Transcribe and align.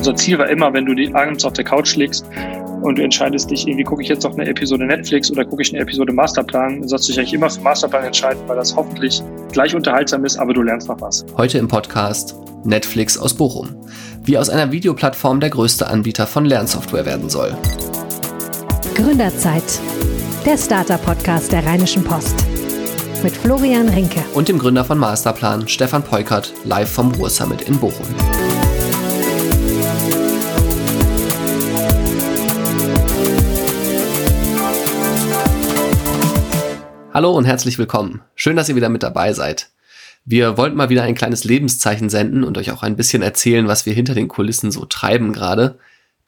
unser 0.00 0.16
Ziel 0.16 0.38
war 0.38 0.48
immer, 0.48 0.72
wenn 0.72 0.86
du 0.86 0.94
die 0.94 1.14
abends 1.14 1.44
auf 1.44 1.52
der 1.52 1.64
Couch 1.64 1.94
liegst 1.94 2.24
und 2.80 2.96
du 2.96 3.02
entscheidest 3.02 3.50
dich, 3.50 3.68
irgendwie 3.68 3.84
gucke 3.84 4.02
ich 4.02 4.08
jetzt 4.08 4.24
noch 4.24 4.32
eine 4.32 4.48
Episode 4.48 4.86
Netflix 4.86 5.30
oder 5.30 5.44
gucke 5.44 5.60
ich 5.60 5.74
eine 5.74 5.82
Episode 5.82 6.10
Masterplan, 6.10 6.88
sollst 6.88 7.06
du 7.06 7.12
dich 7.12 7.18
eigentlich 7.18 7.34
immer 7.34 7.50
für 7.50 7.60
Masterplan 7.60 8.04
entscheiden, 8.04 8.40
weil 8.46 8.56
das 8.56 8.74
hoffentlich 8.74 9.22
gleich 9.52 9.74
unterhaltsam 9.74 10.24
ist, 10.24 10.38
aber 10.38 10.54
du 10.54 10.62
lernst 10.62 10.88
noch 10.88 10.98
was. 11.02 11.26
Heute 11.36 11.58
im 11.58 11.68
Podcast 11.68 12.34
Netflix 12.64 13.18
aus 13.18 13.34
Bochum. 13.34 13.76
Wie 14.24 14.38
aus 14.38 14.48
einer 14.48 14.72
Videoplattform 14.72 15.38
der 15.38 15.50
größte 15.50 15.86
Anbieter 15.86 16.26
von 16.26 16.46
Lernsoftware 16.46 17.04
werden 17.04 17.28
soll. 17.28 17.54
Gründerzeit. 18.94 19.80
Der 20.46 20.56
Starter-Podcast 20.56 21.52
der 21.52 21.66
Rheinischen 21.66 22.04
Post. 22.04 22.36
Mit 23.22 23.36
Florian 23.36 23.90
Rinke. 23.90 24.22
Und 24.32 24.48
dem 24.48 24.58
Gründer 24.58 24.86
von 24.86 24.96
Masterplan, 24.96 25.68
Stefan 25.68 26.02
Peukert, 26.02 26.54
live 26.64 26.90
vom 26.90 27.12
Ruhr-Summit 27.12 27.68
in 27.68 27.76
Bochum. 27.76 28.06
Hallo 37.20 37.36
und 37.36 37.44
herzlich 37.44 37.76
willkommen. 37.76 38.22
Schön, 38.34 38.56
dass 38.56 38.70
ihr 38.70 38.76
wieder 38.76 38.88
mit 38.88 39.02
dabei 39.02 39.34
seid. 39.34 39.68
Wir 40.24 40.56
wollten 40.56 40.78
mal 40.78 40.88
wieder 40.88 41.02
ein 41.02 41.14
kleines 41.14 41.44
Lebenszeichen 41.44 42.08
senden 42.08 42.44
und 42.44 42.56
euch 42.56 42.70
auch 42.70 42.82
ein 42.82 42.96
bisschen 42.96 43.20
erzählen, 43.20 43.68
was 43.68 43.84
wir 43.84 43.92
hinter 43.92 44.14
den 44.14 44.26
Kulissen 44.26 44.70
so 44.70 44.86
treiben 44.86 45.34
gerade. 45.34 45.78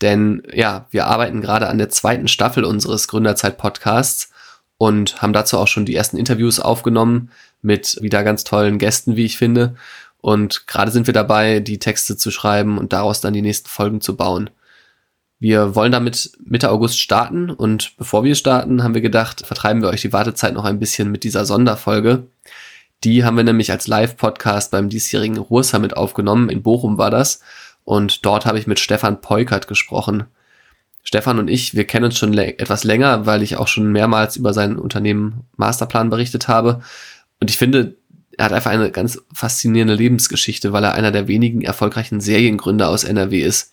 Denn 0.03 0.43
ja, 0.53 0.89
wir 0.91 1.07
arbeiten 1.07 1.41
gerade 1.41 1.69
an 1.71 1.79
der 1.79 1.89
zweiten 1.89 2.29
Staffel 2.29 2.63
unseres 2.67 3.09
Gründerzeit-Podcasts 3.09 4.33
und 4.77 5.23
haben 5.23 5.33
dazu 5.33 5.57
auch 5.57 5.67
schon 5.67 5.87
die 5.87 5.95
ersten 5.95 6.19
Interviews 6.19 6.61
aufgenommen 6.61 7.31
mit 7.63 7.97
wieder 8.03 8.23
ganz 8.23 8.45
tollen 8.45 8.77
Gästen, 8.77 9.17
wie 9.17 9.25
ich 9.25 9.39
finde. 9.39 9.77
Und 10.21 10.67
gerade 10.67 10.91
sind 10.91 11.07
wir 11.07 11.15
dabei, 11.15 11.61
die 11.61 11.79
Texte 11.79 12.19
zu 12.19 12.31
schreiben 12.31 12.77
und 12.77 12.93
daraus 12.93 13.23
dann 13.23 13.33
die 13.33 13.41
nächsten 13.41 13.71
Folgen 13.71 14.03
zu 14.03 14.15
bauen. 14.15 14.51
Wir 15.43 15.75
wollen 15.75 15.91
damit 15.91 16.31
Mitte 16.45 16.71
August 16.71 17.01
starten 17.01 17.51
und 17.51 17.97
bevor 17.97 18.23
wir 18.23 18.37
starten, 18.37 18.85
haben 18.85 18.95
wir 18.95 19.01
gedacht, 19.01 19.45
vertreiben 19.45 19.83
wir 19.83 19.89
euch 19.89 20.03
die 20.03 20.13
Wartezeit 20.13 20.55
noch 20.55 20.65
ein 20.65 20.79
bisschen 20.79 21.11
mit 21.11 21.25
dieser 21.25 21.45
Sonderfolge. 21.45 22.29
Die 23.03 23.25
haben 23.25 23.37
wir 23.37 23.43
nämlich 23.43 23.73
als 23.73 23.89
Live-Podcast 23.89 24.71
beim 24.71 24.89
diesjährigen 24.89 25.39
Ruhrsummit 25.39 25.97
aufgenommen. 25.97 26.49
In 26.49 26.63
Bochum 26.63 26.97
war 26.97 27.11
das. 27.11 27.41
Und 27.83 28.25
dort 28.25 28.47
habe 28.47 28.57
ich 28.57 28.69
mit 28.69 28.79
Stefan 28.79 29.21
Peukert 29.21 29.67
gesprochen. 29.67 30.27
Stefan 31.03 31.41
und 31.41 31.49
ich, 31.49 31.75
wir 31.75 31.89
kennen 31.89 32.05
uns 32.05 32.19
schon 32.19 32.39
etwas 32.39 32.85
länger, 32.85 33.27
weil 33.27 33.43
ich 33.43 33.57
auch 33.57 33.67
schon 33.67 33.91
mehrmals 33.91 34.37
über 34.37 34.55
sein 34.55 34.79
Unternehmen 34.79 35.41
Masterplan 35.57 36.09
berichtet 36.09 36.47
habe. 36.47 36.83
Und 37.41 37.51
ich 37.51 37.59
finde, 37.59 37.97
er 38.39 38.45
hat 38.45 38.53
einfach 38.53 38.71
eine 38.71 38.93
ganz 38.93 39.21
faszinierende 39.35 39.97
Lebensgeschichte, 39.97 40.73
weil 40.73 40.85
er 40.85 40.95
einer 40.95 41.11
der 41.11 41.27
wenigen 41.27 41.63
erfolgreichen 41.63 42.21
Seriengründer 42.21 42.89
aus 42.89 43.03
NRW 43.03 43.41
ist. 43.41 43.72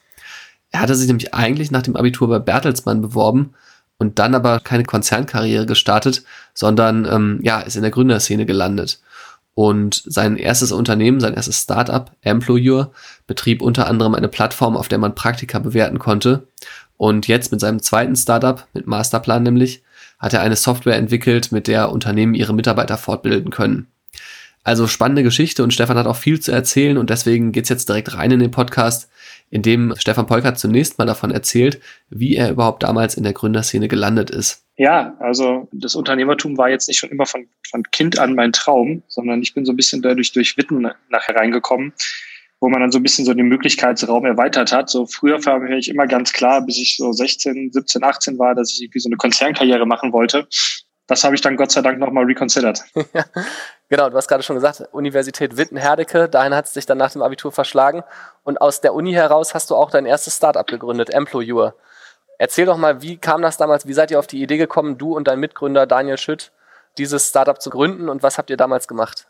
Er 0.71 0.81
hatte 0.81 0.95
sich 0.95 1.07
nämlich 1.07 1.33
eigentlich 1.33 1.71
nach 1.71 1.81
dem 1.81 1.95
Abitur 1.95 2.27
bei 2.27 2.39
Bertelsmann 2.39 3.01
beworben 3.01 3.53
und 3.97 4.19
dann 4.19 4.35
aber 4.35 4.59
keine 4.59 4.83
Konzernkarriere 4.83 5.65
gestartet, 5.65 6.23
sondern 6.53 7.05
ähm, 7.05 7.39
ja, 7.43 7.59
ist 7.59 7.75
in 7.75 7.81
der 7.81 7.91
Gründerszene 7.91 8.45
gelandet. 8.45 8.99
Und 9.55 10.03
sein 10.05 10.37
erstes 10.37 10.71
Unternehmen, 10.71 11.19
sein 11.19 11.33
erstes 11.33 11.61
Startup, 11.61 12.09
Employer, 12.21 12.91
betrieb 13.27 13.61
unter 13.61 13.87
anderem 13.87 14.15
eine 14.15 14.29
Plattform, 14.29 14.77
auf 14.77 14.87
der 14.87 14.99
man 14.99 15.15
Praktika 15.15 15.59
bewerten 15.59 15.99
konnte. 15.99 16.47
Und 16.95 17.27
jetzt 17.27 17.51
mit 17.51 17.59
seinem 17.59 17.81
zweiten 17.81 18.15
Startup, 18.15 18.65
mit 18.73 18.87
Masterplan 18.87 19.43
nämlich, 19.43 19.83
hat 20.17 20.33
er 20.33 20.41
eine 20.41 20.55
Software 20.55 20.95
entwickelt, 20.95 21.51
mit 21.51 21.67
der 21.67 21.91
Unternehmen 21.91 22.35
ihre 22.35 22.53
Mitarbeiter 22.53 22.97
fortbilden 22.97 23.51
können. 23.51 23.87
Also 24.63 24.87
spannende 24.87 25.23
Geschichte 25.23 25.63
und 25.63 25.73
Stefan 25.73 25.97
hat 25.97 26.07
auch 26.07 26.15
viel 26.15 26.39
zu 26.39 26.51
erzählen 26.51 26.97
und 26.97 27.09
deswegen 27.09 27.51
geht's 27.51 27.69
jetzt 27.69 27.89
direkt 27.89 28.13
rein 28.13 28.31
in 28.31 28.39
den 28.39 28.51
Podcast 28.51 29.09
in 29.49 29.61
dem 29.61 29.93
Stefan 29.97 30.27
Polkert 30.27 30.59
zunächst 30.59 30.97
mal 30.97 31.05
davon 31.05 31.31
erzählt, 31.31 31.81
wie 32.09 32.35
er 32.35 32.51
überhaupt 32.51 32.83
damals 32.83 33.15
in 33.15 33.23
der 33.23 33.33
Gründerszene 33.33 33.87
gelandet 33.87 34.29
ist. 34.29 34.65
Ja, 34.77 35.15
also 35.19 35.67
das 35.71 35.95
Unternehmertum 35.95 36.57
war 36.57 36.69
jetzt 36.69 36.87
nicht 36.87 36.99
schon 36.99 37.09
immer 37.09 37.25
von, 37.25 37.47
von 37.69 37.83
Kind 37.91 38.19
an 38.19 38.35
mein 38.35 38.53
Traum, 38.53 39.03
sondern 39.07 39.41
ich 39.41 39.53
bin 39.53 39.65
so 39.65 39.73
ein 39.73 39.75
bisschen 39.75 40.01
dadurch 40.01 40.31
durch 40.31 40.55
Witten 40.57 40.87
nachher 41.09 41.35
reingekommen, 41.35 41.93
wo 42.59 42.69
man 42.69 42.81
dann 42.81 42.91
so 42.91 42.99
ein 42.99 43.03
bisschen 43.03 43.25
so 43.25 43.33
den 43.33 43.47
Möglichkeitsraum 43.47 44.25
erweitert 44.25 44.71
hat. 44.71 44.89
So 44.89 45.05
früher 45.05 45.43
war 45.45 45.59
mir 45.59 45.77
ich 45.77 45.89
immer 45.89 46.07
ganz 46.07 46.31
klar, 46.31 46.65
bis 46.65 46.77
ich 46.77 46.95
so 46.95 47.11
16, 47.11 47.71
17, 47.73 48.03
18 48.03 48.39
war, 48.39 48.55
dass 48.55 48.71
ich 48.71 48.83
irgendwie 48.83 48.99
so 48.99 49.09
eine 49.09 49.17
Konzernkarriere 49.17 49.85
machen 49.85 50.13
wollte 50.13 50.47
das 51.09 51.23
habe 51.23 51.33
ich 51.33 51.41
dann 51.41 51.57
Gott 51.57 51.71
sei 51.71 51.81
Dank 51.81 51.97
nochmal 51.97 52.25
reconsidered. 52.25 52.83
genau, 53.89 54.09
du 54.11 54.15
hast 54.15 54.27
gerade 54.27 54.43
schon 54.43 54.55
gesagt, 54.55 54.83
Universität 54.91 55.57
Witten-Herdecke, 55.57 56.29
dahin 56.29 56.53
hat 56.53 56.65
es 56.65 56.73
dich 56.73 56.85
dann 56.85 56.99
nach 56.99 57.11
dem 57.11 57.23
Abitur 57.23 57.51
verschlagen. 57.51 58.03
Und 58.43 58.61
aus 58.61 58.79
der 58.79 58.93
Uni 58.93 59.13
heraus 59.13 59.55
hast 59.55 59.71
du 59.71 59.75
auch 59.75 59.89
dein 59.89 60.05
erstes 60.05 60.37
Startup 60.37 60.67
gegründet, 60.67 61.09
Employer. 61.09 61.73
Erzähl 62.37 62.67
doch 62.67 62.77
mal, 62.77 63.01
wie 63.01 63.17
kam 63.17 63.41
das 63.41 63.57
damals, 63.57 63.87
wie 63.87 63.93
seid 63.93 64.11
ihr 64.11 64.19
auf 64.19 64.27
die 64.27 64.41
Idee 64.41 64.57
gekommen, 64.57 64.99
du 64.99 65.15
und 65.15 65.27
dein 65.27 65.39
Mitgründer 65.39 65.87
Daniel 65.87 66.19
Schütt, 66.19 66.51
dieses 66.99 67.27
Startup 67.27 67.59
zu 67.59 67.71
gründen 67.71 68.07
und 68.07 68.21
was 68.21 68.37
habt 68.37 68.51
ihr 68.51 68.57
damals 68.57 68.87
gemacht? 68.87 69.25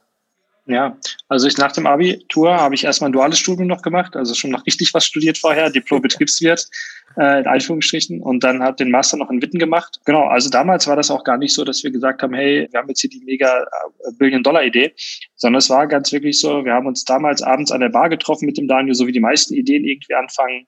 Ja, 0.69 0.95
also 1.29 1.47
ich 1.47 1.57
nach 1.57 1.71
dem 1.71 1.87
Abitur 1.87 2.55
habe 2.55 2.75
ich 2.75 2.83
erstmal 2.83 3.09
ein 3.09 3.13
duales 3.13 3.39
Studium 3.39 3.67
noch 3.67 3.81
gemacht, 3.81 4.15
also 4.15 4.35
schon 4.35 4.51
noch 4.51 4.67
richtig 4.67 4.93
was 4.93 5.03
studiert 5.03 5.39
vorher, 5.39 5.71
Diplom-Betriebswirt 5.71 6.69
äh, 7.17 7.39
in 7.39 7.47
Einführungsstrichen 7.47 8.21
und 8.21 8.43
dann 8.43 8.61
hat 8.61 8.79
den 8.79 8.91
Master 8.91 9.17
noch 9.17 9.31
in 9.31 9.41
Witten 9.41 9.57
gemacht. 9.57 9.99
Genau, 10.05 10.27
also 10.27 10.47
damals 10.47 10.85
war 10.85 10.95
das 10.95 11.09
auch 11.09 11.23
gar 11.23 11.39
nicht 11.39 11.55
so, 11.55 11.65
dass 11.65 11.83
wir 11.83 11.89
gesagt 11.89 12.21
haben, 12.21 12.35
hey, 12.35 12.67
wir 12.69 12.79
haben 12.79 12.87
jetzt 12.87 13.01
hier 13.01 13.09
die 13.09 13.23
mega 13.25 13.63
äh, 13.63 14.11
Billion-Dollar-Idee, 14.19 14.93
sondern 15.35 15.57
es 15.57 15.71
war 15.71 15.87
ganz 15.87 16.11
wirklich 16.11 16.39
so, 16.39 16.63
wir 16.63 16.73
haben 16.73 16.85
uns 16.85 17.03
damals 17.03 17.41
abends 17.41 17.71
an 17.71 17.81
der 17.81 17.89
Bar 17.89 18.09
getroffen 18.09 18.45
mit 18.45 18.59
dem 18.59 18.67
Daniel, 18.67 18.93
so 18.93 19.07
wie 19.07 19.11
die 19.11 19.19
meisten 19.19 19.55
Ideen 19.55 19.85
irgendwie 19.85 20.13
anfangen 20.13 20.67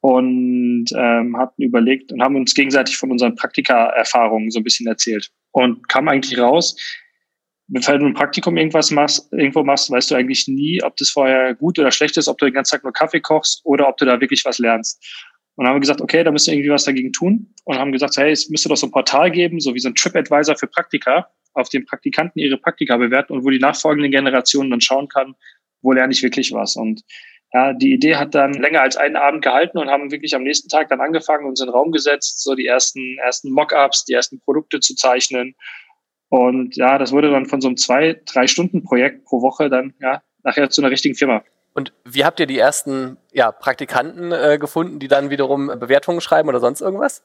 und 0.00 0.86
ähm, 0.94 1.36
hatten 1.38 1.62
überlegt 1.62 2.12
und 2.12 2.22
haben 2.22 2.36
uns 2.36 2.54
gegenseitig 2.54 2.98
von 2.98 3.10
unseren 3.10 3.36
Praktika-Erfahrungen 3.36 4.50
so 4.50 4.60
ein 4.60 4.64
bisschen 4.64 4.86
erzählt 4.86 5.30
und 5.52 5.88
kam 5.88 6.08
eigentlich 6.08 6.38
raus, 6.38 6.76
wenn 7.72 8.00
du 8.00 8.06
ein 8.06 8.14
Praktikum 8.14 8.56
irgendwas 8.56 8.90
machst, 8.90 9.32
irgendwo 9.32 9.62
machst, 9.62 9.90
weißt 9.90 10.10
du 10.10 10.16
eigentlich 10.16 10.48
nie, 10.48 10.82
ob 10.82 10.96
das 10.96 11.10
vorher 11.10 11.54
gut 11.54 11.78
oder 11.78 11.92
schlecht 11.92 12.16
ist, 12.16 12.26
ob 12.26 12.38
du 12.38 12.46
den 12.46 12.54
ganzen 12.54 12.72
Tag 12.72 12.82
nur 12.82 12.92
Kaffee 12.92 13.20
kochst 13.20 13.60
oder 13.64 13.88
ob 13.88 13.96
du 13.96 14.04
da 14.04 14.20
wirklich 14.20 14.44
was 14.44 14.58
lernst. 14.58 15.02
Und 15.54 15.66
haben 15.66 15.76
wir 15.76 15.80
gesagt, 15.80 16.00
okay, 16.00 16.24
da 16.24 16.30
müsst 16.30 16.48
ihr 16.48 16.54
irgendwie 16.54 16.70
was 16.70 16.84
dagegen 16.84 17.12
tun. 17.12 17.54
Und 17.64 17.78
haben 17.78 17.92
gesagt, 17.92 18.16
hey, 18.16 18.32
es 18.32 18.48
müsste 18.48 18.68
doch 18.68 18.76
so 18.76 18.86
ein 18.86 18.90
Portal 18.90 19.30
geben, 19.30 19.60
so 19.60 19.74
wie 19.74 19.78
so 19.78 19.88
ein 19.88 19.94
TripAdvisor 19.94 20.56
für 20.56 20.66
Praktika, 20.66 21.28
auf 21.54 21.68
dem 21.68 21.84
Praktikanten 21.84 22.40
ihre 22.40 22.56
Praktika 22.56 22.96
bewerten 22.96 23.34
und 23.34 23.44
wo 23.44 23.50
die 23.50 23.58
nachfolgenden 23.58 24.10
Generationen 24.10 24.70
dann 24.70 24.80
schauen 24.80 25.08
kann, 25.08 25.34
wo 25.82 25.92
lerne 25.92 26.12
ich 26.12 26.22
wirklich 26.22 26.52
was. 26.52 26.76
Und 26.76 27.02
ja, 27.52 27.72
die 27.72 27.92
Idee 27.92 28.16
hat 28.16 28.34
dann 28.34 28.54
länger 28.54 28.82
als 28.82 28.96
einen 28.96 29.16
Abend 29.16 29.42
gehalten 29.42 29.78
und 29.78 29.90
haben 29.90 30.10
wirklich 30.10 30.34
am 30.34 30.44
nächsten 30.44 30.68
Tag 30.68 30.88
dann 30.88 31.00
angefangen, 31.00 31.46
uns 31.46 31.60
in 31.60 31.66
den 31.66 31.74
Raum 31.74 31.90
gesetzt, 31.90 32.42
so 32.42 32.54
die 32.54 32.66
ersten, 32.66 33.18
ersten 33.18 33.50
Mockups, 33.50 34.04
die 34.04 34.12
ersten 34.12 34.40
Produkte 34.40 34.80
zu 34.80 34.94
zeichnen 34.94 35.56
und 36.30 36.76
ja, 36.76 36.96
das 36.96 37.10
wurde 37.10 37.30
dann 37.30 37.46
von 37.46 37.60
so 37.60 37.68
einem 37.68 37.76
zwei, 37.76 38.20
drei 38.24 38.46
Stunden 38.46 38.84
Projekt 38.84 39.24
pro 39.24 39.42
Woche 39.42 39.68
dann 39.68 39.94
ja 40.00 40.22
nachher 40.44 40.70
zu 40.70 40.80
einer 40.80 40.90
richtigen 40.90 41.16
Firma. 41.16 41.42
Und 41.74 41.92
wie 42.04 42.24
habt 42.24 42.38
ihr 42.38 42.46
die 42.46 42.58
ersten 42.58 43.16
ja, 43.32 43.50
Praktikanten 43.50 44.32
äh, 44.32 44.56
gefunden, 44.58 45.00
die 45.00 45.08
dann 45.08 45.30
wiederum 45.30 45.66
Bewertungen 45.66 46.20
schreiben 46.20 46.48
oder 46.48 46.60
sonst 46.60 46.80
irgendwas? 46.80 47.24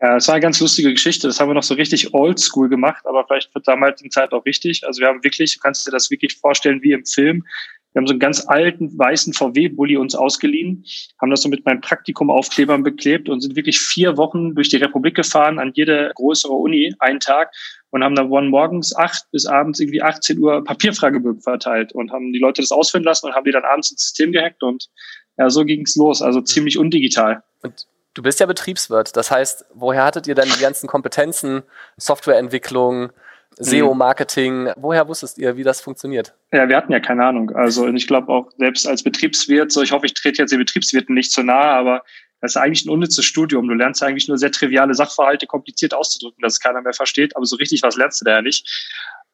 Ja, 0.00 0.14
das 0.14 0.26
war 0.26 0.34
eine 0.34 0.42
ganz 0.42 0.60
lustige 0.60 0.90
Geschichte. 0.90 1.28
Das 1.28 1.38
haben 1.38 1.48
wir 1.48 1.54
noch 1.54 1.62
so 1.62 1.74
richtig 1.74 2.12
oldschool 2.12 2.68
gemacht, 2.68 3.06
aber 3.06 3.24
vielleicht 3.24 3.54
wird 3.54 3.68
damals 3.68 4.02
in 4.02 4.10
Zeit 4.10 4.32
auch 4.32 4.44
wichtig. 4.44 4.84
Also 4.84 5.00
wir 5.00 5.06
haben 5.06 5.22
wirklich, 5.22 5.54
du 5.54 5.60
kannst 5.60 5.86
dir 5.86 5.92
das 5.92 6.10
wirklich 6.10 6.36
vorstellen 6.38 6.82
wie 6.82 6.92
im 6.92 7.06
Film. 7.06 7.46
Wir 7.92 8.00
haben 8.00 8.06
so 8.06 8.12
einen 8.12 8.20
ganz 8.20 8.46
alten 8.46 8.96
weißen 8.98 9.34
VW-Bully 9.34 9.96
uns 9.96 10.14
ausgeliehen, 10.14 10.84
haben 11.20 11.30
das 11.30 11.42
so 11.42 11.48
mit 11.48 11.66
meinem 11.66 11.80
Praktikum 11.80 12.30
Aufklebern 12.30 12.82
beklebt 12.82 13.28
und 13.28 13.40
sind 13.40 13.54
wirklich 13.54 13.80
vier 13.80 14.16
Wochen 14.16 14.54
durch 14.54 14.70
die 14.70 14.76
Republik 14.76 15.14
gefahren 15.14 15.58
an 15.58 15.72
jede 15.74 16.10
größere 16.14 16.52
Uni, 16.52 16.94
einen 16.98 17.20
Tag 17.20 17.52
und 17.90 18.02
haben 18.02 18.14
dann 18.14 18.30
von 18.30 18.48
morgens 18.48 18.96
acht 18.96 19.30
bis 19.30 19.46
abends 19.46 19.78
irgendwie 19.78 20.02
18 20.02 20.38
Uhr 20.38 20.64
Papierfragebögen 20.64 21.42
verteilt 21.42 21.92
und 21.92 22.12
haben 22.12 22.32
die 22.32 22.38
Leute 22.38 22.62
das 22.62 22.72
ausfüllen 22.72 23.04
lassen 23.04 23.26
und 23.26 23.34
haben 23.34 23.44
die 23.44 23.52
dann 23.52 23.64
abends 23.64 23.90
ins 23.90 24.02
System 24.02 24.32
gehackt 24.32 24.62
und 24.62 24.88
ja, 25.36 25.50
so 25.50 25.64
ging's 25.64 25.96
los, 25.96 26.22
also 26.22 26.40
ziemlich 26.40 26.78
undigital. 26.78 27.42
Und 27.62 27.86
du 28.14 28.22
bist 28.22 28.40
ja 28.40 28.46
Betriebswirt, 28.46 29.16
das 29.16 29.30
heißt, 29.30 29.66
woher 29.74 30.04
hattet 30.04 30.26
ihr 30.26 30.34
dann 30.34 30.48
die 30.48 30.60
ganzen 30.60 30.86
Kompetenzen, 30.86 31.62
Softwareentwicklung, 31.96 33.12
SEO-Marketing. 33.58 34.70
Woher 34.76 35.08
wusstest 35.08 35.38
ihr, 35.38 35.56
wie 35.56 35.62
das 35.62 35.80
funktioniert? 35.80 36.34
Ja, 36.52 36.68
wir 36.68 36.76
hatten 36.76 36.92
ja 36.92 37.00
keine 37.00 37.24
Ahnung. 37.24 37.50
Also 37.54 37.86
ich 37.88 38.06
glaube 38.06 38.28
auch 38.28 38.50
selbst 38.58 38.86
als 38.86 39.02
Betriebswirt, 39.02 39.72
so 39.72 39.82
ich 39.82 39.92
hoffe, 39.92 40.06
ich 40.06 40.14
trete 40.14 40.42
jetzt 40.42 40.50
den 40.50 40.58
Betriebswirten 40.58 41.14
nicht 41.14 41.32
zu 41.32 41.42
nahe, 41.42 41.70
aber 41.70 42.02
das 42.40 42.52
ist 42.52 42.56
eigentlich 42.56 42.84
ein 42.84 42.90
unnützes 42.90 43.24
Studium. 43.24 43.68
Du 43.68 43.74
lernst 43.74 44.02
eigentlich 44.02 44.26
nur 44.26 44.36
sehr 44.36 44.50
triviale 44.50 44.94
Sachverhalte 44.94 45.46
kompliziert 45.46 45.94
auszudrücken, 45.94 46.42
dass 46.42 46.54
es 46.54 46.60
keiner 46.60 46.82
mehr 46.82 46.92
versteht, 46.92 47.36
aber 47.36 47.46
so 47.46 47.56
richtig 47.56 47.82
was 47.82 47.96
lernst 47.96 48.20
du 48.20 48.24
da 48.24 48.32
ja 48.32 48.42
nicht. 48.42 48.68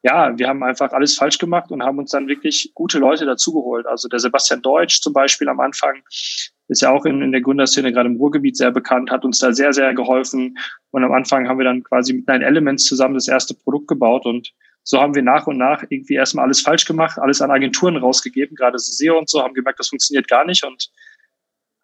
Ja, 0.02 0.38
wir 0.38 0.46
haben 0.46 0.62
einfach 0.62 0.92
alles 0.92 1.16
falsch 1.16 1.38
gemacht 1.38 1.70
und 1.70 1.82
haben 1.82 1.98
uns 1.98 2.10
dann 2.10 2.28
wirklich 2.28 2.70
gute 2.74 2.98
Leute 2.98 3.24
dazugeholt. 3.24 3.86
Also 3.86 4.08
der 4.08 4.20
Sebastian 4.20 4.62
Deutsch 4.62 5.00
zum 5.00 5.12
Beispiel 5.12 5.48
am 5.48 5.58
Anfang, 5.58 6.02
ist 6.68 6.82
ja 6.82 6.90
auch 6.90 7.04
in, 7.04 7.22
in 7.22 7.32
der 7.32 7.40
Gründerszene 7.40 7.92
gerade 7.92 8.08
im 8.08 8.16
Ruhrgebiet 8.16 8.56
sehr 8.56 8.70
bekannt, 8.70 9.10
hat 9.10 9.24
uns 9.24 9.38
da 9.38 9.52
sehr, 9.52 9.72
sehr 9.72 9.94
geholfen. 9.94 10.58
Und 10.90 11.04
am 11.04 11.12
Anfang 11.12 11.48
haben 11.48 11.58
wir 11.58 11.64
dann 11.64 11.82
quasi 11.82 12.12
mit 12.12 12.28
Nine 12.28 12.44
Elements 12.44 12.84
zusammen 12.84 13.14
das 13.14 13.28
erste 13.28 13.54
Produkt 13.54 13.88
gebaut 13.88 14.26
und 14.26 14.52
so 14.84 15.00
haben 15.00 15.14
wir 15.14 15.22
nach 15.22 15.46
und 15.46 15.58
nach 15.58 15.82
irgendwie 15.90 16.14
erstmal 16.14 16.46
alles 16.46 16.62
falsch 16.62 16.86
gemacht, 16.86 17.18
alles 17.18 17.42
an 17.42 17.50
Agenturen 17.50 17.98
rausgegeben, 17.98 18.56
gerade 18.56 18.78
so 18.78 18.90
SEO 18.92 19.18
und 19.18 19.28
so, 19.28 19.42
haben 19.42 19.52
gemerkt, 19.52 19.78
das 19.78 19.88
funktioniert 19.88 20.28
gar 20.28 20.46
nicht 20.46 20.64
und 20.64 20.90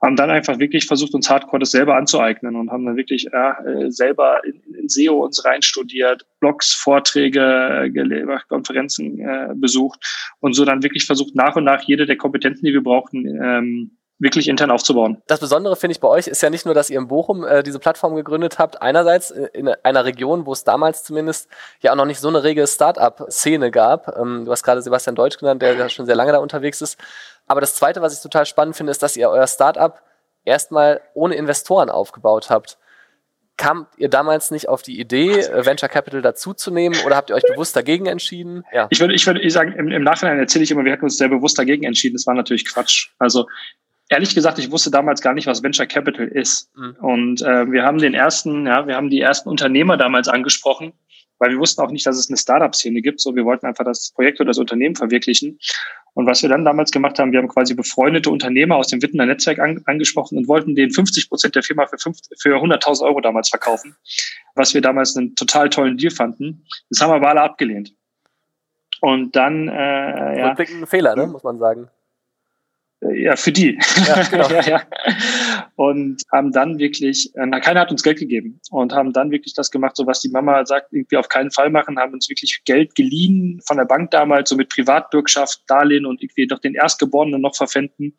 haben 0.03 0.17
dann 0.17 0.31
einfach 0.31 0.59
wirklich 0.59 0.87
versucht, 0.87 1.15
uns 1.15 1.29
Hardcore 1.29 1.61
das 1.61 1.71
selber 1.71 1.97
anzueignen 1.97 2.57
und 2.57 2.71
haben 2.71 2.85
dann 2.85 2.97
wirklich 2.97 3.27
äh, 3.33 3.91
selber 3.91 4.43
in, 4.45 4.63
in 4.75 4.89
SEO 4.89 5.25
uns 5.25 5.45
reinstudiert, 5.45 6.27
Blogs, 6.41 6.73
Vorträge, 6.73 7.91
äh, 7.95 8.39
Konferenzen 8.49 9.19
äh, 9.21 9.49
besucht 9.55 10.35
und 10.41 10.55
so 10.55 10.65
dann 10.65 10.83
wirklich 10.83 11.07
versucht, 11.07 11.35
nach 11.35 11.57
und 11.57 11.65
nach 11.65 11.83
jede 11.83 12.07
der 12.07 12.17
Kompetenzen, 12.17 12.67
die 12.67 12.73
wir 12.73 12.83
brauchten, 12.83 13.27
ähm, 13.43 13.99
wirklich 14.25 14.49
intern 14.49 14.73
aufzubauen. 14.73 15.23
Das 15.29 15.39
Besondere 15.39 15.77
finde 15.77 15.93
ich 15.93 16.01
bei 16.01 16.09
euch 16.09 16.27
ist 16.27 16.43
ja 16.43 16.51
nicht 16.51 16.65
nur, 16.65 16.75
dass 16.75 16.91
ihr 16.91 16.99
in 16.99 17.07
Bochum 17.07 17.45
äh, 17.45 17.63
diese 17.63 17.79
Plattform 17.79 18.17
gegründet 18.17 18.59
habt, 18.59 18.83
einerseits 18.83 19.31
äh, 19.31 19.49
in 19.53 19.69
einer 19.69 20.05
Region, 20.05 20.47
wo 20.47 20.53
es 20.53 20.65
damals 20.65 21.05
zumindest 21.05 21.49
ja 21.81 21.93
auch 21.93 21.97
noch 21.97 22.07
nicht 22.07 22.19
so 22.19 22.29
eine 22.29 22.43
rege 22.43 22.67
Start-up-Szene 22.67 23.71
gab. 23.71 24.17
Ähm, 24.19 24.45
du 24.47 24.51
hast 24.51 24.65
gerade 24.65 24.83
Sebastian 24.83 25.15
Deutsch 25.15 25.39
genannt, 25.39 25.63
der 25.63 25.75
ja 25.75 25.89
schon 25.89 26.07
sehr 26.07 26.17
lange 26.17 26.33
da 26.33 26.39
unterwegs 26.39 26.81
ist. 26.81 26.99
Aber 27.47 27.61
das 27.61 27.75
Zweite, 27.75 28.03
was 28.03 28.15
ich 28.15 28.23
total 28.23 28.47
spannend 28.47 28.75
finde, 28.75 28.91
ist, 28.91 29.03
dass 29.03 29.17
ihr 29.17 29.29
euer 29.29 29.47
Start-up 29.47 30.03
erstmal 30.45 31.03
ohne 31.13 31.35
Investoren 31.35 31.91
aufgebaut 31.91 32.51
habt. 32.51 32.79
Kamt 33.57 33.87
ihr 33.99 34.09
damals 34.09 34.51
nicht 34.51 34.69
auf 34.69 34.83
die 34.83 34.99
Idee, 34.99 35.31
äh, 35.31 35.65
Venture 35.65 35.89
Capital 35.89 36.23
dazuzunehmen 36.23 36.99
oder 37.07 37.15
habt 37.15 37.31
ihr 37.31 37.37
euch 37.37 37.45
bewusst 37.47 37.77
dagegen 37.77 38.07
entschieden? 38.07 38.65
Ja. 38.73 38.89
Ich 38.91 38.99
würde 38.99 39.15
ich 39.15 39.25
würde 39.27 39.49
sagen, 39.49 39.73
im, 39.75 39.93
im 39.93 40.03
Nachhinein 40.03 40.41
erzähle 40.41 40.65
ich 40.65 40.73
immer, 40.73 40.85
wir 40.85 40.91
hätten 40.91 41.05
uns 41.05 41.19
sehr 41.19 41.29
bewusst 41.29 41.57
dagegen 41.57 41.85
entschieden. 41.85 42.15
Das 42.15 42.27
war 42.27 42.35
natürlich 42.35 42.65
Quatsch. 42.65 43.11
Also 43.19 43.47
ehrlich 44.09 44.35
gesagt, 44.35 44.59
ich 44.59 44.71
wusste 44.71 44.91
damals 44.91 45.21
gar 45.21 45.35
nicht, 45.35 45.47
was 45.47 45.63
Venture 45.63 45.87
Capital 45.87 46.29
ist. 46.29 46.71
Mhm. 46.77 46.97
Und 47.01 47.43
äh, 47.43 47.71
wir 47.71 47.85
haben 47.85 47.99
den 47.99 48.15
ersten, 48.15 48.67
ja, 48.67 48.87
wir 48.87 48.97
haben 48.97 49.11
die 49.11 49.21
ersten 49.21 49.49
Unternehmer 49.49 49.97
damals 49.97 50.29
angesprochen, 50.29 50.93
weil 51.39 51.51
wir 51.51 51.59
wussten 51.59 51.83
auch 51.83 51.91
nicht, 51.91 52.07
dass 52.07 52.17
es 52.17 52.29
eine 52.29 52.37
Startup-Szene 52.37 53.03
gibt. 53.03 53.21
So, 53.21 53.35
wir 53.35 53.45
wollten 53.45 53.67
einfach 53.67 53.85
das 53.85 54.13
Projekt 54.15 54.41
oder 54.41 54.49
das 54.49 54.59
Unternehmen 54.59 54.95
verwirklichen. 54.95 55.59
Und 56.15 56.27
was 56.27 56.43
wir 56.43 56.49
dann 56.49 56.65
damals 56.65 56.93
gemacht 56.93 57.19
haben, 57.19 57.33
wir 57.33 57.41
haben 57.41 57.49
quasi 57.49 57.75
befreundete 57.75 58.31
Unternehmer 58.31 58.77
aus 58.77 58.89
dem 58.89 59.03
Wittener 59.03 59.27
Netzwerk 59.27 59.59
an, 59.59 59.83
angesprochen 59.87 60.39
und 60.39 60.47
wollten 60.47 60.77
den 60.77 60.91
50 60.91 61.29
Prozent 61.29 61.57
der 61.57 61.65
Firma 61.65 61.87
für, 61.87 62.13
für 62.39 62.57
100.000 62.57 63.03
Euro 63.05 63.21
damals 63.21 63.49
verkaufen, 63.49 63.97
was 64.55 64.75
wir 64.75 64.81
damals 64.81 65.17
einen 65.17 65.35
total 65.35 65.71
tollen 65.71 65.97
Deal 65.97 66.13
fanden. 66.13 66.65
Das 66.89 67.01
haben 67.01 67.11
aber 67.11 67.31
alle 67.31 67.43
abgelehnt. 67.43 67.95
Und 69.01 69.35
dann, 69.35 69.69
äh, 69.69 70.39
ja. 70.39 70.55
Ein 70.57 70.87
Fehler, 70.87 71.17
ne, 71.17 71.27
muss 71.27 71.43
man 71.43 71.59
sagen. 71.59 71.91
Ja, 73.13 73.37
für 73.37 73.53
die. 73.53 73.79
Ja, 74.07 74.23
genau. 74.23 74.49
ja, 74.51 74.61
ja. 74.63 74.83
Und 75.77 76.23
haben 76.33 76.53
dann 76.53 76.79
wirklich, 76.79 77.31
na, 77.35 77.61
keiner 77.61 77.81
hat 77.81 77.91
uns 77.91 78.03
Geld 78.03 78.19
gegeben 78.19 78.61
und 78.71 78.93
haben 78.93 79.13
dann 79.13 79.31
wirklich 79.31 79.55
das 79.55 79.71
gemacht, 79.71 79.97
so 79.97 80.07
was 80.07 80.21
die 80.21 80.31
Mama 80.31 80.65
sagt, 80.65 80.93
irgendwie 80.93 81.17
auf 81.17 81.29
keinen 81.29 81.51
Fall 81.51 81.71
machen, 81.71 81.99
haben 81.99 82.15
uns 82.15 82.29
wirklich 82.29 82.63
Geld 82.65 82.95
geliehen 82.95 83.61
von 83.67 83.77
der 83.77 83.85
Bank 83.85 84.11
damals, 84.11 84.49
so 84.49 84.57
mit 84.57 84.71
Privatbürgschaft, 84.71 85.63
Darlehen 85.67 86.07
und 86.07 86.23
irgendwie 86.23 86.47
doch 86.47 86.61
den 86.61 86.75
Erstgeborenen 86.75 87.41
noch 87.41 87.57
verpfänden 87.57 88.17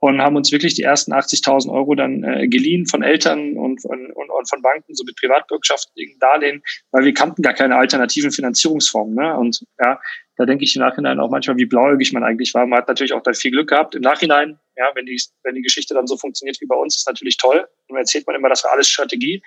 und 0.00 0.20
haben 0.20 0.36
uns 0.36 0.50
wirklich 0.50 0.74
die 0.74 0.82
ersten 0.82 1.12
80.000 1.12 1.70
Euro 1.70 1.94
dann 1.94 2.24
äh, 2.24 2.48
geliehen 2.48 2.86
von 2.86 3.02
Eltern 3.02 3.56
und, 3.56 3.84
und, 3.84 4.12
und 4.12 4.48
von 4.48 4.62
Banken, 4.62 4.94
so 4.94 5.04
mit 5.04 5.16
privatwirtschaftlichen 5.16 6.18
Darlehen, 6.18 6.62
weil 6.90 7.04
wir 7.04 7.14
kannten 7.14 7.42
gar 7.42 7.52
keine 7.52 7.76
alternativen 7.76 8.32
Finanzierungsformen. 8.32 9.14
Ne? 9.14 9.36
Und 9.36 9.62
ja, 9.78 10.00
da 10.36 10.46
denke 10.46 10.64
ich 10.64 10.74
im 10.74 10.80
Nachhinein 10.80 11.20
auch 11.20 11.30
manchmal, 11.30 11.58
wie 11.58 11.66
blauäugig 11.66 12.14
man 12.14 12.24
eigentlich 12.24 12.54
war. 12.54 12.66
Man 12.66 12.78
hat 12.78 12.88
natürlich 12.88 13.12
auch 13.12 13.22
dann 13.22 13.34
viel 13.34 13.50
Glück 13.50 13.68
gehabt. 13.68 13.94
Im 13.94 14.00
Nachhinein, 14.00 14.58
ja, 14.76 14.86
wenn 14.94 15.04
die, 15.04 15.20
wenn 15.42 15.54
die 15.54 15.62
Geschichte 15.62 15.92
dann 15.92 16.06
so 16.06 16.16
funktioniert 16.16 16.58
wie 16.62 16.66
bei 16.66 16.76
uns, 16.76 16.96
ist 16.96 17.06
natürlich 17.06 17.36
toll. 17.36 17.68
Und 17.88 17.98
erzählt 17.98 18.26
man 18.26 18.36
immer, 18.36 18.48
das 18.48 18.64
war 18.64 18.72
alles 18.72 18.88
Strategie. 18.88 19.42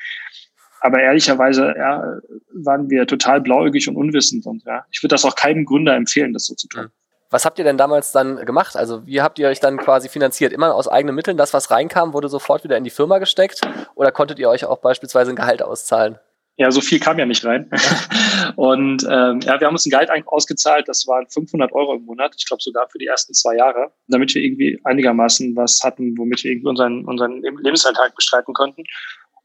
Aber 0.82 1.00
ehrlicherweise 1.00 1.74
ja, 1.78 2.20
waren 2.52 2.90
wir 2.92 3.08
total 3.08 3.42
blauäugig 3.42 3.88
und 3.88 3.96
unwissend. 3.96 4.46
Und 4.46 4.64
ja, 4.66 4.86
ich 4.92 5.02
würde 5.02 5.14
das 5.14 5.26
auch 5.26 5.36
keinem 5.36 5.66
Gründer 5.66 5.96
empfehlen, 5.96 6.34
das 6.34 6.46
so 6.46 6.54
zu 6.54 6.68
tun. 6.68 6.92
Was 7.34 7.46
habt 7.46 7.58
ihr 7.58 7.66
denn 7.66 7.80
damals 7.80 8.12
dann 8.12 8.46
gemacht? 8.46 8.78
Also 8.78 9.08
wie 9.08 9.20
habt 9.20 9.40
ihr 9.40 9.48
euch 9.48 9.60
dann 9.60 9.78
quasi 9.78 10.08
finanziert? 10.08 10.54
Immer 10.54 10.76
aus 10.76 10.88
eigenen 10.88 11.16
Mitteln? 11.16 11.36
Das, 11.36 11.52
was 11.52 11.72
reinkam, 11.72 12.14
wurde 12.14 12.30
sofort 12.30 12.64
wieder 12.64 12.78
in 12.78 12.84
die 12.84 12.92
Firma 12.92 13.18
gesteckt? 13.18 13.62
Oder 13.96 14.12
konntet 14.12 14.38
ihr 14.38 14.50
euch 14.50 14.66
auch 14.66 14.78
beispielsweise 14.78 15.32
ein 15.32 15.36
Gehalt 15.36 15.64
auszahlen? 15.64 16.20
Ja, 16.58 16.70
so 16.70 16.80
viel 16.80 17.00
kam 17.00 17.18
ja 17.18 17.26
nicht 17.26 17.44
rein. 17.44 17.72
und 18.56 19.04
ähm, 19.10 19.40
ja, 19.40 19.60
wir 19.60 19.66
haben 19.66 19.74
uns 19.74 19.88
ein 19.88 19.90
Gehalt 19.90 20.12
ausgezahlt, 20.28 20.88
das 20.88 21.08
waren 21.08 21.28
500 21.28 21.72
Euro 21.72 21.96
im 21.96 22.06
Monat, 22.06 22.36
ich 22.38 22.46
glaube 22.46 22.62
sogar 22.62 22.88
für 22.90 23.00
die 23.00 23.08
ersten 23.08 23.34
zwei 23.34 23.56
Jahre, 23.56 23.92
damit 24.08 24.36
wir 24.36 24.44
irgendwie 24.44 24.80
einigermaßen 24.84 25.56
was 25.56 25.82
hatten, 25.84 26.16
womit 26.16 26.44
wir 26.44 26.52
irgendwie 26.52 26.68
unseren, 26.68 27.04
unseren 27.06 27.42
Lebensalltag 27.42 28.16
bestreiten 28.16 28.54
konnten. 28.54 28.84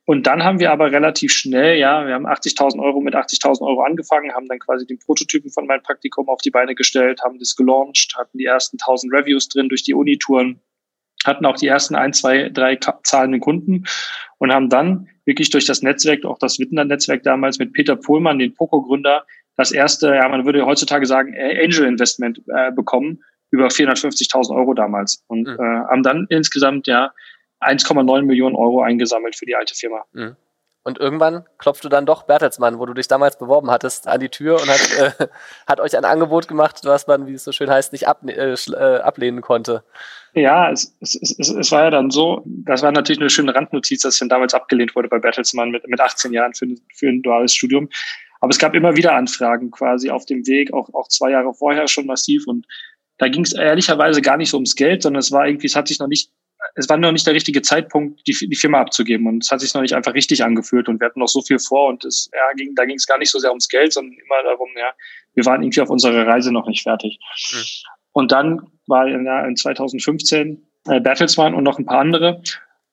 Und 0.09 0.27
dann 0.27 0.43
haben 0.43 0.59
wir 0.59 0.73
aber 0.73 0.91
relativ 0.91 1.33
schnell, 1.33 1.77
ja, 1.77 2.07
wir 2.07 2.15
haben 2.15 2.27
80.000 2.27 2.83
Euro 2.83 3.03
mit 3.03 3.15
80.000 3.15 3.61
Euro 3.61 3.83
angefangen, 3.83 4.33
haben 4.33 4.49
dann 4.49 4.59
quasi 4.59 4.87
den 4.87 4.99
Prototypen 4.99 5.51
von 5.51 5.67
meinem 5.67 5.83
Praktikum 5.83 6.31
auf 6.31 6.41
die 6.41 6.51
Beine 6.51 6.75
gestellt, 6.75 7.21
haben 7.23 7.39
das 7.39 7.57
gelauncht, 7.57 8.15
hatten 8.17 8.39
die 8.39 8.47
ersten 8.47 8.79
1000 8.81 9.13
Reviews 9.13 9.51
drin 9.51 9.69
durch 9.69 9.83
die 9.83 9.93
Unitouren, 9.93 10.61
hatten 11.27 11.45
auch 11.45 11.57
die 11.57 11.67
ersten 11.67 11.95
ein, 11.95 12.15
zwei, 12.15 12.49
drei 12.49 12.79
zahlenden 13.03 13.43
Kunden 13.43 13.85
und 14.39 14.51
haben 14.51 14.71
dann 14.71 15.09
wirklich 15.27 15.51
durch 15.51 15.67
das 15.67 15.83
Netzwerk, 15.83 16.25
auch 16.25 16.39
das 16.39 16.59
Wittener 16.59 16.87
Netzwerk 16.87 17.23
damals 17.23 17.59
mit 17.59 17.75
Peter 17.75 17.95
Pohlmann, 17.95 18.39
den 18.39 18.55
Poco-Gründer, 18.55 19.27
das 19.57 19.73
erste, 19.73 20.15
ja, 20.15 20.27
man 20.27 20.47
würde 20.47 20.65
heutzutage 20.65 21.05
sagen, 21.05 21.35
Angel 21.37 21.85
Investment 21.85 22.41
äh, 22.47 22.73
bekommen 22.73 23.23
über 23.51 23.67
450.000 23.67 24.57
Euro 24.57 24.73
damals 24.73 25.23
und 25.27 25.49
mhm. 25.49 25.57
äh, 25.59 25.81
haben 25.91 26.03
dann 26.03 26.27
insgesamt 26.31 26.87
ja 26.87 27.13
1,9 27.61 28.23
Millionen 28.23 28.57
Euro 28.57 28.83
eingesammelt 28.83 29.37
für 29.37 29.47
die 29.47 29.57
alte 29.57 29.75
Firma. 29.75 30.05
Mhm. 30.13 30.37
Und 30.85 30.99
irgendwann 30.99 31.45
klopfte 31.59 31.91
dann 31.91 32.07
doch 32.07 32.23
Bertelsmann, 32.23 32.79
wo 32.79 32.87
du 32.87 32.95
dich 32.95 33.09
damals 33.09 33.37
beworben 33.37 33.71
hattest, 33.71 34.09
an 34.09 34.21
die 34.21 34.31
Tür 34.31 34.55
und 34.55 34.69
hat, 34.69 34.99
äh, 35.21 35.27
hat 35.67 35.81
euch 35.81 35.97
ein 35.97 36.07
Angebot 36.07 36.49
gemacht, 36.49 36.81
was 36.85 37.07
man, 37.07 37.27
wie 37.27 37.35
es 37.35 37.45
so 37.45 37.53
schön 37.53 37.69
heißt, 37.69 37.93
nicht 37.93 38.09
ab, 38.09 38.23
äh, 38.27 38.55
äh, 38.55 39.01
ablehnen 39.01 39.43
konnte. 39.43 39.85
Ja, 40.33 40.71
es, 40.71 40.97
es, 41.01 41.15
es, 41.15 41.51
es 41.51 41.73
war 41.73 41.85
ja 41.85 41.91
dann 41.91 42.11
so, 42.11 42.43
das 42.47 42.83
war 42.83 42.93
natürlich 42.93 43.21
eine 43.21 43.29
schöne 43.29 43.55
Randnotiz, 43.55 44.01
dass 44.01 44.19
dann 44.19 44.31
damals 44.31 44.55
abgelehnt 44.55 44.97
wurde 44.97 45.09
bei 45.09 45.19
Bertelsmann 45.19 45.71
mit, 45.71 45.87
mit 45.89 46.01
18 46.01 46.33
Jahren 46.33 46.55
für, 46.55 46.67
für 46.95 47.09
ein 47.09 47.21
duales 47.23 47.53
Studium. 47.53 47.91
Aber 48.41 48.51
es 48.51 48.59
gab 48.59 48.75
immer 48.75 48.97
wieder 48.97 49.15
Anfragen 49.15 49.71
quasi 49.71 50.11
auf 50.11 50.25
dem 50.27 50.47
Weg, 50.47 50.73
auch, 50.73 50.89
auch 50.95 51.09
zwei 51.09 51.33
Jahre 51.33 51.53
vorher 51.53 51.89
schon 51.89 52.07
massiv. 52.07 52.47
Und 52.47 52.67
da 53.19 53.29
ging 53.29 53.43
es 53.43 53.53
ehrlicherweise 53.53 54.23
gar 54.23 54.37
nicht 54.37 54.51
so 54.51 54.57
ums 54.57 54.77
Geld, 54.77 55.03
sondern 55.03 55.21
es 55.21 55.33
war 55.33 55.47
irgendwie, 55.47 55.67
es 55.67 55.77
hat 55.77 55.89
sich 55.89 55.99
noch 55.99 56.07
nicht 56.07 56.31
es 56.75 56.89
war 56.89 56.97
noch 56.97 57.13
nicht 57.13 57.27
der 57.27 57.35
richtige 57.35 57.63
Zeitpunkt, 57.63 58.27
die, 58.27 58.33
die 58.49 58.57
Firma 58.57 58.81
abzugeben. 58.81 59.27
Und 59.27 59.45
es 59.45 59.51
hat 59.51 59.61
sich 59.61 59.75
noch 59.75 59.83
nicht 59.83 59.95
einfach 59.95 60.15
richtig 60.15 60.45
angefühlt. 60.45 60.89
Und 60.89 61.01
wir 61.01 61.07
hatten 61.07 61.21
noch 61.21 61.29
so 61.29 61.43
viel 61.43 61.59
vor. 61.59 61.89
Und 61.89 62.05
es, 62.05 62.31
ja, 62.33 62.53
ging, 62.57 62.75
da 62.75 62.85
ging 62.85 62.97
es 62.97 63.07
gar 63.07 63.19
nicht 63.19 63.31
so 63.31 63.39
sehr 63.39 63.51
ums 63.51 63.69
Geld, 63.69 63.93
sondern 63.93 64.15
immer 64.15 64.43
darum, 64.45 64.69
ja, 64.77 64.93
wir 65.35 65.45
waren 65.45 65.63
irgendwie 65.63 65.81
auf 65.81 65.91
unserer 65.91 66.27
Reise 66.27 66.53
noch 66.53 66.67
nicht 66.67 66.83
fertig. 66.83 67.19
Mhm. 67.53 67.63
Und 68.13 68.33
dann 68.33 68.67
war 68.87 69.07
in, 69.07 69.25
ja, 69.25 69.45
in 69.47 69.57
2015 69.57 70.63
äh, 70.87 71.01
Bertelsmann 71.01 71.55
und 71.55 71.65
noch 71.65 71.79
ein 71.79 71.87
paar 71.87 72.01
andere, 72.01 72.43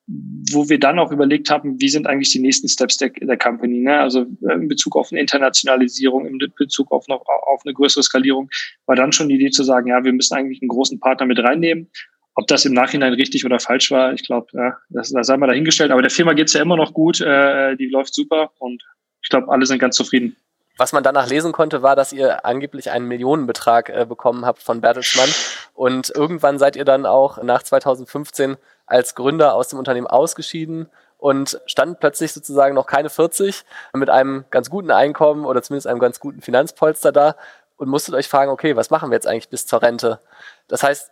wo 0.07 0.69
wir 0.69 0.79
dann 0.79 0.99
auch 0.99 1.11
überlegt 1.11 1.49
haben, 1.49 1.81
wie 1.81 1.89
sind 1.89 2.05
eigentlich 2.05 2.31
die 2.31 2.39
nächsten 2.39 2.67
Steps 2.67 2.97
der, 2.97 3.09
der 3.09 3.37
Company. 3.37 3.79
Ne? 3.79 3.99
Also 3.99 4.25
äh, 4.47 4.53
in 4.53 4.67
Bezug 4.67 4.95
auf 4.95 5.11
eine 5.11 5.19
Internationalisierung, 5.19 6.27
in 6.27 6.39
Bezug 6.57 6.91
auf 6.91 7.07
noch 7.07 7.25
auf 7.25 7.61
eine 7.65 7.73
größere 7.73 8.03
Skalierung, 8.03 8.49
war 8.85 8.95
dann 8.95 9.11
schon 9.11 9.29
die 9.29 9.35
Idee 9.35 9.49
zu 9.49 9.63
sagen, 9.63 9.87
ja, 9.87 10.03
wir 10.03 10.13
müssen 10.13 10.35
eigentlich 10.35 10.61
einen 10.61 10.69
großen 10.69 10.99
Partner 10.99 11.25
mit 11.25 11.39
reinnehmen 11.39 11.89
ob 12.35 12.47
das 12.47 12.65
im 12.65 12.73
Nachhinein 12.73 13.13
richtig 13.13 13.45
oder 13.45 13.59
falsch 13.59 13.91
war, 13.91 14.13
ich 14.13 14.23
glaube, 14.25 14.47
ja, 14.53 14.77
das, 14.89 15.11
das 15.11 15.27
sei 15.27 15.37
mal 15.37 15.47
dahingestellt. 15.47 15.91
Aber 15.91 16.01
der 16.01 16.11
Firma 16.11 16.33
geht's 16.33 16.53
ja 16.53 16.61
immer 16.61 16.75
noch 16.77 16.93
gut, 16.93 17.21
äh, 17.21 17.75
die 17.77 17.87
läuft 17.87 18.13
super 18.13 18.51
und 18.59 18.83
ich 19.21 19.29
glaube, 19.29 19.51
alle 19.51 19.65
sind 19.65 19.79
ganz 19.79 19.95
zufrieden. 19.95 20.35
Was 20.77 20.91
man 20.91 21.03
danach 21.03 21.29
lesen 21.29 21.53
konnte, 21.53 21.81
war, 21.81 21.95
dass 21.95 22.11
ihr 22.11 22.45
angeblich 22.45 22.91
einen 22.91 23.07
Millionenbetrag 23.07 23.89
äh, 23.89 24.05
bekommen 24.05 24.45
habt 24.45 24.61
von 24.61 24.81
Bertelsmann. 24.81 25.29
Und 25.73 26.11
irgendwann 26.13 26.59
seid 26.59 26.75
ihr 26.75 26.83
dann 26.83 27.05
auch 27.05 27.41
nach 27.41 27.63
2015 27.63 28.57
als 28.85 29.15
Gründer 29.15 29.55
aus 29.55 29.69
dem 29.69 29.79
Unternehmen 29.79 30.07
ausgeschieden 30.07 30.87
und 31.17 31.59
stand 31.65 32.01
plötzlich 32.01 32.33
sozusagen 32.33 32.75
noch 32.75 32.87
keine 32.87 33.09
40 33.09 33.63
mit 33.93 34.09
einem 34.09 34.43
ganz 34.51 34.69
guten 34.69 34.91
Einkommen 34.91 35.45
oder 35.45 35.63
zumindest 35.63 35.87
einem 35.87 35.99
ganz 35.99 36.19
guten 36.19 36.41
Finanzpolster 36.41 37.13
da 37.13 37.35
und 37.77 37.87
musstet 37.87 38.13
euch 38.13 38.27
fragen, 38.27 38.51
okay, 38.51 38.75
was 38.75 38.89
machen 38.89 39.09
wir 39.09 39.15
jetzt 39.15 39.27
eigentlich 39.27 39.49
bis 39.49 39.65
zur 39.65 39.81
Rente? 39.81 40.19
Das 40.67 40.83
heißt, 40.83 41.11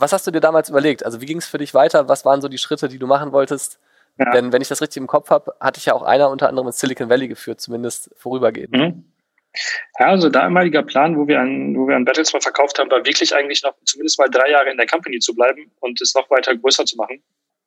was 0.00 0.12
hast 0.12 0.26
du 0.26 0.30
dir 0.30 0.40
damals 0.40 0.70
überlegt? 0.70 1.04
Also 1.04 1.20
wie 1.20 1.26
ging 1.26 1.38
es 1.38 1.46
für 1.46 1.58
dich 1.58 1.74
weiter? 1.74 2.08
Was 2.08 2.24
waren 2.24 2.40
so 2.40 2.48
die 2.48 2.58
Schritte, 2.58 2.88
die 2.88 2.98
du 2.98 3.06
machen 3.06 3.32
wolltest? 3.32 3.78
Ja. 4.18 4.30
Denn 4.30 4.52
wenn 4.52 4.62
ich 4.62 4.68
das 4.68 4.82
richtig 4.82 5.00
im 5.00 5.06
Kopf 5.06 5.30
habe, 5.30 5.54
hatte 5.60 5.78
ich 5.78 5.86
ja 5.86 5.94
auch 5.94 6.02
einer 6.02 6.30
unter 6.30 6.48
anderem 6.48 6.68
in 6.68 6.72
Silicon 6.72 7.08
Valley 7.08 7.28
geführt, 7.28 7.60
zumindest 7.60 8.10
vorübergehend. 8.16 8.72
Mhm. 8.72 9.04
Ja, 9.98 10.06
also 10.06 10.28
damaliger 10.28 10.82
Plan, 10.82 11.16
wo 11.18 11.26
wir 11.26 11.40
an, 11.40 11.76
wo 11.76 11.88
wir 11.88 11.96
an 11.96 12.04
Battlesman 12.04 12.40
verkauft 12.40 12.78
haben, 12.78 12.90
war 12.90 13.04
wirklich 13.04 13.34
eigentlich 13.34 13.62
noch 13.62 13.74
zumindest 13.84 14.18
mal 14.18 14.28
drei 14.28 14.50
Jahre 14.50 14.70
in 14.70 14.76
der 14.76 14.86
Company 14.86 15.18
zu 15.18 15.34
bleiben 15.34 15.70
und 15.80 16.00
es 16.00 16.14
noch 16.14 16.30
weiter 16.30 16.56
größer 16.56 16.84
zu 16.84 16.96
machen. 16.96 17.20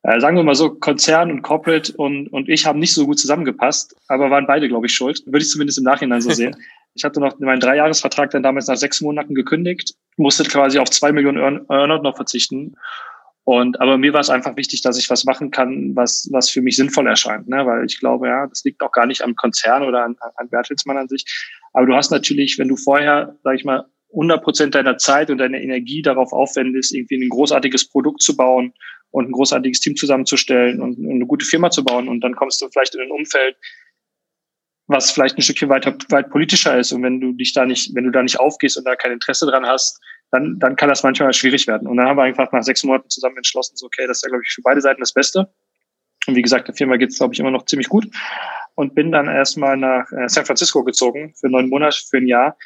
Äh, 0.04 0.20
sagen 0.20 0.36
wir 0.36 0.44
mal 0.44 0.56
so, 0.56 0.70
Konzern 0.70 1.32
und 1.32 1.42
Corporate 1.42 1.94
und, 1.96 2.28
und 2.28 2.50
ich 2.50 2.66
haben 2.66 2.80
nicht 2.80 2.94
so 2.94 3.06
gut 3.06 3.20
zusammengepasst, 3.20 3.96
aber 4.08 4.30
waren 4.30 4.48
beide, 4.48 4.68
glaube 4.68 4.86
ich, 4.86 4.94
schuld. 4.94 5.24
Würde 5.26 5.40
ich 5.40 5.50
zumindest 5.50 5.78
im 5.78 5.86
Nachhinein 5.86 6.22
so 6.22 6.30
sehen. 6.30 6.56
Ich 6.96 7.04
hatte 7.04 7.20
noch 7.20 7.40
meinen 7.40 7.60
Dreijahresvertrag 7.60 8.32
dann 8.32 8.44
damals 8.44 8.68
nach 8.68 8.78
sechs 8.78 9.02
Monaten 9.02 9.36
gekündigt, 9.36 9.96
musste 10.18 10.44
quasi 10.44 10.80
auf 10.80 10.90
zwei 10.90 11.12
Millionen 11.12 11.66
Earnout 11.70 12.04
noch 12.04 12.16
verzichten. 12.16 12.76
Und 13.46 13.82
aber 13.82 13.98
mir 13.98 14.14
war 14.14 14.22
es 14.22 14.30
einfach 14.30 14.56
wichtig, 14.56 14.82
dass 14.82 14.98
ich 14.98 15.10
was 15.10 15.26
machen 15.26 15.52
kann, 15.52 15.96
was 15.96 16.30
was 16.32 16.50
für 16.50 16.62
mich 16.62 16.78
sinnvoll 16.78 17.08
erscheint, 17.08 17.50
ne? 17.50 17.66
Weil 17.66 17.86
ich 17.86 18.00
glaube, 18.00 18.28
ja, 18.28 18.48
das 18.48 18.64
liegt 18.64 18.82
auch 18.82 18.92
gar 18.92 19.06
nicht 19.06 19.22
am 19.22 19.36
Konzern 19.36 19.84
oder 19.84 20.06
an, 20.06 20.16
an 20.38 20.50
Bertelsmann 20.50 20.98
an 20.98 21.10
sich. 21.10 21.26
Aber 21.74 21.86
du 21.86 21.94
hast 21.94 22.12
natürlich, 22.12 22.58
wenn 22.58 22.70
du 22.70 22.78
vorher, 22.78 23.36
sag 23.44 23.56
ich 23.56 23.66
mal, 23.66 23.86
100 24.14 24.44
Prozent 24.44 24.76
deiner 24.76 24.98
Zeit 24.98 25.30
und 25.30 25.40
deiner 25.40 25.60
Energie 25.60 26.02
darauf 26.02 26.32
aufwendest, 26.32 26.94
irgendwie 26.94 27.18
ein 27.18 27.30
großartiges 27.30 27.90
Produkt 27.90 28.22
zu 28.22 28.38
bauen 28.38 28.74
und 29.12 29.28
ein 29.28 29.32
großartiges 29.32 29.80
Team 29.80 29.96
zusammenzustellen 29.96 30.80
und 30.80 30.98
eine 30.98 31.26
gute 31.26 31.46
Firma 31.46 31.70
zu 31.70 31.84
bauen. 31.84 32.08
Und 32.08 32.22
dann 32.22 32.36
kommst 32.36 32.62
du 32.62 32.70
vielleicht 32.70 32.96
in 32.96 33.02
ein 33.02 33.12
Umfeld, 33.12 33.58
was 34.88 35.12
vielleicht 35.12 35.38
ein 35.38 35.42
Stückchen 35.42 35.70
weiter 35.70 35.96
weit 36.10 36.30
politischer 36.30 36.78
ist. 36.78 36.92
Und 36.92 37.04
wenn 37.04 37.20
du 37.20 37.34
dich 37.34 37.54
da 37.54 37.66
nicht, 37.66 37.96
wenn 37.96 38.04
du 38.06 38.12
da 38.12 38.22
nicht 38.22 38.40
aufgehst 38.40 38.78
und 38.78 38.86
da 38.86 38.96
kein 38.96 39.12
Interesse 39.12 39.46
dran 39.46 39.66
hast, 39.66 40.00
dann, 40.32 40.58
dann 40.60 40.76
kann 40.76 40.90
das 40.90 41.04
manchmal 41.04 41.34
schwierig 41.34 41.68
werden. 41.68 41.88
Und 41.88 41.98
dann 41.98 42.08
haben 42.08 42.18
wir 42.18 42.24
einfach 42.24 42.52
nach 42.52 42.64
sechs 42.64 42.84
Monaten 42.84 43.10
zusammen 43.10 43.38
entschlossen, 43.38 43.78
so, 43.78 43.86
okay, 43.86 44.08
das 44.08 44.18
ist 44.18 44.24
ja, 44.24 44.30
glaube 44.30 44.44
ich, 44.46 44.52
für 44.52 44.62
beide 44.62 44.82
Seiten 44.82 45.00
das 45.00 45.14
Beste. 45.14 45.48
Und 46.26 46.36
wie 46.36 46.42
gesagt, 46.42 46.68
der 46.68 46.76
Firma 46.76 46.98
geht 46.98 47.10
es, 47.10 47.18
glaube 47.18 47.34
ich, 47.34 47.40
immer 47.40 47.52
noch 47.52 47.66
ziemlich 47.66 47.90
gut. 47.90 48.08
Und 48.76 48.96
bin 48.96 49.12
dann 49.12 49.28
erstmal 49.28 49.78
nach 49.78 50.12
äh, 50.12 50.28
San 50.28 50.46
Francisco 50.46 50.84
gezogen 50.84 51.34
für 51.40 51.50
neun 51.50 51.70
Monate, 51.70 51.98
für 52.10 52.18
ein 52.18 52.28
Jahr. 52.28 52.58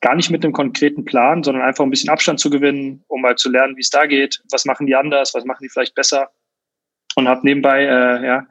Gar 0.00 0.16
nicht 0.16 0.30
mit 0.30 0.44
einem 0.44 0.52
konkreten 0.52 1.04
Plan, 1.04 1.42
sondern 1.42 1.64
einfach 1.64 1.82
ein 1.82 1.90
bisschen 1.90 2.10
Abstand 2.10 2.38
zu 2.38 2.50
gewinnen, 2.50 3.02
um 3.08 3.22
mal 3.22 3.36
zu 3.36 3.50
lernen, 3.50 3.76
wie 3.76 3.80
es 3.80 3.90
da 3.90 4.06
geht. 4.06 4.42
Was 4.50 4.64
machen 4.66 4.86
die 4.86 4.94
anders? 4.94 5.32
Was 5.34 5.44
machen 5.44 5.62
die 5.62 5.70
vielleicht 5.70 5.94
besser? 5.94 6.30
Und 7.16 7.26
habe 7.26 7.40
nebenbei, 7.44 7.84
äh, 7.84 8.26
ja, 8.26 8.46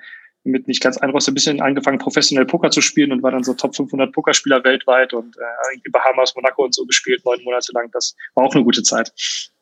mit 0.47 0.67
nicht 0.67 0.81
ganz 0.81 0.97
einfach 0.97 1.21
so 1.21 1.31
ein 1.31 1.33
bisschen 1.33 1.61
angefangen, 1.61 1.97
professionell 1.97 2.45
Poker 2.45 2.69
zu 2.69 2.81
spielen 2.81 3.11
und 3.11 3.23
war 3.23 3.31
dann 3.31 3.43
so 3.43 3.53
Top 3.53 3.75
500 3.75 4.11
Pokerspieler 4.11 4.63
weltweit 4.63 5.13
und 5.13 5.37
äh, 5.37 5.89
Bahamas, 5.91 6.35
Monaco 6.35 6.63
und 6.63 6.73
so 6.73 6.85
gespielt, 6.85 7.23
neun 7.25 7.43
Monate 7.43 7.71
lang. 7.73 7.89
Das 7.91 8.15
war 8.35 8.45
auch 8.45 8.55
eine 8.55 8.63
gute 8.63 8.83
Zeit. 8.83 9.11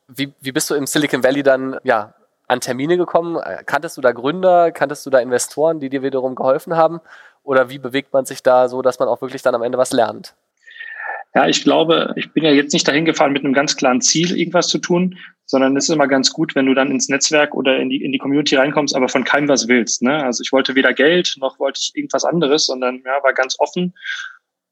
Wie, 0.08 0.32
wie 0.40 0.52
bist 0.52 0.70
du 0.70 0.74
im 0.74 0.86
Silicon 0.86 1.24
Valley 1.24 1.42
dann, 1.42 1.78
ja, 1.82 2.14
an 2.48 2.60
Termine 2.60 2.96
gekommen? 2.96 3.40
Kanntest 3.66 3.96
du 3.96 4.00
da 4.00 4.12
Gründer? 4.12 4.70
Kanntest 4.70 5.04
du 5.04 5.10
da 5.10 5.18
Investoren, 5.18 5.80
die 5.80 5.88
dir 5.88 6.02
wiederum 6.02 6.34
geholfen 6.34 6.76
haben? 6.76 7.00
Oder 7.42 7.70
wie 7.70 7.78
bewegt 7.78 8.12
man 8.12 8.24
sich 8.24 8.42
da 8.42 8.68
so, 8.68 8.82
dass 8.82 8.98
man 8.98 9.08
auch 9.08 9.20
wirklich 9.20 9.42
dann 9.42 9.54
am 9.54 9.62
Ende 9.62 9.78
was 9.78 9.92
lernt? 9.92 10.34
Ja, 11.36 11.46
ich 11.46 11.62
glaube, 11.64 12.14
ich 12.16 12.32
bin 12.32 12.44
ja 12.44 12.50
jetzt 12.50 12.72
nicht 12.72 12.88
dahin 12.88 13.04
gefahren 13.04 13.34
mit 13.34 13.44
einem 13.44 13.52
ganz 13.52 13.76
klaren 13.76 14.00
Ziel, 14.00 14.38
irgendwas 14.38 14.68
zu 14.68 14.78
tun, 14.78 15.18
sondern 15.44 15.76
es 15.76 15.86
ist 15.86 15.94
immer 15.94 16.08
ganz 16.08 16.32
gut, 16.32 16.54
wenn 16.54 16.64
du 16.64 16.72
dann 16.72 16.90
ins 16.90 17.10
Netzwerk 17.10 17.54
oder 17.54 17.78
in 17.78 17.90
die, 17.90 18.02
in 18.02 18.10
die 18.10 18.16
Community 18.16 18.56
reinkommst, 18.56 18.96
aber 18.96 19.10
von 19.10 19.22
keinem 19.22 19.46
was 19.46 19.68
willst. 19.68 20.00
Ne? 20.00 20.24
Also 20.24 20.42
ich 20.42 20.50
wollte 20.50 20.74
weder 20.74 20.94
Geld 20.94 21.36
noch 21.38 21.58
wollte 21.58 21.78
ich 21.82 21.92
irgendwas 21.94 22.24
anderes, 22.24 22.64
sondern 22.64 23.02
ja, 23.04 23.22
war 23.22 23.34
ganz 23.34 23.56
offen. 23.58 23.92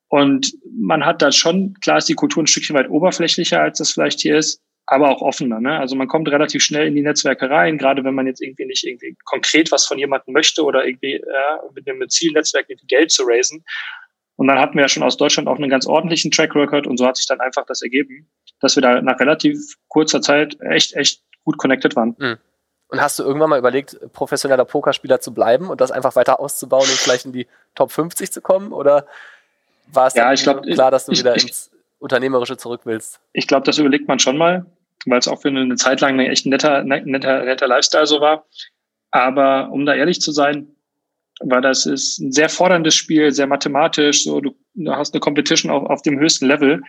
Und 0.09 0.55
man 0.75 1.05
hat 1.05 1.21
da 1.21 1.33
schon, 1.33 1.75
klar 1.83 1.99
ist 1.99 2.09
die 2.09 2.15
Kultur 2.15 2.43
ein 2.43 2.47
Stückchen 2.47 2.75
weit 2.75 2.89
oberflächlicher, 2.89 3.61
als 3.61 3.77
das 3.77 3.91
vielleicht 3.91 4.21
hier 4.21 4.39
ist, 4.39 4.63
aber 4.87 5.11
auch 5.11 5.21
offener. 5.21 5.61
Ne? 5.61 5.79
Also 5.79 5.97
man 5.97 6.09
kommt 6.09 6.31
relativ 6.31 6.63
schnell 6.63 6.87
in 6.87 6.95
die 6.95 7.03
Netzwerke 7.03 7.51
rein, 7.51 7.77
gerade 7.77 8.05
wenn 8.05 8.15
man 8.15 8.27
jetzt 8.27 8.41
irgendwie 8.41 8.65
nicht 8.65 8.87
irgendwie 8.87 9.15
konkret 9.25 9.71
was 9.71 9.87
von 9.87 9.99
jemandem 9.99 10.33
möchte 10.33 10.65
oder 10.65 10.87
irgendwie 10.87 11.21
ja, 11.21 11.61
mit 11.75 11.87
einem 11.87 12.09
Zielnetzwerk 12.09 12.71
irgendwie 12.71 12.87
Geld 12.87 13.11
zu 13.11 13.25
raisen. 13.25 13.63
Und 14.37 14.49
dann 14.49 14.59
hatten 14.59 14.75
wir 14.75 14.83
ja 14.83 14.89
schon 14.89 15.03
aus 15.03 15.17
Deutschland 15.17 15.49
auch 15.49 15.57
einen 15.57 15.71
ganz 15.71 15.87
ordentlichen 15.87 16.31
Track 16.31 16.55
Record 16.55 16.87
und 16.87 16.99
so 16.99 17.07
hat 17.07 17.17
sich 17.17 17.27
dann 17.27 17.41
einfach 17.41 17.65
das 17.67 17.83
ergeben, 17.83 18.29
dass 18.61 18.77
wir 18.77 18.83
da 18.83 19.01
nach 19.01 19.21
relativ 19.21 19.77
kurzer 19.89 20.21
Zeit 20.21 20.57
echt, 20.61 20.95
echt 20.95 21.23
gut 21.45 21.59
connected 21.59 21.95
waren. 21.95 22.17
Mhm. 22.19 22.39
Und 22.89 23.01
hast 23.01 23.19
du 23.19 23.23
irgendwann 23.23 23.51
mal 23.51 23.59
überlegt, 23.59 23.99
professioneller 24.13 24.65
Pokerspieler 24.65 25.21
zu 25.21 25.33
bleiben 25.33 25.69
und 25.71 25.81
das 25.81 25.91
einfach 25.91 26.17
weiter 26.17 26.41
auszubauen 26.41 26.83
und 26.83 26.99
vielleicht 26.99 27.25
in 27.25 27.33
die 27.33 27.47
Top 27.75 27.91
50 27.91 28.31
zu 28.31 28.41
kommen? 28.41 28.73
Oder 28.73 29.07
war 29.93 30.07
es 30.07 30.15
ja, 30.15 30.33
ich 30.33 30.43
glaub, 30.43 30.63
klar, 30.63 30.91
dass 30.91 31.07
du 31.07 31.13
ich, 31.13 31.21
wieder 31.21 31.35
ins 31.35 31.71
Unternehmerische 31.99 32.57
zurück 32.57 32.83
willst? 32.85 33.21
Ich 33.33 33.47
glaube, 33.47 33.67
das 33.67 33.79
überlegt 33.79 34.09
man 34.09 34.19
schon 34.19 34.37
mal, 34.37 34.67
weil 35.07 35.19
es 35.19 35.29
auch 35.29 35.41
für 35.41 35.49
eine 35.49 35.75
Zeit 35.77 36.01
lang 36.01 36.21
ein 36.21 36.31
echt 36.31 36.47
netter, 36.47 36.83
netter, 36.85 37.45
netter 37.45 37.69
Lifestyle 37.69 38.07
so 38.07 38.21
war. 38.21 38.47
Aber 39.11 39.71
um 39.71 39.87
da 39.87 39.95
ehrlich 39.95 40.21
zu 40.21 40.33
sein, 40.33 40.74
war 41.51 41.61
das 41.61 41.87
ist 41.87 42.19
ein 42.19 42.33
sehr 42.33 42.49
forderndes 42.49 42.95
Spiel, 42.95 43.33
sehr 43.33 43.47
mathematisch, 43.47 44.25
so 44.25 44.41
du, 44.41 44.55
hast 44.89 45.15
eine 45.15 45.21
Competition 45.21 45.71
auf, 45.71 45.85
auf 45.89 46.03
dem 46.03 46.19
höchsten 46.19 46.47
Level. 46.47 46.83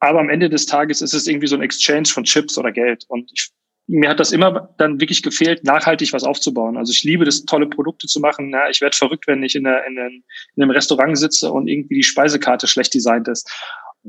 Aber 0.00 0.20
am 0.20 0.28
Ende 0.28 0.50
des 0.50 0.66
Tages 0.66 1.00
ist 1.00 1.14
es 1.14 1.26
irgendwie 1.26 1.46
so 1.46 1.56
ein 1.56 1.62
Exchange 1.62 2.06
von 2.06 2.24
Chips 2.24 2.58
oder 2.58 2.72
Geld. 2.72 3.04
Und 3.08 3.30
ich, 3.32 3.50
mir 3.86 4.10
hat 4.10 4.20
das 4.20 4.32
immer 4.32 4.74
dann 4.78 5.00
wirklich 5.00 5.22
gefehlt, 5.22 5.64
nachhaltig 5.64 6.12
was 6.12 6.24
aufzubauen. 6.24 6.76
Also 6.76 6.92
ich 6.92 7.04
liebe 7.04 7.24
das, 7.24 7.44
tolle 7.44 7.66
Produkte 7.66 8.06
zu 8.06 8.20
machen. 8.20 8.50
Ja, 8.50 8.68
ich 8.68 8.80
werde 8.80 8.96
verrückt, 8.96 9.26
wenn 9.26 9.42
ich 9.42 9.54
in, 9.54 9.64
der, 9.64 9.86
in, 9.86 9.96
in 9.96 10.62
einem 10.62 10.70
Restaurant 10.70 11.18
sitze 11.18 11.50
und 11.50 11.68
irgendwie 11.68 11.94
die 11.94 12.02
Speisekarte 12.02 12.66
schlecht 12.66 12.94
designt 12.94 13.28
ist. 13.28 13.50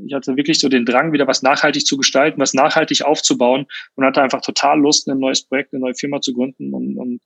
Ich 0.04 0.12
hatte 0.12 0.36
wirklich 0.36 0.58
so 0.58 0.68
den 0.68 0.84
Drang, 0.84 1.12
wieder 1.12 1.26
was 1.26 1.40
nachhaltig 1.40 1.86
zu 1.86 1.96
gestalten, 1.96 2.40
was 2.40 2.52
nachhaltig 2.52 3.02
aufzubauen 3.02 3.66
und 3.94 4.04
hatte 4.04 4.20
einfach 4.20 4.42
total 4.42 4.78
Lust, 4.78 5.08
ein 5.08 5.18
neues 5.18 5.46
Projekt, 5.46 5.72
eine 5.72 5.80
neue 5.80 5.94
Firma 5.94 6.20
zu 6.20 6.34
gründen 6.34 6.74
und, 6.74 6.98
und 6.98 7.20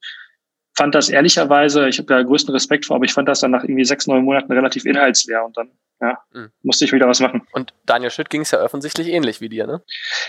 fand 0.81 0.95
das 0.95 1.11
ehrlicherweise, 1.11 1.91
ich 1.91 1.99
habe 1.99 2.07
da 2.07 2.23
größten 2.23 2.55
Respekt 2.55 2.87
vor, 2.87 2.97
aber 2.97 3.05
ich 3.05 3.13
fand 3.13 3.29
das 3.29 3.41
dann 3.41 3.51
nach 3.51 3.65
irgendwie 3.65 3.85
sechs, 3.85 4.07
neun 4.07 4.25
Monaten 4.25 4.51
relativ 4.51 4.87
inhaltsleer 4.87 5.45
und 5.45 5.55
dann 5.55 5.71
ja, 6.01 6.19
mhm. 6.33 6.49
musste 6.63 6.87
ich 6.87 6.93
wieder 6.93 7.07
was 7.07 7.21
machen. 7.21 7.43
Und 7.53 7.75
Daniel 7.85 8.11
Schütt 8.11 8.31
ging 8.31 8.41
es 8.41 8.51
ja 8.51 8.63
offensichtlich 8.63 9.09
ähnlich 9.09 9.43
wie 9.43 9.51
dir, 9.51 9.67
ne? 9.67 9.83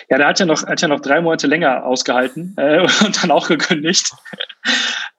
Ja, 0.09 0.17
der 0.17 0.27
hat 0.27 0.41
ja 0.41 0.45
noch, 0.45 0.67
hat 0.67 0.81
ja 0.81 0.89
noch 0.89 0.99
drei 0.99 1.21
Monate 1.21 1.47
länger 1.47 1.85
ausgehalten 1.85 2.53
äh, 2.57 2.81
und 2.81 3.23
dann 3.23 3.31
auch 3.31 3.47
gekündigt. 3.47 4.11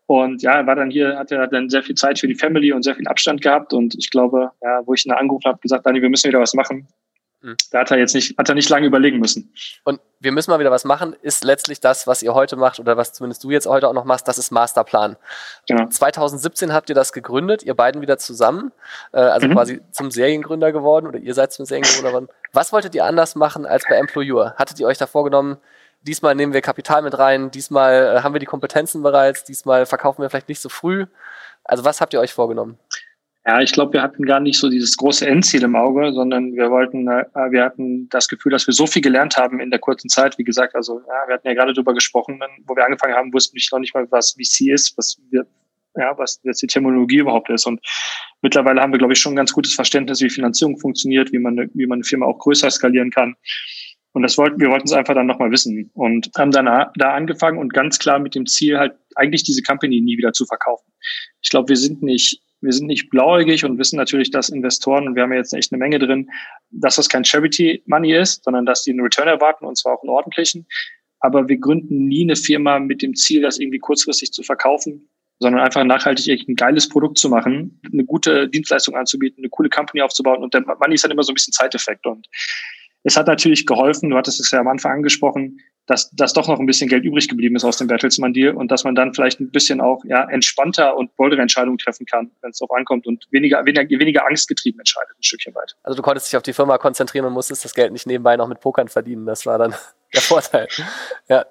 Und 0.05 0.43
ja, 0.43 0.57
er 0.57 0.67
war 0.67 0.77
dann 0.77 0.91
hier, 0.91 1.17
hat 1.17 1.33
er 1.33 1.47
dann 1.47 1.71
sehr 1.71 1.83
viel 1.83 1.95
Zeit 1.95 2.19
für 2.19 2.29
die 2.29 2.35
Family 2.35 2.71
und 2.71 2.83
sehr 2.83 2.95
viel 2.95 3.09
Abstand 3.09 3.41
gehabt. 3.41 3.73
Und 3.73 3.95
ich 3.95 4.11
glaube, 4.11 4.51
ja, 4.61 4.83
wo 4.85 4.93
ich 4.93 5.07
ihn 5.07 5.13
angerufen 5.13 5.49
habe, 5.49 5.61
gesagt, 5.61 5.87
Daniel, 5.87 6.03
wir 6.03 6.11
müssen 6.11 6.29
wieder 6.29 6.41
was 6.41 6.53
machen. 6.53 6.87
Mhm. 7.43 7.57
Da 7.73 7.81
hat 7.81 7.91
er 7.91 7.99
jetzt 7.99 8.15
nicht, 8.15 8.39
hat 8.39 8.49
er 8.49 8.55
nicht 8.55 8.69
lange 8.69 8.87
überlegen 8.87 9.19
müssen. 9.19 9.53
Und 9.85 10.01
wir 10.21 10.31
müssen 10.31 10.51
mal 10.51 10.61
wieder 10.61 10.71
was 10.71 10.85
machen, 10.85 11.17
ist 11.23 11.43
letztlich 11.43 11.81
das, 11.81 12.07
was 12.07 12.23
ihr 12.23 12.35
heute 12.35 12.57
macht 12.57 12.79
oder 12.79 12.97
was 12.97 13.13
zumindest 13.13 13.43
du 13.43 13.51
jetzt 13.51 13.67
heute 13.67 13.89
auch 13.89 13.93
noch 13.93 14.05
machst, 14.05 14.29
das 14.29 14.39
ist 14.39 14.53
Masterplan. 14.53 15.17
Genau. 15.67 15.89
2017 15.89 16.73
habt 16.73 16.89
ihr 16.89 16.95
das 16.95 17.13
gegründet, 17.13 17.65
ihr 17.65 17.75
beiden 17.75 18.01
wieder 18.01 18.17
zusammen, 18.19 18.71
äh, 19.13 19.19
also 19.19 19.49
mhm. 19.49 19.53
quasi 19.53 19.81
zum 19.91 20.13
Seriengründer 20.13 20.71
geworden 20.71 21.07
oder 21.07 21.19
ihr 21.19 21.35
seid 21.35 21.53
zum 21.53 21.67
Seriengründer 21.67 22.11
geworden. 22.11 22.29
Was 22.53 22.73
wolltet 22.73 22.95
ihr 22.95 23.05
anders 23.05 23.35
machen 23.35 23.67
als 23.67 23.85
bei 23.89 23.97
Employer? 23.97 24.55
Hattet 24.57 24.79
ihr 24.79 24.87
euch 24.87 24.99
da 24.99 25.07
vorgenommen, 25.07 25.57
diesmal 26.03 26.37
nehmen 26.37 26.53
wir 26.53 26.61
Kapital 26.61 27.03
mit 27.03 27.19
rein, 27.19 27.51
diesmal 27.51 28.17
äh, 28.17 28.23
haben 28.23 28.35
wir 28.35 28.41
die 28.41 28.47
Kompetenzen 28.47 29.03
bereits, 29.03 29.43
diesmal 29.43 29.87
verkaufen 29.87 30.23
wir 30.23 30.31
vielleicht 30.31 30.49
nicht 30.49 30.61
so 30.61 30.69
früh? 30.69 31.07
Also 31.65 31.85
was 31.85 32.01
habt 32.01 32.13
ihr 32.13 32.21
euch 32.21 32.33
vorgenommen? 32.33 32.79
Ja, 33.45 33.61
ich 33.61 33.73
glaube, 33.73 33.95
wir 33.95 34.03
hatten 34.03 34.25
gar 34.25 34.39
nicht 34.39 34.57
so 34.59 34.69
dieses 34.69 34.97
große 34.97 35.27
Endziel 35.27 35.65
im 35.65 35.75
Auge, 35.75 36.13
sondern 36.13 36.53
wir 36.55 36.71
wollten, 36.71 37.09
äh, 37.09 37.25
wir 37.51 37.65
hatten 37.65 38.09
das 38.09 38.29
Gefühl, 38.29 38.53
dass 38.53 38.69
wir 38.69 38.75
so 38.75 38.87
viel 38.87 39.03
gelernt 39.03 39.37
haben 39.37 39.59
in 39.59 39.71
der 39.71 39.81
kurzen 39.81 40.09
Zeit. 40.09 40.39
Wie 40.39 40.45
gesagt, 40.45 40.77
also 40.77 41.01
ja, 41.01 41.27
wir 41.27 41.35
hatten 41.35 41.49
ja 41.49 41.55
gerade 41.55 41.73
darüber 41.73 41.93
gesprochen, 41.93 42.41
wo 42.67 42.77
wir 42.77 42.85
angefangen 42.85 43.15
haben, 43.15 43.33
wussten 43.33 43.57
wir 43.57 43.63
noch 43.73 43.81
nicht 43.81 43.95
mal, 43.95 44.07
was 44.13 44.33
VC 44.33 44.73
ist, 44.73 44.97
was 44.97 45.19
wir, 45.31 45.45
ja, 45.97 46.17
was 46.17 46.41
jetzt 46.45 46.63
die 46.63 46.69
Terminologie 46.69 47.19
überhaupt 47.19 47.51
ist. 47.51 47.67
Und 47.67 47.81
mittlerweile 48.43 48.81
haben 48.81 48.93
wir, 48.93 48.99
glaube 48.99 49.13
ich, 49.13 49.19
schon 49.19 49.33
ein 49.33 49.37
ganz 49.37 49.53
gutes 49.53 49.75
Verständnis, 49.75 50.21
wie 50.21 50.31
Finanzierung 50.31 50.79
funktioniert, 50.79 51.33
wie 51.33 51.41
man, 51.41 51.69
wie 51.75 51.87
man 51.87 51.97
eine 51.97 52.05
Firma 52.05 52.27
auch 52.27 52.39
größer 52.39 52.71
skalieren 52.71 53.11
kann. 53.11 53.35
Und 54.13 54.23
das 54.23 54.39
wollten, 54.39 54.61
wir 54.61 54.69
wollten 54.69 54.87
es 54.87 54.93
einfach 54.93 55.15
dann 55.15 55.27
nochmal 55.27 55.51
wissen 55.51 55.91
und 55.95 56.31
haben 56.39 56.53
dann 56.53 56.67
da 56.67 57.15
angefangen 57.15 57.59
und 57.59 57.73
ganz 57.73 57.99
klar 57.99 58.21
mit 58.21 58.37
dem 58.37 58.47
Ziel 58.47 58.79
halt 58.79 58.95
eigentlich 59.17 59.43
diese 59.43 59.63
Company 59.63 60.01
nie 60.01 60.17
wieder 60.17 60.33
zu 60.33 60.45
verkaufen. 60.45 60.93
Ich 61.41 61.51
glaube, 61.51 61.71
wir 61.71 61.77
sind 61.77 62.03
nicht 62.03 62.41
wir 62.63 62.73
sind 62.73 62.87
nicht 62.87 63.11
blauäugig 63.11 63.65
und 63.65 63.79
wissen 63.79 63.97
natürlich, 63.97 64.31
dass 64.31 64.49
Investoren, 64.49 65.07
und 65.07 65.17
wir 65.17 65.23
haben 65.23 65.33
ja 65.33 65.39
jetzt 65.39 65.53
echt 65.53 65.73
eine 65.73 65.79
Menge 65.79 65.99
drin, 65.99 66.31
dass 66.71 66.97
das 66.97 67.09
kein 67.09 67.25
Charity 67.25 67.83
Money 67.87 68.15
ist, 68.15 68.45
sondern 68.45 68.65
dass 68.67 68.85
die 68.85 68.93
einen 68.93 69.01
Return 69.01 69.29
erwarten 69.29 69.67
und 69.67 69.77
zwar 69.77 69.95
auch 69.95 70.03
einen 70.03 70.11
ordentlichen. 70.11 70.67
Aber 71.21 71.49
wir 71.49 71.59
gründen 71.59 72.07
nie 72.07 72.23
eine 72.23 72.37
Firma 72.37 72.79
mit 72.79 73.03
dem 73.03 73.15
Ziel, 73.15 73.43
das 73.43 73.59
irgendwie 73.59 73.79
kurzfristig 73.79 74.33
zu 74.33 74.43
verkaufen, 74.43 75.09
sondern 75.39 75.63
einfach 75.63 75.85
nachhaltig 75.85 76.49
ein 76.49 76.55
geiles 76.55 76.89
Produkt 76.89 77.19
zu 77.19 77.29
machen, 77.29 77.81
eine 77.93 78.05
gute 78.05 78.49
Dienstleistung 78.49 78.97
anzubieten, 78.97 79.43
eine 79.43 79.51
coole 79.51 79.69
Company 79.69 80.03
aufzubauen. 80.03 80.43
Und 80.43 80.55
der 80.55 80.63
Money 80.63 80.95
ist 80.95 81.05
dann 81.05 81.11
immer 81.11 81.23
so 81.25 81.33
ein 81.33 81.35
bisschen 81.35 81.53
Zeiteffekt. 81.53 82.07
Und 82.07 82.29
es 83.05 83.17
hat 83.17 83.27
natürlich 83.27 83.67
geholfen, 83.67 84.11
du 84.11 84.17
hattest 84.17 84.41
es 84.41 84.51
ja 84.51 84.61
am 84.61 84.69
Anfang 84.69 84.93
angesprochen, 84.93 85.59
dass, 85.87 86.11
dass 86.11 86.33
doch 86.33 86.47
noch 86.47 86.61
ein 86.61 86.67
bisschen 86.67 86.89
Geld 86.89 87.05
übrig 87.05 87.29
geblieben 87.29 87.57
ist 87.57 87.65
aus 87.65 87.77
dem 87.77 87.89
Bertelsmann 87.89 88.33
Deal 88.33 88.55
und 88.55 88.71
dass 88.71 88.85
man 88.85 88.95
dann 88.95 89.15
vielleicht 89.15 89.41
ein 89.41 89.51
bisschen 89.51 89.81
auch 89.81 90.05
ja, 90.05 90.29
entspannter 90.31 90.97
und 90.97 91.17
boldere 91.17 91.43
Entscheidungen 91.43 91.79
treffen 91.79 92.07
kann, 92.07 92.31
wenn 92.41 92.51
es 92.51 92.59
darauf 92.59 92.77
ankommt 92.77 93.07
und 93.07 93.27
weniger, 93.31 93.65
weniger, 93.65 93.89
weniger 93.99 94.27
angstgetrieben 94.27 94.79
entscheidet, 94.79 95.11
ein 95.19 95.23
Stückchen 95.23 95.55
weit. 95.55 95.75
Also 95.83 95.97
du 95.97 96.03
konntest 96.03 96.29
dich 96.29 96.37
auf 96.37 96.43
die 96.45 96.53
Firma 96.53 96.79
konzentrieren 96.79 97.27
und 97.27 97.33
musstest 97.33 97.65
das 97.65 97.75
Geld 97.75 97.93
nicht 97.93 98.07
nebenbei 98.07 98.37
noch 98.37 98.47
mit 98.47 98.61
Pokern 98.61 98.89
verdienen. 98.89 99.27
Das 99.27 99.45
war 99.45 99.59
dann 99.59 99.75
der 100.15 100.21
Vorteil. 100.21 100.69
Ja. 101.29 101.47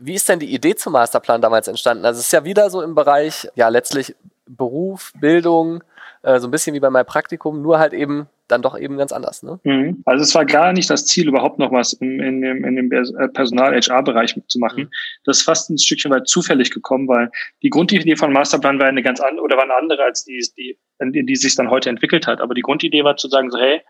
Wie 0.00 0.14
ist 0.14 0.28
denn 0.28 0.38
die 0.38 0.52
Idee 0.52 0.74
zum 0.74 0.94
Masterplan 0.94 1.42
damals 1.42 1.68
entstanden? 1.68 2.04
Also 2.04 2.18
es 2.18 2.26
ist 2.26 2.32
ja 2.32 2.44
wieder 2.44 2.70
so 2.70 2.82
im 2.82 2.94
Bereich, 2.94 3.48
ja, 3.54 3.68
letztlich 3.68 4.16
Beruf, 4.46 5.12
Bildung, 5.20 5.84
äh, 6.22 6.40
so 6.40 6.48
ein 6.48 6.50
bisschen 6.50 6.74
wie 6.74 6.80
bei 6.80 6.90
meinem 6.90 7.06
Praktikum, 7.06 7.62
nur 7.62 7.78
halt 7.78 7.92
eben 7.92 8.26
dann 8.50 8.62
doch 8.62 8.78
eben 8.78 8.96
ganz 8.96 9.12
anders. 9.12 9.42
Ne? 9.42 9.60
Mhm. 9.64 10.02
Also 10.04 10.22
es 10.22 10.34
war 10.34 10.44
gar 10.44 10.72
nicht 10.72 10.90
das 10.90 11.06
Ziel, 11.06 11.28
überhaupt 11.28 11.58
noch 11.58 11.72
was 11.72 11.92
in, 11.94 12.20
in 12.20 12.40
dem, 12.40 12.64
in 12.64 12.76
dem 12.76 12.92
äh, 12.92 13.28
Personal-HR-Bereich 13.28 14.40
zu 14.46 14.58
machen. 14.58 14.84
Mhm. 14.84 14.90
Das 15.24 15.38
ist 15.38 15.42
fast 15.44 15.70
ein 15.70 15.78
Stückchen 15.78 16.10
weit 16.10 16.28
zufällig 16.28 16.70
gekommen, 16.70 17.08
weil 17.08 17.30
die 17.62 17.70
Grundidee 17.70 18.16
von 18.16 18.32
Masterplan 18.32 18.78
war 18.78 18.86
eine 18.86 19.02
ganz 19.02 19.20
andere 19.20 19.44
oder 19.44 19.56
war 19.56 19.64
eine 19.64 19.74
andere 19.74 20.02
als 20.02 20.24
die, 20.24 20.44
die, 20.56 20.78
die, 21.02 21.24
die 21.24 21.36
sich 21.36 21.54
dann 21.54 21.70
heute 21.70 21.90
entwickelt 21.90 22.26
hat. 22.26 22.40
Aber 22.40 22.54
die 22.54 22.62
Grundidee 22.62 23.04
war 23.04 23.16
zu 23.16 23.28
sagen, 23.28 23.50
so 23.50 23.58
hey, 23.58 23.80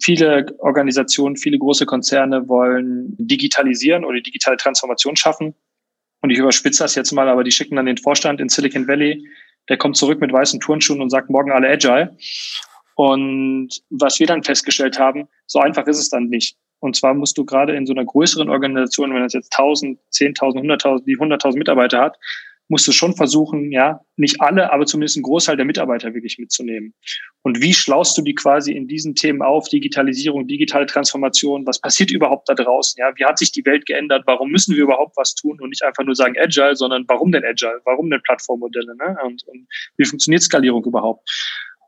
viele 0.00 0.46
Organisationen, 0.58 1.36
viele 1.36 1.58
große 1.58 1.86
Konzerne 1.86 2.48
wollen 2.48 3.14
digitalisieren 3.18 4.04
oder 4.04 4.20
digitale 4.20 4.56
Transformation 4.56 5.16
schaffen. 5.16 5.54
Und 6.22 6.30
ich 6.30 6.38
überspitze 6.38 6.84
das 6.84 6.94
jetzt 6.94 7.12
mal, 7.12 7.28
aber 7.28 7.44
die 7.44 7.50
schicken 7.50 7.76
dann 7.76 7.86
den 7.86 7.98
Vorstand 7.98 8.40
in 8.40 8.48
Silicon 8.48 8.86
Valley, 8.86 9.26
der 9.68 9.76
kommt 9.76 9.96
zurück 9.96 10.20
mit 10.20 10.32
weißen 10.32 10.60
Turnschuhen 10.60 11.00
und 11.00 11.10
sagt 11.10 11.30
morgen 11.30 11.52
alle 11.52 11.68
Agile. 11.68 12.16
Und 12.94 13.82
was 13.90 14.20
wir 14.20 14.26
dann 14.26 14.42
festgestellt 14.42 14.98
haben, 14.98 15.28
so 15.46 15.58
einfach 15.60 15.86
ist 15.86 15.98
es 15.98 16.08
dann 16.08 16.28
nicht. 16.28 16.56
Und 16.80 16.96
zwar 16.96 17.14
musst 17.14 17.38
du 17.38 17.44
gerade 17.44 17.76
in 17.76 17.86
so 17.86 17.92
einer 17.92 18.04
größeren 18.04 18.48
Organisation, 18.48 19.14
wenn 19.14 19.22
das 19.22 19.34
jetzt 19.34 19.56
1000, 19.56 19.98
10.000, 20.12 20.62
100.000, 20.62 21.04
die 21.04 21.16
100.000 21.16 21.56
Mitarbeiter 21.56 22.00
hat, 22.00 22.18
musst 22.72 22.88
du 22.88 22.92
schon 22.92 23.14
versuchen, 23.14 23.70
ja, 23.70 24.00
nicht 24.16 24.40
alle, 24.40 24.72
aber 24.72 24.86
zumindest 24.86 25.16
einen 25.16 25.24
Großteil 25.24 25.56
der 25.56 25.66
Mitarbeiter 25.66 26.14
wirklich 26.14 26.38
mitzunehmen. 26.38 26.94
Und 27.42 27.60
wie 27.60 27.74
schlaust 27.74 28.16
du 28.16 28.22
die 28.22 28.34
quasi 28.34 28.72
in 28.72 28.88
diesen 28.88 29.14
Themen 29.14 29.42
auf? 29.42 29.68
Digitalisierung, 29.68 30.48
digitale 30.48 30.86
Transformation, 30.86 31.66
was 31.66 31.80
passiert 31.80 32.10
überhaupt 32.10 32.48
da 32.48 32.54
draußen? 32.54 32.98
Ja, 32.98 33.12
wie 33.16 33.24
hat 33.26 33.38
sich 33.38 33.52
die 33.52 33.64
Welt 33.66 33.84
geändert? 33.84 34.22
Warum 34.26 34.50
müssen 34.50 34.74
wir 34.74 34.84
überhaupt 34.84 35.16
was 35.16 35.34
tun 35.34 35.60
und 35.60 35.68
nicht 35.68 35.82
einfach 35.82 36.04
nur 36.04 36.14
sagen 36.14 36.34
Agile, 36.38 36.74
sondern 36.74 37.04
warum 37.08 37.30
denn 37.30 37.44
Agile? 37.44 37.80
Warum 37.84 38.10
denn 38.10 38.22
Plattformmodelle? 38.22 38.96
Ne? 38.96 39.18
Und, 39.24 39.42
und 39.48 39.66
wie 39.98 40.04
funktioniert 40.06 40.42
Skalierung 40.42 40.84
überhaupt? 40.84 41.28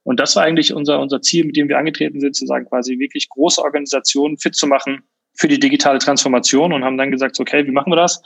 Und 0.04 0.20
das 0.20 0.36
war 0.36 0.44
eigentlich 0.44 0.72
unser, 0.72 1.00
unser 1.00 1.20
Ziel, 1.22 1.44
mit 1.44 1.56
dem 1.56 1.68
wir 1.68 1.78
angetreten 1.78 2.20
sind, 2.20 2.36
zu 2.36 2.46
sagen, 2.46 2.66
quasi 2.66 2.98
wirklich 2.98 3.28
große 3.30 3.60
Organisationen 3.62 4.38
fit 4.38 4.54
zu 4.54 4.66
machen 4.66 5.02
für 5.36 5.48
die 5.48 5.58
digitale 5.58 5.98
Transformation 5.98 6.72
und 6.72 6.84
haben 6.84 6.98
dann 6.98 7.10
gesagt, 7.10 7.40
okay, 7.40 7.66
wie 7.66 7.72
machen 7.72 7.90
wir 7.90 7.96
das? 7.96 8.22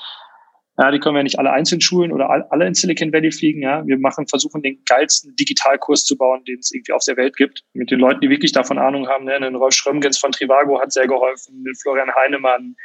Ja, 0.77 0.93
die 0.93 1.01
können 1.01 1.17
wir 1.17 1.25
nicht 1.25 1.41
alle 1.41 1.51
einzeln 1.51 1.81
schulen 1.81 2.13
oder 2.13 2.31
alle 2.53 2.67
in 2.67 2.75
Silicon 2.75 3.13
Valley 3.13 3.33
fliegen. 3.33 3.63
Ja, 3.63 3.85
wir 3.85 3.99
machen, 3.99 4.29
versuchen 4.29 4.63
den 4.63 4.81
geilsten 4.85 5.35
Digitalkurs 5.35 6.05
zu 6.05 6.17
bauen, 6.17 6.45
den 6.45 6.59
es 6.61 6.71
irgendwie 6.73 6.93
auf 6.93 7.03
der 7.05 7.17
Welt 7.17 7.37
gibt. 7.37 7.65
Mit 7.73 7.91
den 7.91 7.99
Leuten, 7.99 8.21
die 8.21 8.31
wirklich 8.31 8.53
davon 8.53 8.79
Ahnung 8.79 9.09
haben. 9.09 9.25
Ne? 9.25 9.41
Den 9.41 9.57
Rolf 9.57 9.75
Schrömgens 9.75 10.19
von 10.19 10.31
Trivago 10.31 10.81
hat 10.81 10.93
sehr 10.93 11.09
geholfen, 11.09 11.65
den 11.65 11.75
Florian 11.75 12.15
Heinemann, 12.15 12.77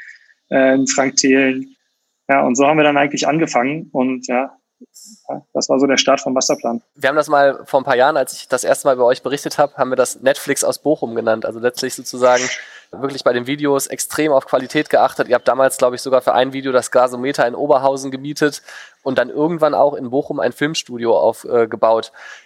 äh, 0.49 0.79
Frank 0.95 1.17
Thelen. 1.17 1.75
Ja, 2.27 2.41
und 2.41 2.55
so 2.55 2.65
haben 2.65 2.77
wir 2.77 2.83
dann 2.83 2.97
eigentlich 2.97 3.27
angefangen 3.27 3.89
und 3.91 4.27
ja, 4.27 4.57
das 5.53 5.69
war 5.69 5.79
so 5.79 5.87
der 5.87 5.97
Start 5.97 6.21
vom 6.21 6.33
Masterplan. 6.33 6.81
Wir 6.95 7.09
haben 7.09 7.15
das 7.15 7.27
mal 7.27 7.65
vor 7.65 7.81
ein 7.81 7.83
paar 7.83 7.95
Jahren, 7.95 8.17
als 8.17 8.33
ich 8.33 8.47
das 8.47 8.63
erste 8.63 8.87
Mal 8.87 8.97
bei 8.97 9.03
euch 9.03 9.23
berichtet 9.23 9.57
habe, 9.57 9.75
haben 9.75 9.89
wir 9.89 9.95
das 9.95 10.21
Netflix 10.21 10.63
aus 10.63 10.79
Bochum 10.79 11.15
genannt. 11.15 11.45
Also 11.45 11.59
letztlich 11.59 11.95
sozusagen 11.95 12.43
wirklich 12.91 13.23
bei 13.23 13.33
den 13.33 13.47
Videos 13.47 13.87
extrem 13.87 14.31
auf 14.31 14.45
Qualität 14.45 14.89
geachtet. 14.89 15.27
Ihr 15.27 15.35
habt 15.35 15.47
damals, 15.47 15.77
glaube 15.77 15.95
ich, 15.95 16.01
sogar 16.01 16.21
für 16.21 16.33
ein 16.33 16.53
Video 16.53 16.71
das 16.71 16.91
Gasometer 16.91 17.47
in 17.47 17.55
Oberhausen 17.55 18.11
gemietet 18.11 18.61
und 19.01 19.17
dann 19.17 19.29
irgendwann 19.29 19.73
auch 19.73 19.93
in 19.93 20.09
Bochum 20.09 20.39
ein 20.39 20.53
Filmstudio 20.53 21.17
aufgebaut. 21.17 22.11
Äh, 22.13 22.42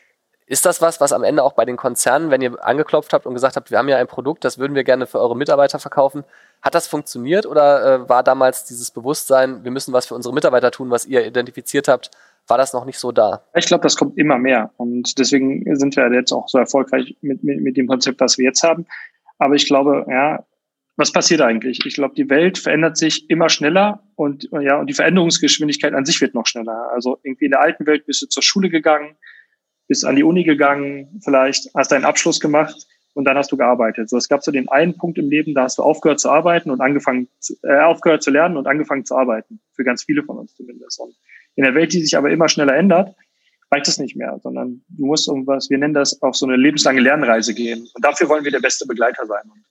ist 0.48 0.66
das 0.66 0.82
was, 0.82 1.02
was 1.02 1.12
am 1.12 1.24
Ende 1.24 1.44
auch 1.44 1.54
bei 1.54 1.66
den 1.66 1.76
Konzernen, 1.76 2.32
wenn 2.32 2.42
ihr 2.42 2.66
angeklopft 2.66 3.12
habt 3.12 3.26
und 3.26 3.34
gesagt 3.34 3.58
habt, 3.58 3.70
wir 3.70 3.78
haben 3.78 3.90
ja 3.90 3.98
ein 3.98 4.08
Produkt, 4.08 4.46
das 4.46 4.58
würden 4.58 4.76
wir 4.76 4.86
gerne 4.86 5.06
für 5.06 5.20
eure 5.20 5.36
Mitarbeiter 5.36 5.78
verkaufen, 5.78 6.24
hat 6.62 6.74
das 6.74 6.88
funktioniert 6.88 7.46
oder 7.46 7.96
äh, 7.96 8.10
war 8.10 8.24
damals 8.24 8.64
dieses 8.64 8.90
Bewusstsein, 8.92 9.64
wir 9.66 9.72
müssen 9.72 9.94
was 9.94 10.08
für 10.08 10.16
unsere 10.16 10.34
Mitarbeiter 10.34 10.72
tun, 10.72 10.90
was 10.90 11.06
ihr 11.06 11.26
identifiziert 11.26 11.90
habt, 11.90 12.12
war 12.48 12.58
das 12.58 12.72
noch 12.72 12.86
nicht 12.86 12.98
so 12.98 13.12
da? 13.12 13.44
Ich 13.56 13.66
glaube, 13.68 13.84
das 13.84 13.98
kommt 13.98 14.18
immer 14.18 14.38
mehr 14.38 14.72
und 14.78 15.20
deswegen 15.20 15.76
sind 15.76 15.98
wir 15.98 16.12
jetzt 16.14 16.32
auch 16.32 16.48
so 16.48 16.58
erfolgreich 16.58 17.18
mit, 17.20 17.44
mit, 17.44 17.62
mit 17.62 17.76
dem 17.76 17.88
Konzept, 17.88 18.22
was 18.22 18.38
wir 18.38 18.46
jetzt 18.46 18.64
haben. 18.64 18.86
Aber 19.38 19.56
ich 19.56 19.66
glaube, 19.66 20.06
ja, 20.10 20.46
was 20.96 21.12
passiert 21.12 21.42
eigentlich? 21.42 21.86
Ich 21.86 21.96
glaube, 21.96 22.16
die 22.16 22.30
Welt 22.30 22.58
verändert 22.58 22.96
sich 22.96 23.30
immer 23.30 23.50
schneller 23.50 24.02
und 24.16 24.50
ja, 24.62 24.80
und 24.80 24.88
die 24.88 24.94
Veränderungsgeschwindigkeit 24.94 25.94
an 25.94 26.06
sich 26.06 26.22
wird 26.22 26.34
noch 26.34 26.48
schneller. 26.48 26.90
Also 26.94 27.20
irgendwie 27.22 27.46
in 27.46 27.52
der 27.52 27.62
alten 27.62 27.86
Welt 27.86 28.06
bist 28.06 28.22
du 28.22 28.28
zur 28.28 28.42
Schule 28.42 28.70
gegangen, 28.70 29.18
bist 29.88 30.06
an 30.06 30.16
die 30.16 30.24
Uni 30.24 30.44
gegangen, 30.44 31.20
vielleicht 31.24 31.70
hast 31.76 31.92
deinen 31.92 32.06
Abschluss 32.06 32.40
gemacht 32.40 32.76
und 33.14 33.26
dann 33.26 33.38
hast 33.38 33.52
du 33.52 33.58
gearbeitet. 33.58 34.10
So, 34.10 34.18
es 34.18 34.28
gab 34.28 34.44
so 34.44 34.52
den 34.52 34.70
einen 34.70 34.96
Punkt 34.98 35.18
im 35.18 35.30
Leben, 35.30 35.54
da 35.54 35.64
hast 35.64 35.78
du 35.78 35.84
aufgehört 35.84 36.20
zu 36.20 36.30
arbeiten 36.30 36.70
und 36.70 36.82
angefangen, 36.82 37.28
äh, 37.64 37.80
aufgehört 37.80 38.22
zu 38.22 38.32
lernen 38.32 38.58
und 38.58 38.68
angefangen 38.68 39.06
zu 39.06 39.16
arbeiten. 39.16 39.60
Für 39.76 39.84
ganz 39.84 40.04
viele 40.04 40.24
von 40.24 40.38
uns 40.38 40.56
zumindest. 40.56 41.00
Und 41.00 41.16
in 41.56 41.64
der 41.64 41.74
Welt, 41.74 41.94
die 41.94 42.02
sich 42.02 42.16
aber 42.16 42.30
immer 42.30 42.48
schneller 42.48 42.76
ändert, 42.76 43.16
reicht 43.72 43.88
es 43.88 43.98
nicht 43.98 44.16
mehr, 44.16 44.40
sondern 44.44 44.84
du 44.90 45.06
musst 45.06 45.28
um 45.30 45.46
was, 45.48 45.70
wir 45.70 45.78
nennen 45.78 45.94
das 45.94 46.22
auf 46.22 46.36
so 46.36 46.46
eine 46.46 46.56
lebenslange 46.56 47.02
Lernreise 47.02 47.54
gehen. 47.54 47.88
Und 47.94 48.06
dafür 48.06 48.30
wollen 48.30 48.44
wir 48.44 48.52
der 48.52 48.60
beste 48.60 48.86
Begleiter 48.86 49.26
sein. 49.26 49.44
Und 49.46 49.64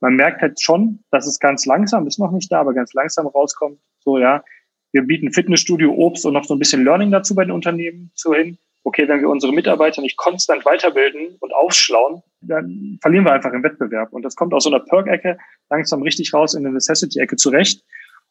man 0.00 0.14
merkt 0.14 0.40
halt 0.40 0.60
schon, 0.60 1.00
dass 1.10 1.26
es 1.26 1.38
ganz 1.38 1.66
langsam, 1.66 2.06
ist 2.06 2.18
noch 2.18 2.32
nicht 2.32 2.50
da, 2.50 2.60
aber 2.60 2.74
ganz 2.74 2.92
langsam 2.92 3.26
rauskommt. 3.26 3.78
So, 4.00 4.18
ja, 4.18 4.44
wir 4.92 5.02
bieten 5.02 5.32
Fitnessstudio, 5.32 5.92
Obst 5.92 6.26
und 6.26 6.34
noch 6.34 6.44
so 6.44 6.54
ein 6.54 6.58
bisschen 6.58 6.84
Learning 6.84 7.10
dazu 7.10 7.34
bei 7.34 7.44
den 7.44 7.52
Unternehmen 7.52 8.10
zu 8.14 8.34
hin. 8.34 8.58
Okay, 8.84 9.08
wenn 9.08 9.20
wir 9.20 9.28
unsere 9.28 9.52
Mitarbeiter 9.52 10.02
nicht 10.02 10.16
konstant 10.16 10.64
weiterbilden 10.64 11.36
und 11.40 11.54
aufschlauen, 11.54 12.22
dann 12.40 12.98
verlieren 13.00 13.24
wir 13.24 13.32
einfach 13.32 13.52
im 13.52 13.62
Wettbewerb. 13.62 14.12
Und 14.12 14.22
das 14.22 14.34
kommt 14.34 14.52
aus 14.54 14.64
so 14.64 14.70
einer 14.70 14.80
Perk-Ecke 14.80 15.38
langsam 15.70 16.02
richtig 16.02 16.34
raus 16.34 16.54
in 16.54 16.66
eine 16.66 16.74
Necessity-Ecke 16.74 17.36
zurecht. 17.36 17.84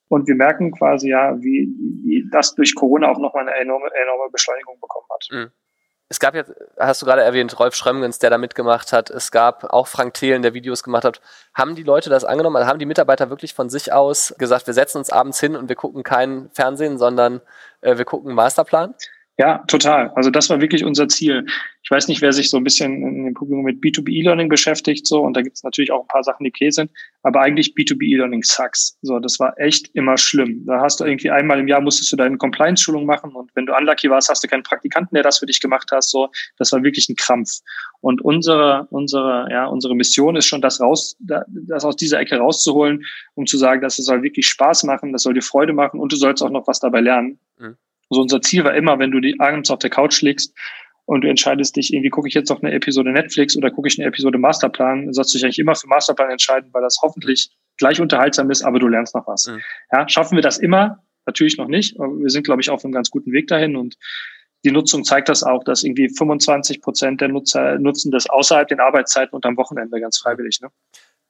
Und 0.10 0.28
wir 0.28 0.36
merken 0.36 0.72
quasi 0.74 1.10
ja, 1.10 1.42
wie, 1.42 1.70
wie 2.04 2.28
das 2.32 2.54
durch 2.54 2.76
Corona 2.76 3.10
auch 3.10 3.18
nochmal 3.18 3.48
eine 3.48 3.56
enorme, 3.56 3.88
enorme 3.94 4.30
Beschleunigung 4.30 4.78
bekommen 4.82 5.08
hat. 5.10 5.28
Mhm. 5.32 5.52
Es 6.12 6.20
gab 6.20 6.36
jetzt, 6.36 6.52
hast 6.78 7.02
du 7.02 7.06
gerade 7.06 7.22
erwähnt, 7.22 7.58
Rolf 7.58 7.74
Schrömgens, 7.74 8.20
der 8.20 8.30
da 8.30 8.38
mitgemacht 8.38 8.92
hat. 8.92 9.10
Es 9.10 9.32
gab 9.32 9.64
auch 9.64 9.88
Frank 9.88 10.14
Thelen, 10.16 10.42
der 10.42 10.54
Videos 10.54 10.84
gemacht 10.84 11.06
hat. 11.06 11.22
Haben 11.54 11.76
die 11.76 11.84
Leute 11.84 12.10
das 12.10 12.26
angenommen? 12.26 12.58
Also 12.58 12.68
haben 12.68 12.80
die 12.80 12.86
Mitarbeiter 12.86 13.30
wirklich 13.30 13.54
von 13.54 13.70
sich 13.70 13.94
aus 13.94 14.36
gesagt, 14.38 14.68
wir 14.68 14.74
setzen 14.74 14.98
uns 14.98 15.10
abends 15.10 15.40
hin 15.40 15.56
und 15.56 15.70
wir 15.70 15.78
gucken 15.78 16.04
kein 16.04 16.50
Fernsehen, 16.52 16.98
sondern 16.98 17.40
äh, 17.80 17.98
wir 17.98 18.04
gucken 18.04 18.36
Masterplan? 18.36 18.94
Ja, 19.38 19.64
total. 19.68 20.12
Also 20.16 20.30
das 20.30 20.50
war 20.50 20.62
wirklich 20.62 20.84
unser 20.84 21.08
Ziel. 21.08 21.46
Ich 21.84 21.90
weiß 21.90 22.08
nicht, 22.10 22.22
wer 22.22 22.32
sich 22.32 22.50
so 22.50 22.58
ein 22.58 22.64
bisschen 22.64 23.02
in 23.02 23.26
dem 23.26 23.34
Publikum 23.34 23.64
mit 23.64 23.82
B2B-E-Learning 23.82 24.50
beschäftigt, 24.50 25.08
so, 25.08 25.22
und 25.22 25.36
da 25.36 25.42
gibt 25.42 25.56
es 25.56 25.64
natürlich 25.64 25.92
auch 25.92 26.02
ein 26.02 26.08
paar 26.08 26.24
Sachen, 26.24 26.44
die 26.44 26.52
okay 26.52 26.70
sind, 26.70 26.92
aber 27.24 27.42
eigentlich 27.42 27.74
B2B-E-Learning 27.74 28.44
sucks. 28.44 29.00
So, 29.02 29.20
das 29.20 29.40
war 29.40 29.58
echt 29.58 29.90
immer 29.96 30.18
schlimm. 30.18 30.66
Da 30.68 30.82
hast 30.82 31.00
du 31.00 31.06
irgendwie 31.06 31.32
einmal 31.32 31.60
im 31.60 31.68
Jahr 31.68 31.82
musstest 31.82 32.12
du 32.12 32.18
deine 32.18 32.38
Compliance-Schulung 32.38 33.06
machen 33.06 33.32
und 33.32 33.50
wenn 33.56 33.66
du 33.66 33.76
unlucky 33.76 34.10
warst, 34.10 34.30
hast 34.30 34.44
du 34.44 34.48
keinen 34.48 34.64
Praktikanten, 34.64 35.16
der 35.16 35.24
das 35.24 35.40
für 35.40 35.48
dich 35.48 35.60
gemacht 35.60 35.90
hast. 35.92 36.12
So, 36.12 36.30
das 36.58 36.72
war 36.72 36.84
wirklich 36.84 37.10
ein 37.10 37.16
Krampf. 37.16 37.62
Und 38.02 38.22
unsere, 38.22 38.88
unsere, 38.92 39.48
ja, 39.50 39.66
unsere 39.66 39.96
Mission 39.96 40.36
ist 40.36 40.46
schon, 40.46 40.62
das 40.62 40.82
raus, 40.82 41.18
das 41.20 41.84
aus 41.84 41.96
dieser 41.96 42.20
Ecke 42.20 42.38
rauszuholen, 42.38 43.06
um 43.34 43.48
zu 43.48 43.58
sagen, 43.58 43.82
dass 43.82 43.98
es 43.98 44.06
soll 44.06 44.22
wirklich 44.22 44.48
Spaß 44.48 44.84
machen, 44.84 45.14
das 45.14 45.24
soll 45.24 45.34
dir 45.34 45.42
Freude 45.42 45.74
machen 45.74 46.00
und 46.00 46.12
du 46.12 46.18
sollst 46.18 46.44
auch 46.44 46.52
noch 46.52 46.68
was 46.68 46.80
dabei 46.80 47.00
lernen. 47.00 47.40
Mhm. 47.58 47.78
Also 48.12 48.22
unser 48.22 48.42
Ziel 48.42 48.64
war 48.66 48.76
immer, 48.76 49.00
wenn 49.00 49.10
du 49.10 49.22
die 49.22 49.40
abends 49.40 49.72
auf 49.72 49.80
der 49.80 49.90
Couch 49.90 50.22
legst 50.22 50.54
und 51.06 51.22
du 51.22 51.30
entscheidest 51.30 51.78
dich, 51.78 51.94
irgendwie 51.94 52.10
gucke 52.10 52.28
ich 52.28 52.34
jetzt 52.34 52.50
noch 52.50 52.62
eine 52.62 52.74
Episode 52.74 53.12
Netflix 53.12 53.58
oder 53.58 53.72
gucke 53.72 53.88
ich 53.88 53.98
eine 53.98 54.08
Episode 54.08 54.38
Masterplan, 54.38 55.14
sollst 55.14 55.34
du 55.34 55.38
dich 55.38 55.46
eigentlich 55.46 55.60
immer 55.60 55.76
für 55.76 55.88
Masterplan 55.88 56.30
entscheiden, 56.30 56.70
weil 56.74 56.82
das 56.82 57.00
hoffentlich 57.02 57.52
gleich 57.78 58.02
unterhaltsam 58.02 58.52
ist, 58.52 58.64
aber 58.64 58.80
du 58.80 58.88
lernst 58.88 59.16
noch 59.16 59.26
was. 59.28 59.48
Mhm. 59.48 59.62
Ja, 59.92 60.08
schaffen 60.10 60.36
wir 60.36 60.42
das 60.42 60.58
immer? 60.58 61.04
Natürlich 61.26 61.58
noch 61.58 61.68
nicht, 61.68 62.00
aber 62.00 62.20
wir 62.20 62.30
sind, 62.30 62.44
glaube 62.44 62.62
ich, 62.62 62.70
auf 62.70 62.84
einem 62.84 62.94
ganz 62.94 63.10
guten 63.10 63.32
Weg 63.32 63.48
dahin 63.48 63.76
und 63.78 63.96
die 64.64 64.72
Nutzung 64.72 65.04
zeigt 65.04 65.30
das 65.30 65.44
auch, 65.44 65.64
dass 65.64 65.84
irgendwie 65.84 66.10
25 66.10 66.82
Prozent 66.82 67.22
der 67.22 67.30
Nutzer 67.30 67.80
nutzen 67.80 68.12
das 68.12 68.30
außerhalb 68.30 68.68
den 68.68 68.80
Arbeitszeiten 68.80 69.34
und 69.34 69.46
am 69.46 69.58
Wochenende 69.58 70.00
ganz 70.00 70.20
freiwillig. 70.20 70.60
Ne? 70.62 70.70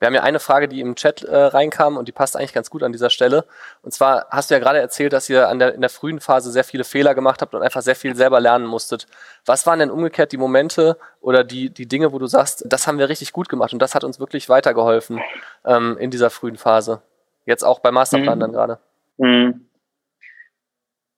Wir 0.02 0.08
haben 0.08 0.16
ja 0.16 0.24
eine 0.24 0.40
Frage, 0.40 0.68
die 0.68 0.82
im 0.82 0.96
Chat 0.96 1.22
äh, 1.22 1.38
reinkam 1.38 1.96
und 1.96 2.08
die 2.08 2.12
passt 2.12 2.36
eigentlich 2.36 2.54
ganz 2.54 2.72
gut 2.72 2.82
an 2.82 2.92
dieser 2.92 3.12
Stelle. 3.12 3.46
Und 3.84 3.94
zwar 3.94 4.26
hast 4.32 4.50
du 4.50 4.56
ja 4.56 4.60
gerade 4.60 4.80
erzählt, 4.80 5.14
dass 5.14 5.30
ihr 5.30 5.48
an 5.48 5.60
der, 5.60 5.76
in 5.76 5.82
der 5.82 5.92
frühen 5.92 6.20
Phase 6.20 6.50
sehr 6.50 6.64
viele 6.64 6.84
Fehler 6.84 7.14
gemacht 7.14 7.44
habt 7.44 7.54
und 7.54 7.62
einfach 7.62 7.84
sehr 7.84 7.96
viel 7.96 8.16
selber 8.16 8.40
lernen 8.40 8.66
musstet. 8.66 9.06
Was 9.46 9.68
waren 9.68 9.78
denn 9.78 9.92
umgekehrt 9.92 10.32
die 10.32 10.38
Momente 10.38 10.98
oder 11.20 11.44
die, 11.44 11.70
die 11.70 11.88
Dinge, 11.88 12.14
wo 12.14 12.18
du 12.18 12.26
sagst, 12.26 12.64
das 12.66 12.88
haben 12.88 12.98
wir 12.98 13.10
richtig 13.10 13.32
gut 13.32 13.48
gemacht 13.48 13.74
und 13.74 13.80
das 13.80 13.94
hat 13.94 14.04
uns 14.04 14.20
wirklich 14.20 14.50
weitergeholfen 14.50 15.22
ähm, 15.66 16.00
in 16.00 16.10
dieser 16.10 16.32
frühen 16.32 16.58
Phase? 16.58 17.04
Jetzt 17.46 17.64
auch 17.64 17.78
beim 17.78 17.94
Masterplan 17.94 18.40
mhm. 18.40 18.42
dann 18.42 18.54
gerade. 18.54 18.80
Mhm. 19.18 19.68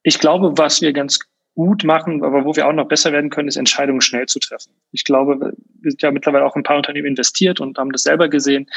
Ich 0.02 0.20
glaube, 0.20 0.58
was 0.58 0.82
wir 0.82 0.92
ganz 0.92 1.20
gut 1.56 1.84
machen, 1.84 2.24
aber 2.24 2.46
wo 2.46 2.56
wir 2.56 2.68
auch 2.68 2.74
noch 2.74 2.88
besser 2.88 3.12
werden 3.12 3.30
können, 3.30 3.48
ist 3.48 3.58
Entscheidungen 3.58 4.02
schnell 4.02 4.26
zu 4.26 4.40
treffen. 4.40 4.72
Ich 4.92 5.04
glaube, 5.04 5.54
wir 5.82 5.92
sind 5.92 6.02
ja 6.02 6.12
mittlerweile 6.12 6.46
auch 6.46 6.56
ein 6.56 6.64
paar 6.64 6.78
Unternehmen 6.78 7.08
investiert 7.08 7.60
und 7.60 7.78
haben 7.78 7.92
das 7.92 8.04
selber 8.04 8.28
gesehen. 8.28 8.68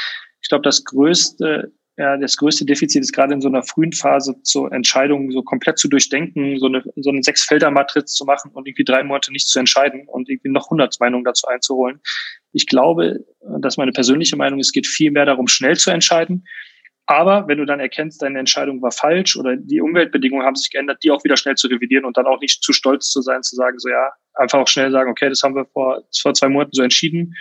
Ich 0.41 0.49
glaube, 0.49 0.61
das 0.61 0.83
größte, 0.83 1.71
ja, 1.97 2.17
das 2.17 2.37
größte 2.37 2.65
Defizit 2.65 3.01
ist 3.01 3.13
gerade 3.13 3.33
in 3.33 3.41
so 3.41 3.47
einer 3.47 3.63
frühen 3.63 3.93
Phase 3.93 4.35
zur 4.43 4.71
Entscheidung 4.71 5.31
so 5.31 5.41
komplett 5.41 5.79
zu 5.79 5.87
durchdenken, 5.87 6.59
so 6.59 6.67
eine, 6.67 6.83
so 6.95 7.09
eine 7.09 7.23
Sechsfelder-Matriz 7.23 8.13
zu 8.13 8.25
machen 8.25 8.51
und 8.51 8.67
irgendwie 8.67 8.83
drei 8.83 9.03
Monate 9.03 9.31
nicht 9.31 9.47
zu 9.47 9.57
entscheiden 9.57 10.07
und 10.07 10.29
irgendwie 10.29 10.49
noch 10.49 10.69
hundert 10.69 10.99
Meinungen 10.99 11.23
dazu 11.23 11.47
einzuholen. 11.47 11.99
Ich 12.53 12.67
glaube, 12.67 13.25
dass 13.59 13.77
meine 13.77 13.91
persönliche 13.91 14.35
Meinung 14.35 14.59
es 14.59 14.71
geht 14.71 14.85
viel 14.85 15.09
mehr 15.09 15.25
darum, 15.25 15.47
schnell 15.47 15.77
zu 15.77 15.89
entscheiden 15.89 16.45
aber 17.07 17.47
wenn 17.47 17.57
du 17.57 17.65
dann 17.65 17.79
erkennst, 17.79 18.21
deine 18.21 18.39
Entscheidung 18.39 18.81
war 18.81 18.91
falsch 18.91 19.37
oder 19.37 19.55
die 19.55 19.79
Umweltbedingungen 19.79 20.45
haben 20.45 20.55
sich 20.55 20.69
geändert, 20.69 21.01
die 21.03 21.11
auch 21.11 21.23
wieder 21.23 21.37
schnell 21.37 21.55
zu 21.55 21.67
revidieren 21.67 22.03
und 22.03 22.17
dann 22.17 22.27
auch 22.27 22.41
nicht 22.41 22.61
zu 22.61 22.73
stolz 22.73 23.09
zu 23.09 23.21
sein, 23.21 23.43
zu 23.43 23.55
sagen, 23.55 23.79
so 23.79 23.87
ja, 23.87 24.11
einfach 24.33 24.59
auch 24.59 24.67
schnell 24.67 24.91
sagen, 24.91 25.09
okay, 25.09 25.29
das 25.29 25.41
haben 25.41 25.55
wir 25.55 25.65
vor, 25.65 26.03
vor 26.21 26.33
zwei 26.33 26.49
Monaten 26.49 26.73
so 26.73 26.83
entschieden, 26.83 27.33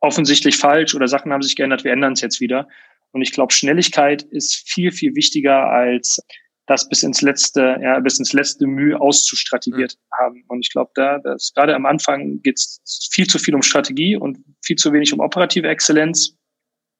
offensichtlich 0.00 0.56
falsch 0.56 0.96
oder 0.96 1.06
Sachen 1.06 1.32
haben 1.32 1.42
sich 1.42 1.54
geändert, 1.54 1.84
wir 1.84 1.92
ändern 1.92 2.14
es 2.14 2.20
jetzt 2.20 2.40
wieder. 2.40 2.68
Und 3.12 3.22
ich 3.22 3.32
glaube, 3.32 3.52
Schnelligkeit 3.52 4.22
ist 4.22 4.68
viel, 4.68 4.90
viel 4.90 5.14
wichtiger 5.14 5.70
als 5.70 6.20
das 6.66 6.88
bis 6.88 7.02
ins 7.02 7.22
letzte, 7.22 7.78
ja, 7.80 7.98
bis 8.00 8.18
ins 8.18 8.32
letzte 8.32 8.66
Mühe 8.66 9.00
auszustrategiert 9.00 9.94
mhm. 9.94 10.24
haben. 10.24 10.44
Und 10.48 10.60
ich 10.60 10.70
glaube, 10.70 10.90
da, 10.94 11.18
das 11.18 11.52
gerade 11.54 11.74
am 11.74 11.86
Anfang 11.86 12.42
geht 12.42 12.58
es 12.58 13.08
viel 13.12 13.26
zu 13.26 13.38
viel 13.38 13.54
um 13.54 13.62
Strategie 13.62 14.16
und 14.16 14.38
viel 14.62 14.76
zu 14.76 14.92
wenig 14.92 15.12
um 15.12 15.20
operative 15.20 15.68
Exzellenz 15.68 16.37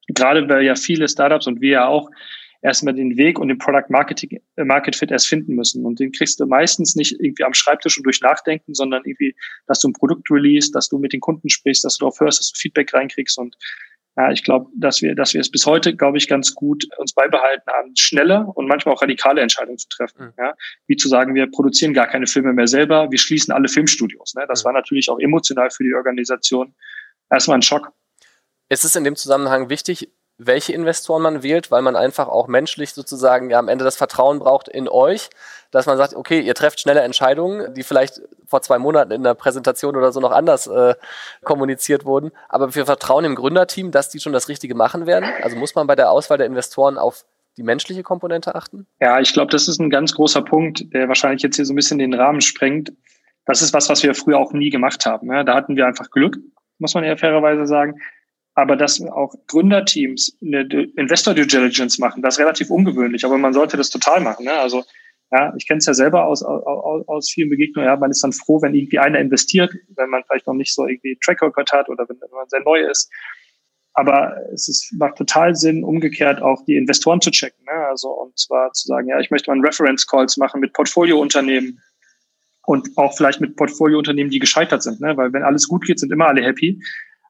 gerade 0.08 0.48
weil 0.48 0.64
ja 0.64 0.74
viele 0.74 1.08
Startups 1.08 1.46
und 1.46 1.60
wir 1.60 1.70
ja 1.70 1.86
auch 1.86 2.10
erstmal 2.62 2.94
den 2.94 3.16
Weg 3.16 3.38
und 3.38 3.48
den 3.48 3.58
Product 3.58 3.88
Marketing, 3.88 4.40
äh, 4.56 4.64
Market 4.64 4.96
Fit 4.96 5.10
erst 5.10 5.28
finden 5.28 5.54
müssen. 5.54 5.84
Und 5.84 6.00
den 6.00 6.12
kriegst 6.12 6.40
du 6.40 6.46
meistens 6.46 6.96
nicht 6.96 7.12
irgendwie 7.20 7.44
am 7.44 7.54
Schreibtisch 7.54 7.96
und 7.96 8.04
durch 8.04 8.20
Nachdenken, 8.20 8.74
sondern 8.74 9.02
irgendwie, 9.04 9.34
dass 9.66 9.80
du 9.80 9.88
ein 9.88 9.92
Produkt 9.92 10.30
release, 10.30 10.70
dass 10.72 10.88
du 10.88 10.98
mit 10.98 11.12
den 11.12 11.20
Kunden 11.20 11.48
sprichst, 11.48 11.84
dass 11.84 11.98
du 11.98 12.04
darauf 12.04 12.20
hörst, 12.20 12.40
dass 12.40 12.52
du 12.52 12.58
Feedback 12.58 12.92
reinkriegst. 12.92 13.38
Und 13.38 13.56
ja, 14.16 14.32
ich 14.32 14.42
glaube, 14.42 14.68
dass 14.74 15.00
wir, 15.00 15.14
dass 15.14 15.32
wir 15.32 15.40
es 15.40 15.50
bis 15.50 15.64
heute, 15.64 15.94
glaube 15.94 16.18
ich, 16.18 16.26
ganz 16.26 16.52
gut 16.54 16.84
uns 16.98 17.12
beibehalten 17.14 17.70
haben, 17.70 17.94
schnelle 17.96 18.46
und 18.54 18.66
manchmal 18.66 18.96
auch 18.96 19.02
radikale 19.02 19.40
Entscheidungen 19.40 19.78
zu 19.78 19.88
treffen. 19.88 20.26
Mhm. 20.26 20.32
Ja, 20.36 20.54
wie 20.88 20.96
zu 20.96 21.08
sagen, 21.08 21.36
wir 21.36 21.48
produzieren 21.48 21.94
gar 21.94 22.08
keine 22.08 22.26
Filme 22.26 22.52
mehr 22.52 22.66
selber, 22.66 23.12
wir 23.12 23.18
schließen 23.18 23.54
alle 23.54 23.68
Filmstudios. 23.68 24.34
Ne? 24.34 24.44
Das 24.48 24.64
mhm. 24.64 24.66
war 24.66 24.72
natürlich 24.72 25.08
auch 25.08 25.20
emotional 25.20 25.70
für 25.70 25.84
die 25.84 25.94
Organisation 25.94 26.74
erstmal 27.30 27.58
ein 27.58 27.62
Schock. 27.62 27.92
Es 28.68 28.84
ist 28.84 28.96
in 28.96 29.04
dem 29.04 29.16
Zusammenhang 29.16 29.70
wichtig, 29.70 30.10
welche 30.38 30.72
Investoren 30.72 31.22
man 31.22 31.42
wählt, 31.42 31.70
weil 31.72 31.82
man 31.82 31.96
einfach 31.96 32.28
auch 32.28 32.46
menschlich 32.46 32.92
sozusagen 32.92 33.50
ja 33.50 33.58
am 33.58 33.68
Ende 33.68 33.84
das 33.84 33.96
Vertrauen 33.96 34.38
braucht 34.38 34.68
in 34.68 34.88
euch, 34.88 35.30
dass 35.72 35.86
man 35.86 35.98
sagt, 35.98 36.14
okay, 36.14 36.40
ihr 36.40 36.54
trefft 36.54 36.80
schnelle 36.80 37.00
Entscheidungen, 37.00 37.74
die 37.74 37.82
vielleicht 37.82 38.20
vor 38.46 38.62
zwei 38.62 38.78
Monaten 38.78 39.10
in 39.10 39.24
der 39.24 39.34
Präsentation 39.34 39.96
oder 39.96 40.12
so 40.12 40.20
noch 40.20 40.30
anders 40.30 40.68
äh, 40.68 40.94
kommuniziert 41.42 42.04
wurden, 42.04 42.30
aber 42.48 42.74
wir 42.74 42.86
vertrauen 42.86 43.24
im 43.24 43.34
Gründerteam, 43.34 43.90
dass 43.90 44.10
die 44.10 44.20
schon 44.20 44.32
das 44.32 44.48
Richtige 44.48 44.76
machen 44.76 45.06
werden. 45.06 45.28
Also 45.42 45.56
muss 45.56 45.74
man 45.74 45.88
bei 45.88 45.96
der 45.96 46.10
Auswahl 46.12 46.38
der 46.38 46.46
Investoren 46.46 46.98
auf 46.98 47.24
die 47.56 47.64
menschliche 47.64 48.04
Komponente 48.04 48.54
achten? 48.54 48.86
Ja, 49.00 49.18
ich 49.18 49.32
glaube, 49.32 49.50
das 49.50 49.66
ist 49.66 49.80
ein 49.80 49.90
ganz 49.90 50.14
großer 50.14 50.42
Punkt, 50.42 50.92
der 50.94 51.08
wahrscheinlich 51.08 51.42
jetzt 51.42 51.56
hier 51.56 51.64
so 51.64 51.72
ein 51.72 51.76
bisschen 51.76 51.98
den 51.98 52.14
Rahmen 52.14 52.40
sprengt. 52.40 52.92
Das 53.44 53.60
ist 53.60 53.74
was, 53.74 53.88
was 53.88 54.04
wir 54.04 54.14
früher 54.14 54.38
auch 54.38 54.52
nie 54.52 54.70
gemacht 54.70 55.04
haben. 55.04 55.26
Ne? 55.26 55.44
Da 55.44 55.54
hatten 55.54 55.74
wir 55.74 55.86
einfach 55.86 56.10
Glück, 56.10 56.38
muss 56.78 56.94
man 56.94 57.02
ja 57.02 57.16
fairerweise 57.16 57.66
sagen 57.66 58.00
aber 58.58 58.74
dass 58.74 59.00
auch 59.00 59.36
Gründerteams 59.46 60.36
eine 60.42 60.62
Investor 60.96 61.32
Due 61.32 61.46
Diligence 61.46 62.00
machen, 62.00 62.22
das 62.22 62.34
ist 62.34 62.40
relativ 62.40 62.70
ungewöhnlich, 62.70 63.24
aber 63.24 63.38
man 63.38 63.52
sollte 63.52 63.76
das 63.76 63.88
total 63.88 64.20
machen. 64.20 64.46
Ne? 64.46 64.52
Also 64.52 64.82
ja, 65.30 65.54
ich 65.56 65.68
kenne 65.68 65.78
es 65.78 65.86
ja 65.86 65.94
selber 65.94 66.26
aus, 66.26 66.42
aus, 66.42 67.06
aus 67.06 67.30
vielen 67.30 67.50
Begegnungen. 67.50 67.88
Ja, 67.88 67.94
man 67.94 68.10
ist 68.10 68.24
dann 68.24 68.32
froh, 68.32 68.60
wenn 68.60 68.74
irgendwie 68.74 68.98
einer 68.98 69.20
investiert, 69.20 69.72
wenn 69.94 70.10
man 70.10 70.24
vielleicht 70.24 70.48
noch 70.48 70.54
nicht 70.54 70.74
so 70.74 70.88
irgendwie 70.88 71.16
Track 71.24 71.40
Record 71.40 71.70
hat 71.70 71.88
oder 71.88 72.08
wenn, 72.08 72.20
wenn 72.20 72.30
man 72.32 72.48
sehr 72.48 72.62
neu 72.64 72.80
ist. 72.80 73.08
Aber 73.92 74.34
es 74.52 74.66
ist, 74.68 74.92
macht 74.98 75.18
total 75.18 75.54
Sinn, 75.54 75.84
umgekehrt 75.84 76.42
auch 76.42 76.64
die 76.64 76.74
Investoren 76.74 77.20
zu 77.20 77.30
checken. 77.30 77.64
Ne? 77.64 77.86
Also 77.86 78.08
und 78.08 78.36
zwar 78.36 78.72
zu 78.72 78.88
sagen, 78.88 79.06
ja, 79.06 79.20
ich 79.20 79.30
möchte 79.30 79.54
mal 79.54 79.64
Reference 79.64 80.04
Calls 80.04 80.36
machen 80.36 80.60
mit 80.60 80.72
Portfoliounternehmen 80.72 81.80
und 82.66 82.88
auch 82.96 83.16
vielleicht 83.16 83.40
mit 83.40 83.54
Portfoliounternehmen, 83.54 84.32
die 84.32 84.40
gescheitert 84.40 84.82
sind. 84.82 85.00
Ne? 85.00 85.16
Weil 85.16 85.32
wenn 85.32 85.44
alles 85.44 85.68
gut 85.68 85.84
geht, 85.84 86.00
sind 86.00 86.10
immer 86.10 86.26
alle 86.26 86.42
happy. 86.42 86.80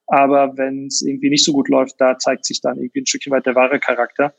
Aber 0.09 0.57
wenn 0.57 0.87
es 0.87 1.03
irgendwie 1.03 1.31
nicht 1.31 1.45
so 1.45 1.53
gut 1.53 1.69
läuft, 1.69 2.01
da 2.01 2.19
zeigt 2.19 2.45
sich 2.45 2.61
dann 2.61 2.79
irgendwie 2.79 3.01
ein 3.01 3.07
Stückchen 3.07 3.33
weit 3.33 3.47
der 3.47 3.55
wahre 3.55 3.79
Charakter. 3.79 4.35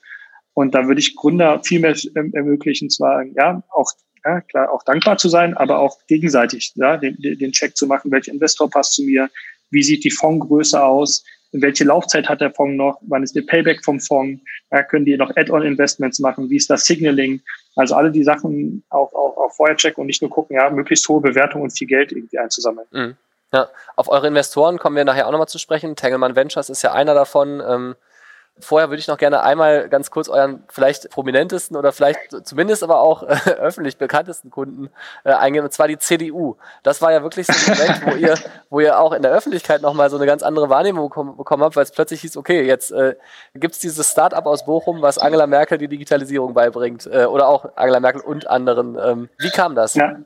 Und 0.53 0.73
da 0.73 0.87
würde 0.87 0.99
ich 0.99 1.15
Gründer 1.15 1.61
viel 1.63 1.79
mehr 1.79 1.95
ähm, 2.15 2.31
ermöglichen, 2.33 2.89
zwar 2.89 3.23
ja 3.23 3.63
auch 3.69 3.91
ja, 4.25 4.41
klar 4.41 4.71
auch 4.71 4.83
dankbar 4.83 5.17
zu 5.17 5.29
sein, 5.29 5.55
aber 5.55 5.79
auch 5.79 5.97
gegenseitig 6.07 6.73
ja, 6.75 6.97
den, 6.97 7.15
den 7.19 7.51
Check 7.51 7.77
zu 7.77 7.87
machen, 7.87 8.11
welcher 8.11 8.33
Investor 8.33 8.69
passt 8.69 8.93
zu 8.93 9.03
mir, 9.03 9.29
wie 9.69 9.83
sieht 9.83 10.03
die 10.03 10.11
Fondsgröße 10.11 10.83
aus, 10.83 11.23
welche 11.51 11.83
Laufzeit 11.83 12.27
hat 12.27 12.41
der 12.41 12.51
Fonds 12.51 12.77
noch, 12.77 12.99
wann 13.07 13.23
ist 13.23 13.35
der 13.35 13.41
Payback 13.41 13.83
vom 13.83 13.99
Fonds, 13.99 14.41
ja, 14.71 14.83
können 14.83 15.05
die 15.05 15.17
noch 15.17 15.35
Add-on-Investments 15.35 16.19
machen, 16.19 16.49
wie 16.49 16.57
ist 16.57 16.69
das 16.69 16.85
Signaling, 16.85 17.41
also 17.75 17.95
alle 17.95 18.11
die 18.11 18.23
Sachen 18.23 18.83
auch, 18.89 19.13
auch, 19.13 19.37
auch 19.37 19.51
vorher 19.55 19.77
checken 19.77 20.01
und 20.01 20.07
nicht 20.07 20.21
nur 20.21 20.29
gucken, 20.29 20.55
ja, 20.55 20.69
möglichst 20.69 21.07
hohe 21.07 21.21
Bewertung 21.21 21.61
und 21.61 21.71
viel 21.71 21.87
Geld 21.87 22.11
irgendwie 22.11 22.37
einzusammeln. 22.37 22.87
Mhm. 22.91 23.15
Ja, 23.53 23.67
auf 23.95 24.09
eure 24.09 24.27
Investoren 24.27 24.77
kommen 24.77 24.95
wir 24.95 25.05
nachher 25.05 25.27
auch 25.27 25.31
nochmal 25.31 25.47
zu 25.47 25.57
sprechen. 25.57 25.95
Tengelmann 25.95 26.35
Ventures 26.35 26.69
ist 26.69 26.81
ja 26.83 26.91
einer 26.91 27.13
davon. 27.15 27.61
Ähm, 27.65 27.95
vorher 28.59 28.89
würde 28.89 28.99
ich 28.99 29.07
noch 29.07 29.17
gerne 29.17 29.41
einmal 29.41 29.89
ganz 29.89 30.11
kurz 30.11 30.29
euren 30.29 30.63
vielleicht 30.67 31.09
prominentesten 31.09 31.77
oder 31.77 31.91
vielleicht 31.91 32.45
zumindest 32.45 32.83
aber 32.83 32.99
auch 32.99 33.23
äh, 33.23 33.27
öffentlich 33.59 33.97
bekanntesten 33.97 34.49
Kunden 34.49 34.89
äh, 35.23 35.31
eingehen, 35.31 35.63
und 35.63 35.71
zwar 35.71 35.87
die 35.87 35.97
CDU. 35.97 36.57
Das 36.83 37.01
war 37.01 37.11
ja 37.11 37.23
wirklich 37.23 37.47
so 37.47 37.53
ein 37.53 37.77
Moment, 37.77 38.05
wo 38.05 38.15
ihr, 38.15 38.35
wo 38.69 38.79
ihr 38.79 38.99
auch 38.99 39.13
in 39.13 39.21
der 39.21 39.31
Öffentlichkeit 39.31 39.81
nochmal 39.81 40.09
so 40.09 40.17
eine 40.17 40.25
ganz 40.25 40.43
andere 40.43 40.69
Wahrnehmung 40.69 41.09
bekommen, 41.09 41.63
habt, 41.63 41.75
weil 41.75 41.83
es 41.83 41.91
plötzlich 41.91 42.21
hieß, 42.21 42.37
okay, 42.37 42.63
jetzt 42.63 42.91
äh, 42.91 43.15
gibt 43.55 43.75
es 43.75 43.79
dieses 43.79 44.11
Start-up 44.11 44.45
aus 44.45 44.65
Bochum, 44.65 45.01
was 45.01 45.17
Angela 45.17 45.47
Merkel 45.47 45.77
die 45.77 45.87
Digitalisierung 45.87 46.53
beibringt 46.53 47.07
äh, 47.07 47.25
oder 47.25 47.47
auch 47.47 47.65
Angela 47.75 47.99
Merkel 47.99 48.21
und 48.21 48.47
anderen. 48.47 48.97
Ähm, 49.01 49.29
wie 49.37 49.49
kam 49.49 49.75
das? 49.75 49.95
Ja. 49.95 50.17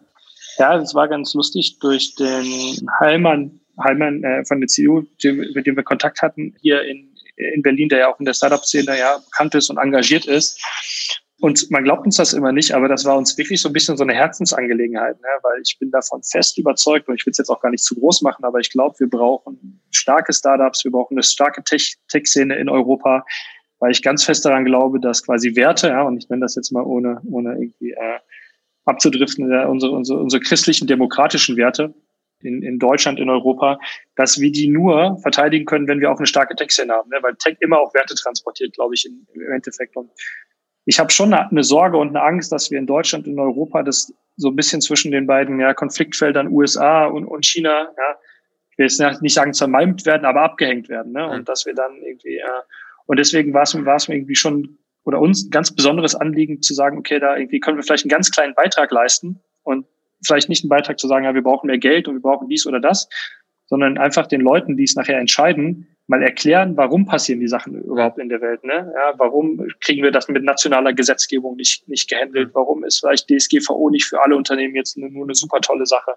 Ja, 0.58 0.78
das 0.78 0.94
war 0.94 1.08
ganz 1.08 1.34
lustig 1.34 1.80
durch 1.80 2.16
den 2.16 2.88
Heilmann, 3.00 3.60
Heilmann 3.84 4.24
äh, 4.24 4.46
von 4.46 4.60
der 4.60 4.68
CDU, 4.68 5.04
mit 5.24 5.66
dem 5.66 5.76
wir 5.76 5.84
Kontakt 5.84 6.22
hatten, 6.22 6.56
hier 6.62 6.84
in, 6.84 7.16
in 7.36 7.62
Berlin, 7.62 7.90
der 7.90 8.00
ja 8.00 8.14
auch 8.14 8.20
in 8.20 8.26
der 8.26 8.34
Startup-Szene 8.34 8.98
ja 8.98 9.18
bekannt 9.18 9.56
ist 9.56 9.70
und 9.70 9.78
engagiert 9.78 10.26
ist. 10.26 10.62
Und 11.44 11.70
man 11.72 11.84
glaubt 11.84 12.06
uns 12.06 12.16
das 12.16 12.32
immer 12.32 12.54
nicht, 12.54 12.74
aber 12.74 12.88
das 12.88 13.04
war 13.04 13.18
uns 13.18 13.38
wirklich 13.38 13.62
so 13.62 13.68
ein 13.68 13.74
bisschen 13.74 13.98
so 13.98 14.04
eine 14.04 14.14
Herzensangelegenheit, 14.14 15.20
ne? 15.20 15.28
weil 15.42 15.62
ich 15.62 15.78
bin 15.78 15.92
davon 15.92 16.24
fest 16.24 16.58
überzeugt 16.58 17.10
und 17.10 17.16
ich 17.16 17.26
will 17.26 17.32
es 17.32 17.38
jetzt 17.38 17.50
auch 17.50 17.60
gar 17.60 17.70
nicht 17.70 17.84
zu 17.84 17.96
groß 17.96 18.22
machen, 18.22 18.46
aber 18.46 18.60
ich 18.60 18.72
glaube, 18.72 18.98
wir 19.00 19.10
brauchen 19.10 19.82
starke 19.92 20.32
Startups, 20.32 20.86
wir 20.86 20.92
brauchen 20.92 21.16
eine 21.16 21.24
starke 21.24 21.62
Tech-Szene 21.64 22.56
in 22.56 22.70
Europa, 22.70 23.26
weil 23.80 23.92
ich 23.92 24.02
ganz 24.02 24.24
fest 24.24 24.46
daran 24.46 24.64
glaube, 24.64 25.02
dass 25.02 25.26
quasi 25.26 25.54
Werte, 25.58 25.90
ja, 25.90 26.04
und 26.04 26.18
ich 26.18 26.30
nenne 26.30 26.44
das 26.44 26.56
jetzt 26.56 26.72
mal 26.72 26.84
ohne, 26.84 27.20
ohne 27.30 27.56
irgendwie 27.56 27.92
äh, 27.92 28.20
abzudriften, 28.86 29.52
ja, 29.52 29.68
unsere, 29.68 29.92
unsere, 29.92 30.20
unsere 30.20 30.42
christlichen 30.42 30.88
demokratischen 30.88 31.58
Werte 31.58 31.94
in, 32.42 32.62
in 32.62 32.80
Deutschland, 32.80 33.20
in 33.20 33.30
Europa, 33.30 33.80
dass 34.16 34.40
wir 34.40 34.52
die 34.52 34.70
nur 34.70 35.18
verteidigen 35.22 35.66
können, 35.66 35.88
wenn 35.88 36.00
wir 36.00 36.12
auch 36.12 36.18
eine 36.18 36.28
starke 36.28 36.56
Tech-Szene 36.56 36.94
haben, 36.94 37.10
ne? 37.10 37.18
weil 37.22 37.36
Tech 37.36 37.58
immer 37.62 37.80
auch 37.80 37.94
Werte 37.94 38.16
transportiert, 38.16 38.74
glaube 38.74 38.96
ich, 38.96 39.06
im 39.06 39.52
Endeffekt. 39.52 39.96
Und 39.96 40.12
ich 40.86 41.00
habe 41.00 41.12
schon 41.12 41.34
eine 41.34 41.64
Sorge 41.64 41.98
und 41.98 42.10
eine 42.10 42.22
Angst, 42.22 42.52
dass 42.52 42.70
wir 42.70 42.78
in 42.78 42.88
Deutschland 42.88 43.28
und 43.28 43.40
Europa 43.40 43.84
das 43.84 44.14
so 44.36 44.50
ein 44.50 44.56
bisschen 44.56 44.82
zwischen 44.82 45.12
den 45.12 45.28
beiden 45.28 45.60
ja, 45.60 45.74
Konfliktfeldern 45.74 46.52
USA 46.52 47.06
und, 47.06 47.26
und 47.26 47.46
China, 47.46 47.84
ja, 47.98 48.18
ich 48.72 48.78
will 48.78 48.88
jetzt 48.88 49.22
nicht 49.22 49.34
sagen 49.36 49.54
zermalmt 49.54 50.06
werden, 50.06 50.26
aber 50.26 50.42
abgehängt 50.42 50.90
werden. 50.90 51.12
Ne? 51.12 51.30
Und 51.30 51.48
dass 51.48 51.66
wir 51.66 51.76
dann 51.76 52.02
irgendwie, 52.02 52.38
ja, 52.38 52.64
und 53.06 53.20
deswegen 53.20 53.54
war 53.54 53.64
es 53.64 53.86
war 53.86 53.96
es 53.96 54.08
mir 54.08 54.16
irgendwie 54.16 54.36
schon 54.36 54.80
oder 55.06 55.20
uns 55.20 55.46
ein 55.46 55.52
ganz 55.52 55.76
besonderes 55.76 56.16
Anliegen 56.16 56.62
zu 56.62 56.74
sagen, 56.74 56.98
okay, 56.98 57.20
da 57.20 57.36
irgendwie 57.36 57.60
können 57.60 57.78
wir 57.78 57.84
vielleicht 57.84 58.06
einen 58.06 58.10
ganz 58.10 58.32
kleinen 58.32 58.56
Beitrag 58.56 58.92
leisten 58.92 59.42
und 59.64 59.86
vielleicht 60.26 60.50
nicht 60.50 60.64
einen 60.64 60.70
Beitrag 60.70 61.00
zu 61.00 61.08
sagen, 61.08 61.26
ja, 61.26 61.34
wir 61.34 61.44
brauchen 61.44 61.68
mehr 61.68 61.78
Geld 61.78 62.08
und 62.08 62.16
wir 62.16 62.22
brauchen 62.22 62.48
dies 62.48 62.66
oder 62.66 62.80
das, 62.80 63.10
sondern 63.66 63.98
einfach 63.98 64.28
den 64.28 64.42
Leuten, 64.42 64.78
die 64.78 64.84
es 64.84 64.96
nachher 64.96 65.20
entscheiden, 65.20 65.88
mal 66.08 66.22
erklären, 66.22 66.76
warum 66.76 67.06
passieren 67.06 67.40
die 67.40 67.48
Sachen 67.48 67.82
überhaupt 67.82 68.20
in 68.20 68.30
der 68.30 68.42
Welt, 68.42 68.64
ne? 68.64 68.94
Ja, 68.94 69.14
warum 69.18 69.66
kriegen 69.80 70.04
wir 70.04 70.12
das 70.12 70.28
mit 70.28 70.44
nationaler 70.44 70.94
Gesetzgebung 70.94 71.56
nicht, 71.56 71.88
nicht 71.88 72.10
gehandelt? 72.10 72.52
Warum 72.54 72.84
ist 72.84 73.00
vielleicht 73.00 73.30
DSGVO 73.30 73.90
nicht 73.90 74.06
für 74.06 74.22
alle 74.22 74.36
Unternehmen 74.36 74.76
jetzt 74.76 74.98
nur 74.98 75.24
eine 75.24 75.36
super 75.36 75.62
tolle 75.62 75.86
Sache? 75.86 76.12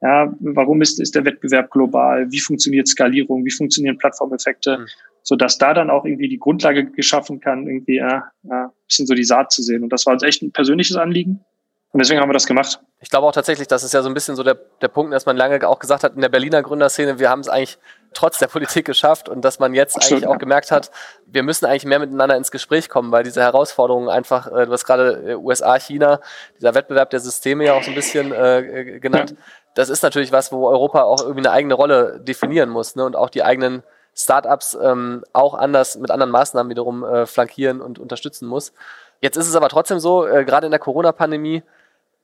Ja, 0.00 0.32
warum 0.38 0.80
ist, 0.80 1.00
ist 1.00 1.16
der 1.16 1.24
Wettbewerb 1.24 1.72
global? 1.72 2.30
Wie 2.30 2.38
funktioniert 2.38 2.86
Skalierung? 2.86 3.44
Wie 3.44 3.50
funktionieren 3.50 3.98
Plattformeffekte? 3.98 4.78
Mhm 4.78 4.86
so 5.28 5.36
dass 5.36 5.58
da 5.58 5.74
dann 5.74 5.90
auch 5.90 6.06
irgendwie 6.06 6.26
die 6.26 6.38
Grundlage 6.38 6.86
geschaffen 6.86 7.38
kann, 7.38 7.66
irgendwie 7.66 7.96
ja, 7.96 8.30
ja, 8.44 8.64
ein 8.64 8.70
bisschen 8.86 9.06
so 9.06 9.12
die 9.12 9.24
Saat 9.24 9.52
zu 9.52 9.62
sehen. 9.62 9.82
Und 9.82 9.90
das 9.90 10.06
war 10.06 10.14
uns 10.14 10.22
echt 10.22 10.40
ein 10.40 10.52
persönliches 10.52 10.96
Anliegen. 10.96 11.44
Und 11.90 12.00
deswegen 12.00 12.18
haben 12.18 12.30
wir 12.30 12.34
das 12.34 12.46
gemacht. 12.46 12.80
Ich 13.00 13.10
glaube 13.10 13.26
auch 13.26 13.32
tatsächlich, 13.32 13.68
das 13.68 13.84
ist 13.84 13.92
ja 13.92 14.00
so 14.00 14.08
ein 14.08 14.14
bisschen 14.14 14.36
so 14.36 14.42
der, 14.42 14.54
der 14.54 14.88
Punkt, 14.88 15.12
dass 15.12 15.26
man 15.26 15.36
lange 15.36 15.68
auch 15.68 15.80
gesagt 15.80 16.02
hat 16.02 16.14
in 16.14 16.22
der 16.22 16.30
Berliner 16.30 16.62
Gründerszene, 16.62 17.18
wir 17.18 17.28
haben 17.28 17.40
es 17.40 17.48
eigentlich 17.50 17.76
trotz 18.14 18.38
der 18.38 18.46
Politik 18.46 18.86
geschafft 18.86 19.28
und 19.28 19.44
dass 19.44 19.58
man 19.58 19.74
jetzt 19.74 19.96
Absolut, 19.96 20.22
eigentlich 20.22 20.34
auch 20.34 20.38
gemerkt 20.38 20.70
hat, 20.70 20.90
wir 21.26 21.42
müssen 21.42 21.66
eigentlich 21.66 21.84
mehr 21.84 21.98
miteinander 21.98 22.34
ins 22.34 22.50
Gespräch 22.50 22.88
kommen, 22.88 23.12
weil 23.12 23.22
diese 23.22 23.42
Herausforderungen 23.42 24.08
einfach, 24.08 24.46
äh, 24.46 24.64
du 24.64 24.72
hast 24.72 24.84
gerade 24.86 25.32
äh, 25.32 25.34
USA, 25.34 25.78
China, 25.78 26.20
dieser 26.56 26.74
Wettbewerb 26.74 27.10
der 27.10 27.20
Systeme 27.20 27.66
ja 27.66 27.74
auch 27.74 27.82
so 27.82 27.90
ein 27.90 27.94
bisschen 27.94 28.32
äh, 28.32 28.98
genannt. 28.98 29.32
Ja. 29.32 29.36
Das 29.74 29.90
ist 29.90 30.02
natürlich 30.02 30.32
was, 30.32 30.52
wo 30.52 30.68
Europa 30.68 31.02
auch 31.02 31.20
irgendwie 31.20 31.40
eine 31.40 31.52
eigene 31.52 31.74
Rolle 31.74 32.18
definieren 32.20 32.70
muss 32.70 32.96
ne? 32.96 33.04
und 33.04 33.14
auch 33.14 33.28
die 33.28 33.44
eigenen 33.44 33.82
Startups 34.14 34.76
ähm, 34.80 35.24
auch 35.32 35.54
anders 35.54 35.96
mit 35.96 36.10
anderen 36.10 36.32
Maßnahmen 36.32 36.70
wiederum 36.70 37.04
äh, 37.04 37.26
flankieren 37.26 37.80
und 37.80 37.98
unterstützen 37.98 38.48
muss. 38.48 38.72
Jetzt 39.20 39.36
ist 39.36 39.48
es 39.48 39.56
aber 39.56 39.68
trotzdem 39.68 39.98
so, 39.98 40.26
äh, 40.26 40.44
gerade 40.44 40.66
in 40.66 40.70
der 40.70 40.80
Corona-Pandemie 40.80 41.62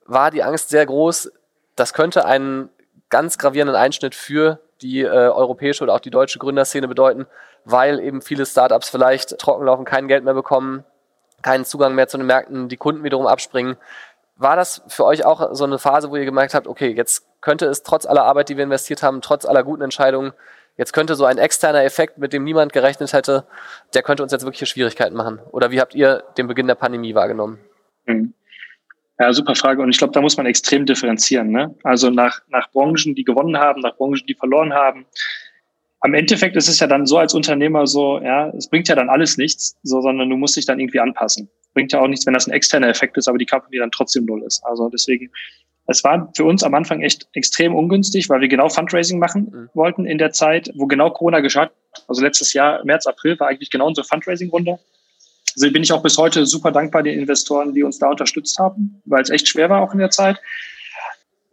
war 0.05 0.31
die 0.31 0.43
Angst 0.43 0.69
sehr 0.69 0.85
groß, 0.85 1.31
das 1.75 1.93
könnte 1.93 2.25
einen 2.25 2.69
ganz 3.09 3.37
gravierenden 3.37 3.75
Einschnitt 3.75 4.15
für 4.15 4.59
die 4.81 5.01
äh, 5.01 5.07
europäische 5.07 5.83
oder 5.83 5.93
auch 5.93 5.99
die 5.99 6.09
deutsche 6.09 6.39
Gründerszene 6.39 6.87
bedeuten, 6.87 7.27
weil 7.63 7.99
eben 7.99 8.21
viele 8.21 8.45
Startups 8.45 8.89
vielleicht 8.89 9.37
trockenlaufen, 9.37 9.85
kein 9.85 10.07
Geld 10.07 10.23
mehr 10.23 10.33
bekommen, 10.33 10.83
keinen 11.41 11.65
Zugang 11.65 11.95
mehr 11.95 12.07
zu 12.07 12.17
den 12.17 12.27
Märkten, 12.27 12.69
die 12.69 12.77
Kunden 12.77 13.03
wiederum 13.03 13.27
abspringen. 13.27 13.77
War 14.37 14.55
das 14.55 14.81
für 14.87 15.05
euch 15.05 15.25
auch 15.25 15.53
so 15.53 15.63
eine 15.63 15.79
Phase, 15.79 16.11
wo 16.11 16.17
ihr 16.17 16.25
gemerkt 16.25 16.53
habt, 16.53 16.67
okay, 16.67 16.89
jetzt 16.91 17.25
könnte 17.39 17.67
es 17.67 17.83
trotz 17.83 18.05
aller 18.05 18.23
Arbeit, 18.23 18.49
die 18.49 18.57
wir 18.57 18.63
investiert 18.63 19.01
haben, 19.01 19.21
trotz 19.21 19.45
aller 19.45 19.63
guten 19.63 19.83
Entscheidungen, 19.83 20.33
Jetzt 20.77 20.91
könnte 20.91 21.15
so 21.15 21.25
ein 21.25 21.37
externer 21.37 21.83
Effekt, 21.83 22.17
mit 22.17 22.33
dem 22.33 22.43
niemand 22.43 22.73
gerechnet 22.73 23.13
hätte, 23.13 23.45
der 23.93 24.03
könnte 24.03 24.23
uns 24.23 24.31
jetzt 24.31 24.43
wirkliche 24.43 24.65
Schwierigkeiten 24.65 25.15
machen. 25.15 25.39
Oder 25.51 25.71
wie 25.71 25.79
habt 25.79 25.95
ihr 25.95 26.23
den 26.37 26.47
Beginn 26.47 26.67
der 26.67 26.75
Pandemie 26.75 27.15
wahrgenommen? 27.15 27.59
Mhm. 28.05 28.33
Ja, 29.17 29.31
super 29.31 29.55
Frage. 29.55 29.81
Und 29.81 29.89
ich 29.89 29.97
glaube, 29.97 30.11
da 30.11 30.19
muss 30.19 30.35
man 30.35 30.45
extrem 30.45 30.85
differenzieren. 30.85 31.49
Ne? 31.49 31.73
Also 31.83 32.09
nach, 32.09 32.41
nach 32.49 32.69
Branchen, 32.71 33.15
die 33.15 33.23
gewonnen 33.23 33.57
haben, 33.57 33.79
nach 33.79 33.95
Branchen, 33.95 34.25
die 34.27 34.33
verloren 34.33 34.73
haben. 34.73 35.05
Am 36.01 36.13
Endeffekt 36.13 36.57
ist 36.57 36.67
es 36.67 36.79
ja 36.79 36.87
dann 36.87 37.05
so 37.05 37.17
als 37.17 37.33
Unternehmer 37.33 37.87
so, 37.87 38.19
ja, 38.19 38.49
es 38.49 38.69
bringt 38.69 38.89
ja 38.89 38.95
dann 38.95 39.09
alles 39.09 39.37
nichts, 39.37 39.77
so, 39.83 40.01
sondern 40.01 40.29
du 40.29 40.35
musst 40.35 40.57
dich 40.57 40.65
dann 40.65 40.79
irgendwie 40.79 40.99
anpassen. 40.99 41.49
Bringt 41.73 41.93
ja 41.93 42.01
auch 42.01 42.07
nichts, 42.07 42.25
wenn 42.25 42.33
das 42.33 42.47
ein 42.47 42.51
externer 42.51 42.89
Effekt 42.89 43.17
ist, 43.17 43.27
aber 43.27 43.37
die 43.37 43.45
Company 43.45 43.77
dann 43.77 43.91
trotzdem 43.91 44.25
null 44.25 44.43
ist. 44.43 44.63
Also 44.65 44.89
deswegen 44.89 45.31
Es 45.87 46.03
war 46.03 46.31
für 46.35 46.45
uns 46.45 46.63
am 46.63 46.73
Anfang 46.73 47.01
echt 47.01 47.27
extrem 47.33 47.75
ungünstig, 47.75 48.29
weil 48.29 48.41
wir 48.41 48.47
genau 48.47 48.69
Fundraising 48.69 49.19
machen 49.19 49.51
mhm. 49.51 49.69
wollten 49.73 50.05
in 50.05 50.17
der 50.17 50.31
Zeit, 50.31 50.71
wo 50.75 50.87
genau 50.87 51.11
Corona 51.11 51.39
geschaut. 51.39 51.69
Also 52.07 52.21
letztes 52.21 52.53
Jahr, 52.53 52.83
März, 52.83 53.05
April, 53.05 53.39
war 53.39 53.47
eigentlich 53.47 53.69
genau 53.69 53.87
unsere 53.87 54.05
Fundraising-Runde. 54.05 54.79
Also 55.55 55.71
bin 55.71 55.83
ich 55.83 55.93
auch 55.93 56.03
bis 56.03 56.17
heute 56.17 56.45
super 56.45 56.71
dankbar 56.71 57.03
den 57.03 57.17
Investoren, 57.17 57.73
die 57.73 57.83
uns 57.83 57.99
da 57.99 58.09
unterstützt 58.09 58.59
haben, 58.59 59.01
weil 59.05 59.21
es 59.21 59.29
echt 59.29 59.47
schwer 59.47 59.69
war 59.69 59.81
auch 59.81 59.93
in 59.93 59.99
der 59.99 60.09
Zeit. 60.09 60.41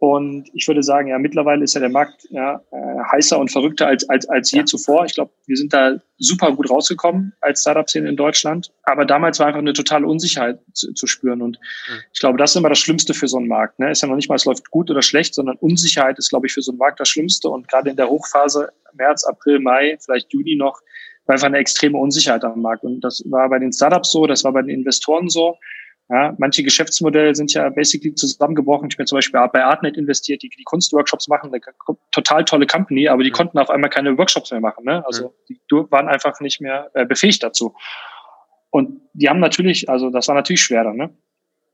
Und 0.03 0.49
ich 0.51 0.67
würde 0.67 0.83
sagen, 0.83 1.07
ja, 1.07 1.17
mittlerweile 1.17 1.63
ist 1.63 1.75
ja 1.75 1.79
der 1.79 1.87
Markt 1.87 2.27
ja, 2.29 2.61
äh, 2.71 3.03
heißer 3.13 3.39
und 3.39 3.53
verrückter 3.53 3.87
als, 3.87 4.09
als, 4.09 4.27
als 4.27 4.51
je 4.51 4.59
ja. 4.59 4.65
zuvor. 4.65 5.05
Ich 5.05 5.13
glaube, 5.13 5.31
wir 5.45 5.55
sind 5.55 5.71
da 5.71 5.95
super 6.17 6.51
gut 6.51 6.69
rausgekommen 6.69 7.31
als 7.39 7.61
Startup-Szene 7.61 8.09
in 8.09 8.17
Deutschland. 8.17 8.73
Aber 8.83 9.05
damals 9.05 9.39
war 9.39 9.47
einfach 9.47 9.61
eine 9.61 9.71
totale 9.71 10.05
Unsicherheit 10.05 10.59
zu, 10.73 10.91
zu 10.91 11.07
spüren. 11.07 11.41
Und 11.41 11.57
mhm. 11.57 11.99
ich 12.11 12.19
glaube, 12.19 12.37
das 12.37 12.51
ist 12.51 12.57
immer 12.57 12.67
das 12.67 12.79
Schlimmste 12.79 13.13
für 13.13 13.29
so 13.29 13.37
einen 13.37 13.47
Markt. 13.47 13.79
Ne? 13.79 13.91
Ist 13.91 14.01
ja 14.01 14.09
noch 14.09 14.17
nicht 14.17 14.27
mal, 14.27 14.35
es 14.35 14.43
läuft 14.43 14.71
gut 14.71 14.91
oder 14.91 15.01
schlecht, 15.01 15.35
sondern 15.35 15.55
Unsicherheit 15.55 16.17
ist, 16.19 16.31
glaube 16.31 16.47
ich, 16.47 16.53
für 16.53 16.61
so 16.61 16.73
einen 16.73 16.79
Markt 16.79 16.99
das 16.99 17.07
Schlimmste. 17.07 17.47
Und 17.47 17.69
gerade 17.69 17.89
in 17.89 17.95
der 17.95 18.09
Hochphase, 18.09 18.73
März, 18.95 19.23
April, 19.23 19.61
Mai, 19.61 19.97
vielleicht 20.03 20.33
Juni 20.33 20.57
noch, 20.57 20.81
war 21.27 21.35
einfach 21.35 21.47
eine 21.47 21.59
extreme 21.59 21.97
Unsicherheit 21.97 22.43
am 22.43 22.61
Markt. 22.61 22.83
Und 22.83 22.99
das 22.99 23.23
war 23.29 23.47
bei 23.47 23.57
den 23.57 23.71
Startups 23.71 24.11
so, 24.11 24.27
das 24.27 24.43
war 24.43 24.51
bei 24.51 24.63
den 24.63 24.71
Investoren 24.71 25.29
so. 25.29 25.57
Ja, 26.09 26.35
manche 26.37 26.63
Geschäftsmodelle 26.63 27.33
sind 27.33 27.53
ja 27.53 27.69
basically 27.69 28.13
zusammengebrochen. 28.13 28.89
Ich 28.89 28.97
bin 28.97 29.07
zum 29.07 29.17
Beispiel 29.17 29.39
bei 29.53 29.63
Artnet 29.63 29.97
investiert, 29.97 30.43
die, 30.43 30.49
die 30.49 30.63
Kunstworkshops 30.63 31.27
machen, 31.27 31.51
eine 31.53 31.61
total 32.11 32.43
tolle 32.43 32.67
Company, 32.67 33.07
aber 33.07 33.23
die 33.23 33.29
mhm. 33.29 33.35
konnten 33.35 33.57
auf 33.57 33.69
einmal 33.69 33.89
keine 33.89 34.17
Workshops 34.17 34.51
mehr 34.51 34.59
machen. 34.59 34.83
Ne? 34.83 35.05
Also 35.05 35.33
die 35.49 35.59
waren 35.71 36.09
einfach 36.09 36.39
nicht 36.41 36.59
mehr 36.59 36.91
äh, 36.93 37.05
befähigt 37.05 37.41
dazu. 37.41 37.73
Und 38.69 39.01
die 39.13 39.29
haben 39.29 39.39
natürlich, 39.39 39.89
also 39.89 40.09
das 40.09 40.27
war 40.27 40.35
natürlich 40.35 40.61
schwerer, 40.61 40.93
ne? 40.93 41.15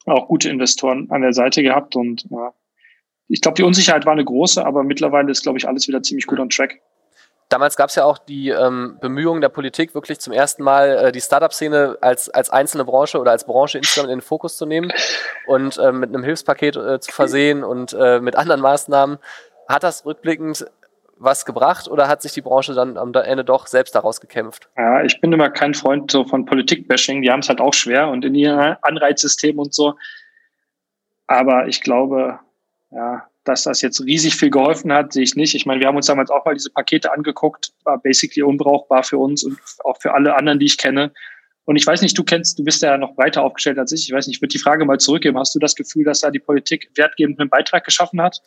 auch 0.06 0.28
gute 0.28 0.50
Investoren 0.50 1.10
an 1.12 1.22
der 1.22 1.34
Seite 1.34 1.62
gehabt 1.64 1.96
und 1.96 2.26
ja, 2.30 2.54
ich 3.30 3.42
glaube, 3.42 3.56
die 3.56 3.64
Unsicherheit 3.64 4.06
war 4.06 4.14
eine 4.14 4.26
große, 4.26 4.66
aber 4.66 4.84
mittlerweile 4.84 5.30
ist, 5.30 5.44
glaube 5.44 5.60
ich, 5.60 5.68
alles 5.68 5.88
wieder 5.88 6.02
ziemlich 6.02 6.26
gut 6.26 6.40
on 6.40 6.50
track. 6.50 6.82
Damals 7.50 7.76
gab 7.76 7.90
es 7.90 7.96
ja 7.96 8.06
auch 8.06 8.20
die 8.20 8.50
ähm, 8.50 9.00
Bemühungen 9.02 9.42
der 9.42 9.50
Politik, 9.50 9.96
wirklich 9.96 10.20
zum 10.20 10.34
ersten 10.34 10.62
Mal 10.62 10.90
äh, 10.90 11.12
die 11.12 11.20
Startup-Szene 11.20 11.98
als, 12.00 12.30
als 12.30 12.52
einzelne 12.52 12.86
Branche 12.86 13.20
oder 13.20 13.32
als 13.32 13.46
Branche 13.46 13.80
insgesamt 13.80 14.10
in 14.10 14.20
den 14.20 14.22
Fokus 14.22 14.56
zu 14.56 14.68
nehmen 14.68 14.92
und 15.48 15.80
äh, 15.80 15.92
mit 15.92 16.10
einem 16.10 16.24
Hilfspaket 16.24 16.76
äh, 16.76 17.00
zu 17.00 17.12
versehen 17.12 17.64
und 17.64 17.94
äh, 18.00 18.20
mit 18.20 18.36
anderen 18.36 18.62
Maßnahmen. 18.62 19.18
Hat 19.68 19.84
das 19.84 20.06
rückblickend 20.06 20.68
was 21.18 21.44
gebracht 21.46 21.88
oder 21.88 22.08
hat 22.08 22.22
sich 22.22 22.34
die 22.34 22.42
Branche 22.42 22.74
dann 22.74 22.98
am 22.98 23.14
Ende 23.14 23.44
doch 23.44 23.66
selbst 23.66 23.96
daraus 23.96 24.22
gekämpft? 24.22 24.70
Ja, 24.78 25.04
ich 25.04 25.20
bin 25.20 25.34
immer 25.34 25.50
kein 25.50 25.74
Freund 25.74 26.12
so 26.12 26.26
von 26.26 26.46
Politik-Bashing. 26.46 27.24
Die 27.24 27.32
haben 27.32 27.42
es 27.42 27.50
halt 27.50 27.62
auch 27.62 27.74
schwer 27.74 28.10
und 28.10 28.24
in 28.24 28.36
ihrem 28.36 28.78
Anreizsystem 28.82 29.58
und 29.58 29.74
so. 29.74 29.96
Aber 31.28 31.68
ich 31.68 31.82
glaube, 31.82 32.40
ja, 32.92 33.28
dass 33.44 33.64
das 33.64 33.82
jetzt 33.82 34.02
riesig 34.02 34.36
viel 34.36 34.50
geholfen 34.50 34.92
hat, 34.92 35.14
sehe 35.14 35.24
ich 35.24 35.36
nicht. 35.36 35.56
Ich 35.56 35.66
meine, 35.66 35.80
wir 35.80 35.88
haben 35.88 35.96
uns 35.96 36.08
damals 36.08 36.30
auch 36.30 36.46
mal 36.46 36.54
diese 36.54 36.70
Pakete 36.70 37.12
angeguckt, 37.12 37.72
war 37.84 37.98
basically 37.98 38.44
unbrauchbar 38.44 39.04
für 39.04 39.18
uns 39.18 39.44
und 39.44 39.58
auch 39.84 40.00
für 40.02 40.14
alle 40.14 40.36
anderen, 40.36 40.60
die 40.60 40.66
ich 40.66 40.78
kenne. 40.78 41.12
Und 41.66 41.76
ich 41.76 41.86
weiß 41.86 42.02
nicht, 42.02 42.18
du 42.18 42.24
kennst, 42.24 42.58
du 42.58 42.64
bist 42.64 42.82
ja 42.82 42.98
noch 42.98 43.14
breiter 43.16 43.44
aufgestellt 43.44 43.78
als 43.78 43.92
ich. 43.92 44.10
Ich 44.10 44.16
weiß 44.16 44.28
nicht, 44.28 44.38
ich 44.38 44.42
würde 44.42 44.52
die 44.52 44.60
Frage 44.60 44.86
mal 44.86 45.00
zurückgeben. 45.00 45.38
Hast 45.38 45.54
du 45.54 45.60
das 45.60 45.76
Gefühl, 45.76 46.04
dass 46.04 46.22
da 46.22 46.32
die 46.32 46.40
Politik 46.40 46.90
wertgebenden 46.96 47.48
Beitrag 47.50 47.84
geschaffen 47.86 48.22
hat? 48.22 48.42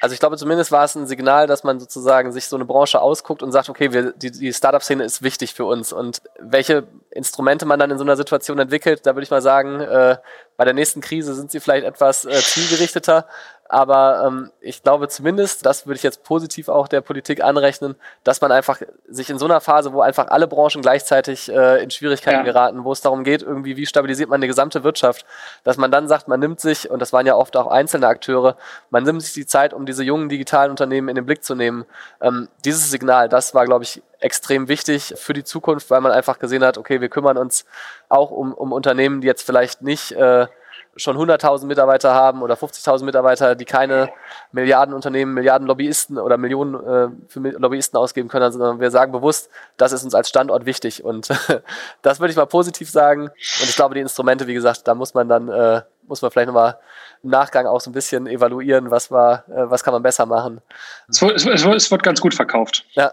Also 0.00 0.12
ich 0.12 0.20
glaube, 0.20 0.36
zumindest 0.36 0.70
war 0.70 0.84
es 0.84 0.94
ein 0.94 1.06
Signal, 1.06 1.46
dass 1.46 1.64
man 1.64 1.80
sozusagen 1.80 2.30
sich 2.32 2.46
so 2.46 2.56
eine 2.56 2.64
Branche 2.64 3.00
ausguckt 3.00 3.42
und 3.42 3.50
sagt, 3.50 3.68
okay, 3.68 3.92
wir, 3.92 4.12
die, 4.12 4.30
die 4.30 4.52
Startup-Szene 4.52 5.04
ist 5.04 5.22
wichtig 5.22 5.54
für 5.54 5.64
uns. 5.64 5.92
Und 5.92 6.22
welche 6.38 6.86
Instrumente 7.10 7.66
man 7.66 7.80
dann 7.80 7.90
in 7.90 7.98
so 7.98 8.04
einer 8.04 8.16
Situation 8.16 8.58
entwickelt, 8.58 9.06
da 9.06 9.14
würde 9.16 9.24
ich 9.24 9.30
mal 9.30 9.42
sagen, 9.42 9.80
äh, 9.80 10.16
bei 10.56 10.64
der 10.64 10.74
nächsten 10.74 11.00
Krise 11.00 11.34
sind 11.34 11.50
sie 11.50 11.58
vielleicht 11.60 11.84
etwas 11.84 12.24
äh, 12.24 12.30
zielgerichteter. 12.30 13.26
Aber 13.68 14.24
ähm, 14.26 14.50
ich 14.60 14.82
glaube 14.82 15.08
zumindest, 15.08 15.66
das 15.66 15.86
würde 15.86 15.96
ich 15.96 16.02
jetzt 16.02 16.24
positiv 16.24 16.70
auch 16.70 16.88
der 16.88 17.02
Politik 17.02 17.44
anrechnen, 17.44 17.96
dass 18.24 18.40
man 18.40 18.50
einfach 18.50 18.80
sich 19.06 19.28
in 19.28 19.38
so 19.38 19.44
einer 19.44 19.60
Phase, 19.60 19.92
wo 19.92 20.00
einfach 20.00 20.28
alle 20.28 20.46
Branchen 20.46 20.80
gleichzeitig 20.80 21.52
äh, 21.52 21.82
in 21.82 21.90
Schwierigkeiten 21.90 22.38
ja. 22.38 22.42
geraten, 22.44 22.84
wo 22.84 22.92
es 22.92 23.02
darum 23.02 23.24
geht, 23.24 23.42
irgendwie, 23.42 23.76
wie 23.76 23.84
stabilisiert 23.84 24.30
man 24.30 24.40
die 24.40 24.46
gesamte 24.46 24.84
Wirtschaft, 24.84 25.26
dass 25.64 25.76
man 25.76 25.90
dann 25.90 26.08
sagt, 26.08 26.28
man 26.28 26.40
nimmt 26.40 26.60
sich, 26.60 26.90
und 26.90 27.00
das 27.00 27.12
waren 27.12 27.26
ja 27.26 27.36
oft 27.36 27.58
auch 27.58 27.66
einzelne 27.66 28.06
Akteure, 28.06 28.56
man 28.88 29.04
nimmt 29.04 29.22
sich 29.22 29.34
die 29.34 29.46
Zeit, 29.46 29.74
um 29.74 29.84
diese 29.84 30.02
jungen 30.02 30.30
digitalen 30.30 30.70
Unternehmen 30.70 31.10
in 31.10 31.16
den 31.16 31.26
Blick 31.26 31.44
zu 31.44 31.54
nehmen. 31.54 31.84
Ähm, 32.22 32.48
dieses 32.64 32.90
Signal, 32.90 33.28
das 33.28 33.54
war, 33.54 33.66
glaube 33.66 33.84
ich, 33.84 34.02
extrem 34.18 34.68
wichtig 34.68 35.12
für 35.16 35.34
die 35.34 35.44
Zukunft, 35.44 35.90
weil 35.90 36.00
man 36.00 36.12
einfach 36.12 36.38
gesehen 36.38 36.64
hat, 36.64 36.78
okay, 36.78 37.02
wir 37.02 37.10
kümmern 37.10 37.36
uns 37.36 37.66
auch 38.08 38.30
um, 38.30 38.54
um 38.54 38.72
Unternehmen, 38.72 39.20
die 39.20 39.26
jetzt 39.26 39.42
vielleicht 39.42 39.82
nicht 39.82 40.12
äh, 40.12 40.46
schon 40.98 41.16
100.000 41.16 41.66
Mitarbeiter 41.66 42.14
haben 42.14 42.42
oder 42.42 42.54
50.000 42.54 43.04
Mitarbeiter, 43.04 43.54
die 43.54 43.64
keine 43.64 44.10
Milliardenunternehmen, 44.52 45.32
Milliarden 45.32 45.66
Lobbyisten 45.66 46.18
oder 46.18 46.36
Millionen 46.36 46.74
äh, 46.74 47.08
für 47.28 47.40
Lobbyisten 47.40 47.98
ausgeben 47.98 48.28
können, 48.28 48.52
sondern 48.52 48.80
wir 48.80 48.90
sagen 48.90 49.12
bewusst, 49.12 49.48
das 49.76 49.92
ist 49.92 50.04
uns 50.04 50.14
als 50.14 50.28
Standort 50.28 50.66
wichtig. 50.66 51.04
Und 51.04 51.28
das 52.02 52.20
würde 52.20 52.30
ich 52.30 52.36
mal 52.36 52.46
positiv 52.46 52.90
sagen. 52.90 53.22
Und 53.22 53.68
ich 53.68 53.76
glaube, 53.76 53.94
die 53.94 54.00
Instrumente, 54.00 54.46
wie 54.46 54.54
gesagt, 54.54 54.86
da 54.86 54.94
muss 54.94 55.14
man 55.14 55.28
dann, 55.28 55.48
äh, 55.48 55.82
muss 56.08 56.22
man 56.22 56.30
vielleicht 56.30 56.48
nochmal 56.48 56.78
im 57.22 57.30
Nachgang 57.30 57.66
auch 57.66 57.80
so 57.80 57.90
ein 57.90 57.92
bisschen 57.92 58.26
evaluieren, 58.26 58.90
was 58.90 59.10
war, 59.10 59.44
äh, 59.48 59.70
was 59.70 59.84
kann 59.84 59.92
man 59.92 60.02
besser 60.02 60.26
machen. 60.26 60.60
Es 61.08 61.22
wird, 61.22 61.44
es 61.44 61.90
wird 61.90 62.02
ganz 62.02 62.20
gut 62.20 62.34
verkauft. 62.34 62.84
Ja. 62.92 63.12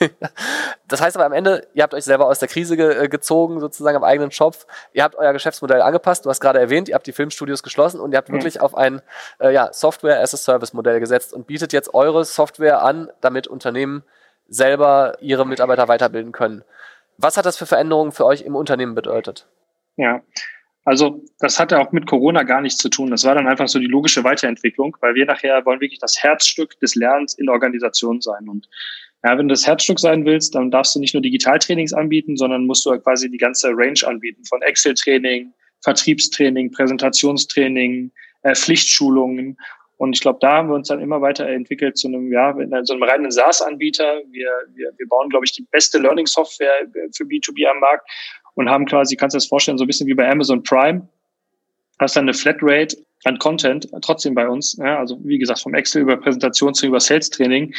das 0.88 1.00
heißt 1.00 1.16
aber 1.16 1.26
am 1.26 1.32
Ende, 1.32 1.66
ihr 1.74 1.82
habt 1.82 1.94
euch 1.94 2.04
selber 2.04 2.26
aus 2.26 2.38
der 2.38 2.48
Krise 2.48 2.76
ge 2.76 3.04
äh, 3.04 3.08
gezogen, 3.08 3.60
sozusagen 3.60 3.96
am 3.96 4.04
eigenen 4.04 4.30
Schopf. 4.30 4.66
Ihr 4.92 5.02
habt 5.02 5.14
euer 5.16 5.32
Geschäftsmodell 5.32 5.82
angepasst. 5.82 6.24
Du 6.24 6.30
hast 6.30 6.40
gerade 6.40 6.58
erwähnt, 6.58 6.88
ihr 6.88 6.94
habt 6.94 7.06
die 7.06 7.12
Filmstudios 7.12 7.62
geschlossen 7.62 8.00
und 8.00 8.12
ihr 8.12 8.18
habt 8.18 8.28
mhm. 8.28 8.34
wirklich 8.34 8.60
auf 8.60 8.74
ein 8.74 9.02
äh, 9.38 9.52
ja, 9.52 9.72
Software-as-a-Service-Modell 9.72 11.00
gesetzt 11.00 11.32
und 11.32 11.46
bietet 11.46 11.72
jetzt 11.72 11.94
eure 11.94 12.24
Software 12.24 12.82
an, 12.82 13.10
damit 13.20 13.46
Unternehmen 13.46 14.02
selber 14.48 15.16
ihre 15.20 15.46
Mitarbeiter 15.46 15.88
weiterbilden 15.88 16.32
können. 16.32 16.64
Was 17.16 17.36
hat 17.36 17.46
das 17.46 17.56
für 17.56 17.66
Veränderungen 17.66 18.12
für 18.12 18.24
euch 18.24 18.42
im 18.42 18.56
Unternehmen 18.56 18.94
bedeutet? 18.94 19.46
Ja, 19.96 20.22
also 20.84 21.22
das 21.38 21.58
hatte 21.58 21.78
auch 21.78 21.92
mit 21.92 22.06
Corona 22.06 22.42
gar 22.42 22.60
nichts 22.60 22.78
zu 22.78 22.88
tun. 22.88 23.10
Das 23.10 23.24
war 23.24 23.34
dann 23.34 23.46
einfach 23.46 23.68
so 23.68 23.78
die 23.78 23.86
logische 23.86 24.24
Weiterentwicklung, 24.24 24.96
weil 25.00 25.14
wir 25.14 25.26
nachher 25.26 25.64
wollen 25.66 25.80
wirklich 25.80 26.00
das 26.00 26.22
Herzstück 26.22 26.78
des 26.80 26.94
Lernens 26.94 27.34
in 27.34 27.48
Organisationen 27.48 28.20
sein. 28.20 28.48
Und 28.48 28.68
ja, 29.22 29.36
wenn 29.36 29.48
du 29.48 29.52
das 29.52 29.66
Herzstück 29.66 30.00
sein 30.00 30.24
willst, 30.24 30.54
dann 30.54 30.70
darfst 30.70 30.94
du 30.94 31.00
nicht 31.00 31.12
nur 31.12 31.22
Digitaltrainings 31.22 31.92
anbieten, 31.92 32.36
sondern 32.36 32.64
musst 32.64 32.86
du 32.86 32.98
quasi 33.00 33.30
die 33.30 33.36
ganze 33.36 33.68
Range 33.68 34.00
anbieten 34.06 34.44
von 34.46 34.62
Excel-Training, 34.62 35.52
Vertriebstraining, 35.82 36.70
Präsentationstraining, 36.70 38.10
äh, 38.42 38.54
Pflichtschulungen. 38.54 39.58
Und 39.98 40.14
ich 40.14 40.22
glaube, 40.22 40.38
da 40.40 40.52
haben 40.52 40.70
wir 40.70 40.76
uns 40.76 40.88
dann 40.88 41.00
immer 41.00 41.20
weiter 41.20 41.46
entwickelt 41.46 41.98
zu 41.98 42.08
einem, 42.08 42.32
ja, 42.32 42.54
so 42.84 42.94
einem 42.94 43.02
reinen 43.02 43.30
SaaS-Anbieter. 43.30 44.22
Wir, 44.30 44.48
wir, 44.72 44.92
wir 44.96 45.08
bauen, 45.08 45.28
glaube 45.28 45.44
ich, 45.44 45.52
die 45.52 45.66
beste 45.70 45.98
Learning-Software 45.98 46.86
für 47.14 47.24
B2B 47.24 47.66
am 47.66 47.80
Markt 47.80 48.08
und 48.54 48.68
haben 48.68 48.86
quasi, 48.86 49.16
kannst 49.16 49.34
du 49.34 49.38
dir 49.38 49.42
das 49.42 49.48
vorstellen, 49.48 49.78
so 49.78 49.84
ein 49.84 49.86
bisschen 49.86 50.06
wie 50.06 50.14
bei 50.14 50.28
Amazon 50.30 50.62
Prime. 50.62 51.08
Hast 51.98 52.16
dann 52.16 52.24
eine 52.24 52.34
Flatrate 52.34 52.96
an 53.24 53.38
Content 53.38 53.88
trotzdem 54.00 54.34
bei 54.34 54.48
uns. 54.48 54.76
Ja, 54.78 54.98
also 54.98 55.18
wie 55.22 55.38
gesagt, 55.38 55.60
vom 55.60 55.74
Excel 55.74 56.02
über 56.02 56.14
Präsentations- 56.14 56.84
über 56.84 57.00
Sales-Training 57.00 57.74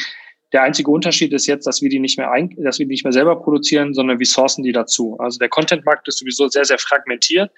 der 0.52 0.62
einzige 0.62 0.90
Unterschied 0.90 1.32
ist 1.32 1.46
jetzt, 1.46 1.66
dass 1.66 1.80
wir 1.80 1.88
die 1.88 1.98
nicht 1.98 2.18
mehr 2.18 2.30
ein, 2.30 2.54
dass 2.58 2.78
wir 2.78 2.86
die 2.86 2.92
nicht 2.92 3.04
mehr 3.04 3.12
selber 3.12 3.36
produzieren, 3.36 3.94
sondern 3.94 4.18
wir 4.18 4.26
sourcen 4.26 4.62
die 4.62 4.72
dazu. 4.72 5.16
Also 5.18 5.38
der 5.38 5.48
Content-Markt 5.48 6.08
ist 6.08 6.18
sowieso 6.18 6.48
sehr, 6.48 6.64
sehr 6.64 6.78
fragmentiert. 6.78 7.50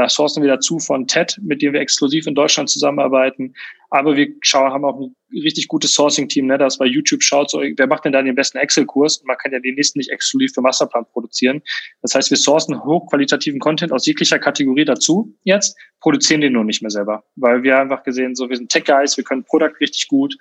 Da 0.00 0.08
sourcen 0.08 0.42
wir 0.42 0.48
dazu 0.48 0.78
von 0.78 1.06
TED, 1.06 1.38
mit 1.42 1.60
dem 1.60 1.74
wir 1.74 1.80
exklusiv 1.80 2.26
in 2.26 2.34
Deutschland 2.34 2.70
zusammenarbeiten. 2.70 3.52
Aber 3.90 4.16
wir 4.16 4.28
schauen, 4.40 4.72
haben 4.72 4.86
auch 4.86 4.98
ein 4.98 5.14
richtig 5.30 5.68
gutes 5.68 5.92
Sourcing-Team, 5.92 6.46
ne, 6.46 6.56
das 6.56 6.78
bei 6.78 6.86
YouTube 6.86 7.22
schaut, 7.22 7.50
so, 7.50 7.60
wer 7.60 7.86
macht 7.86 8.06
denn 8.06 8.12
da 8.12 8.22
den 8.22 8.34
besten 8.34 8.56
Excel-Kurs? 8.56 9.18
Und 9.18 9.26
man 9.26 9.36
kann 9.36 9.52
ja 9.52 9.58
den 9.58 9.74
nächsten 9.74 9.98
nicht 9.98 10.08
exklusiv 10.08 10.52
für 10.54 10.62
Masterplan 10.62 11.04
produzieren. 11.12 11.60
Das 12.00 12.14
heißt, 12.14 12.30
wir 12.30 12.38
sourcen 12.38 12.82
hochqualitativen 12.82 13.60
Content 13.60 13.92
aus 13.92 14.06
jeglicher 14.06 14.38
Kategorie 14.38 14.86
dazu 14.86 15.36
jetzt, 15.44 15.76
produzieren 16.00 16.40
den 16.40 16.54
nur 16.54 16.64
nicht 16.64 16.80
mehr 16.80 16.90
selber. 16.90 17.22
Weil 17.36 17.62
wir 17.62 17.78
einfach 17.78 18.02
gesehen, 18.02 18.34
so, 18.34 18.48
wir 18.48 18.56
sind 18.56 18.70
Tech-Guys, 18.70 19.18
wir 19.18 19.24
können 19.24 19.44
Product 19.44 19.78
richtig 19.80 20.08
gut 20.08 20.34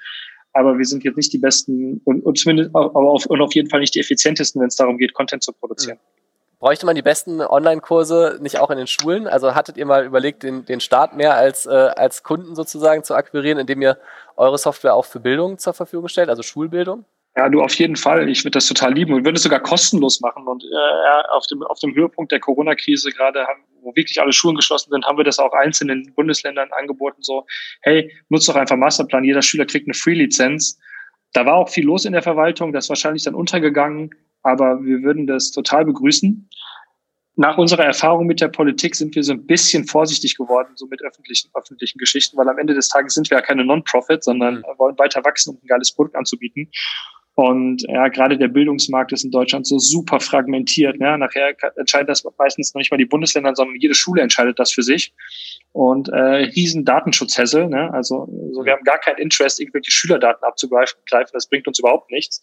aber 0.53 0.79
wir 0.79 0.85
sind 0.85 1.03
jetzt 1.03 1.15
nicht 1.15 1.31
die 1.31 1.37
besten 1.37 2.01
und, 2.05 2.25
und 2.25 2.39
zumindest 2.39 2.71
aber 2.73 3.11
auf, 3.11 3.27
und 3.27 3.39
auf 3.39 3.53
jeden 3.53 3.69
Fall 3.69 3.81
nicht 3.81 3.93
die 3.93 3.99
effizientesten, 3.99 4.59
wenn 4.59 4.69
es 4.69 4.75
darum 4.75 4.97
geht, 4.97 5.13
Content 5.13 5.43
zu 5.43 5.53
produzieren. 5.53 5.99
Bräuchte 6.59 6.85
man 6.85 6.95
die 6.95 7.01
besten 7.01 7.39
Online-Kurse 7.39 8.37
nicht 8.41 8.59
auch 8.59 8.69
in 8.69 8.77
den 8.77 8.87
Schulen? 8.87 9.27
Also 9.27 9.55
hattet 9.55 9.77
ihr 9.77 9.85
mal 9.85 10.05
überlegt, 10.05 10.43
den, 10.43 10.65
den 10.65 10.81
Staat 10.81 11.15
mehr 11.15 11.35
als, 11.35 11.65
äh, 11.65 11.69
als 11.69 12.21
Kunden 12.21 12.53
sozusagen 12.53 13.03
zu 13.05 13.15
akquirieren, 13.15 13.59
indem 13.59 13.81
ihr 13.81 13.97
eure 14.35 14.57
Software 14.57 14.93
auch 14.93 15.05
für 15.05 15.21
Bildung 15.21 15.57
zur 15.57 15.73
Verfügung 15.73 16.09
stellt, 16.09 16.27
also 16.27 16.43
Schulbildung? 16.43 17.05
Ja, 17.37 17.47
du 17.47 17.61
auf 17.61 17.73
jeden 17.75 17.95
Fall. 17.95 18.27
Ich 18.27 18.43
würde 18.43 18.57
das 18.57 18.67
total 18.67 18.93
lieben 18.93 19.13
und 19.13 19.23
würde 19.23 19.37
es 19.37 19.43
sogar 19.43 19.61
kostenlos 19.61 20.19
machen. 20.19 20.45
Und 20.45 20.65
äh, 20.65 21.31
auf, 21.31 21.47
dem, 21.47 21.63
auf 21.63 21.79
dem 21.79 21.95
Höhepunkt 21.95 22.33
der 22.33 22.41
Corona-Krise 22.41 23.11
gerade, 23.11 23.45
wo 23.81 23.95
wirklich 23.95 24.19
alle 24.19 24.33
Schulen 24.33 24.57
geschlossen 24.57 24.91
sind, 24.91 25.05
haben 25.05 25.17
wir 25.17 25.23
das 25.23 25.39
auch 25.39 25.53
einzelnen 25.53 26.11
Bundesländern 26.13 26.73
angeboten. 26.73 27.21
So, 27.21 27.45
hey, 27.83 28.13
nutzt 28.27 28.49
doch 28.49 28.57
einfach 28.57 28.75
Masterplan. 28.75 29.23
Jeder 29.23 29.41
Schüler 29.41 29.65
kriegt 29.65 29.87
eine 29.87 29.93
Free-Lizenz. 29.93 30.77
Da 31.31 31.45
war 31.45 31.55
auch 31.55 31.69
viel 31.69 31.85
los 31.85 32.03
in 32.03 32.11
der 32.11 32.23
Verwaltung. 32.23 32.73
Das 32.73 32.85
ist 32.85 32.89
wahrscheinlich 32.89 33.23
dann 33.23 33.35
untergegangen. 33.35 34.09
Aber 34.43 34.83
wir 34.83 35.01
würden 35.03 35.27
das 35.27 35.51
total 35.51 35.85
begrüßen. 35.85 36.49
nach 37.35 37.57
unserer 37.57 37.85
Erfahrung 37.85 38.25
mit 38.25 38.41
der 38.41 38.49
Politik 38.49 38.95
sind 38.95 39.15
wir 39.15 39.23
so 39.23 39.31
ein 39.31 39.45
bisschen 39.45 39.85
vorsichtig 39.85 40.35
geworden, 40.35 40.71
so 40.75 40.87
mit 40.87 41.01
öffentlichen, 41.01 41.49
öffentlichen 41.53 41.97
Geschichten, 41.97 42.37
weil 42.37 42.49
am 42.49 42.57
Ende 42.57 42.73
des 42.73 42.89
Tages 42.89 43.13
sind 43.13 43.29
wir 43.29 43.37
ja 43.37 43.41
keine 43.41 43.63
Non-Profit, 43.63 44.23
sondern 44.23 44.55
mhm. 44.55 44.63
wollen 44.77 44.97
weiter 44.97 45.23
wachsen, 45.23 45.51
um 45.51 45.61
ein 45.63 45.67
geiles 45.67 45.93
Produkt 45.93 46.15
anzubieten. 46.15 46.69
Und 47.39 47.83
ja, 47.87 48.09
gerade 48.09 48.37
der 48.37 48.49
Bildungsmarkt 48.49 49.13
ist 49.13 49.23
in 49.23 49.31
Deutschland 49.31 49.65
so 49.65 49.79
super 49.79 50.19
fragmentiert. 50.19 50.99
Ne? 50.99 51.17
Nachher 51.17 51.55
entscheidet 51.77 52.09
das 52.09 52.25
meistens 52.37 52.73
noch 52.73 52.79
nicht 52.79 52.91
mal 52.91 52.97
die 52.97 53.05
Bundesländer, 53.05 53.55
sondern 53.55 53.77
jede 53.77 53.93
Schule 53.93 54.21
entscheidet 54.21 54.59
das 54.59 54.73
für 54.73 54.83
sich. 54.83 55.13
Und 55.71 56.09
äh, 56.09 56.19
riesen 56.19 56.83
Datenschutzhässel. 56.83 57.69
Ne? 57.69 57.93
Also 57.93 58.27
so, 58.51 58.65
wir 58.65 58.73
haben 58.73 58.83
gar 58.83 58.97
kein 58.97 59.15
Interest, 59.15 59.57
irgendwelche 59.61 59.89
Schülerdaten 59.89 60.43
abzugreifen. 60.43 60.99
Das 61.31 61.47
bringt 61.47 61.65
uns 61.65 61.79
überhaupt 61.79 62.11
nichts. 62.11 62.41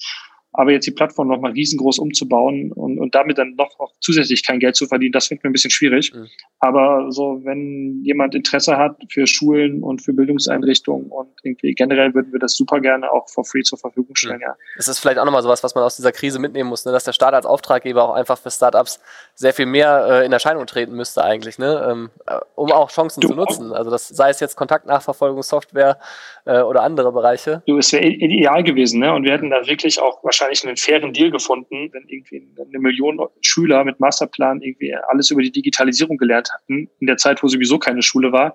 Aber 0.52 0.72
jetzt 0.72 0.86
die 0.86 0.92
Plattform 0.92 1.28
nochmal 1.28 1.52
riesengroß 1.52 1.98
umzubauen 1.98 2.72
und, 2.72 2.98
und 2.98 3.14
damit 3.14 3.36
dann 3.36 3.54
noch, 3.56 3.78
noch 3.78 3.92
zusätzlich 4.00 4.46
kein 4.46 4.58
Geld 4.58 4.74
zu 4.74 4.86
verdienen, 4.86 5.12
das 5.12 5.26
finde 5.26 5.40
ich 5.40 5.44
mir 5.44 5.50
ein 5.50 5.52
bisschen 5.52 5.70
schwierig. 5.70 6.14
Mhm. 6.14 6.28
Aber 6.60 7.06
so, 7.10 7.40
wenn 7.44 8.00
jemand 8.04 8.34
Interesse 8.34 8.78
hat 8.78 8.96
für 9.10 9.26
Schulen 9.26 9.82
und 9.82 10.00
für 10.00 10.14
Bildungseinrichtungen 10.14 11.10
und 11.10 11.28
irgendwie 11.42 11.74
generell 11.74 12.14
würden 12.14 12.32
wir 12.32 12.38
das 12.38 12.54
super 12.54 12.80
gerne 12.80 13.12
auch 13.12 13.28
for 13.28 13.44
free 13.44 13.62
zur 13.62 13.78
Verfügung 13.78 14.16
stellen, 14.16 14.36
mhm. 14.36 14.42
ja. 14.42 14.56
Das 14.76 14.88
ist 14.88 14.98
vielleicht 14.98 15.18
auch 15.18 15.26
nochmal 15.26 15.42
sowas, 15.42 15.62
was 15.62 15.74
man 15.74 15.84
aus 15.84 15.96
dieser 15.96 16.12
Krise 16.12 16.38
mitnehmen 16.38 16.70
muss, 16.70 16.86
ne? 16.86 16.92
dass 16.92 17.04
der 17.04 17.12
Staat 17.12 17.34
als 17.34 17.44
Auftraggeber 17.44 18.08
auch 18.08 18.14
einfach 18.14 18.38
für 18.38 18.50
Startups 18.50 19.00
sehr 19.34 19.52
viel 19.52 19.66
mehr 19.66 20.06
äh, 20.08 20.26
in 20.26 20.32
Erscheinung 20.32 20.66
treten 20.66 20.94
müsste 20.94 21.22
eigentlich, 21.22 21.58
ne? 21.58 21.86
Ähm, 21.90 22.10
äh, 22.26 22.38
um 22.54 22.72
auch 22.72 22.90
Chancen 22.90 23.20
du, 23.20 23.28
zu 23.28 23.34
nutzen. 23.34 23.72
Also 23.72 23.90
das 23.90 24.08
sei 24.08 24.30
es 24.30 24.40
jetzt 24.40 24.56
Kontaktnachverfolgungssoftware 24.56 25.98
äh, 26.46 26.60
oder 26.60 26.82
andere 26.82 27.12
Bereiche. 27.12 27.62
Du, 27.66 27.76
es 27.76 27.92
wäre 27.92 28.06
ideal 28.06 28.62
gewesen, 28.62 29.00
ne? 29.00 29.12
Und 29.12 29.24
wir 29.24 29.32
hätten 29.32 29.50
da 29.50 29.66
wirklich 29.66 30.00
auch 30.00 30.24
wahrscheinlich 30.24 30.35
einen 30.42 30.76
fairen 30.76 31.12
Deal 31.12 31.30
gefunden, 31.30 31.90
wenn 31.92 32.04
irgendwie 32.08 32.46
eine 32.58 32.78
Million 32.78 33.20
Schüler 33.40 33.84
mit 33.84 34.00
Masterplan 34.00 34.62
irgendwie 34.62 34.94
alles 35.08 35.30
über 35.30 35.42
die 35.42 35.52
Digitalisierung 35.52 36.16
gelernt 36.16 36.50
hatten, 36.52 36.88
in 37.00 37.06
der 37.06 37.16
Zeit, 37.16 37.42
wo 37.42 37.48
sowieso 37.48 37.78
keine 37.78 38.02
Schule 38.02 38.32
war. 38.32 38.54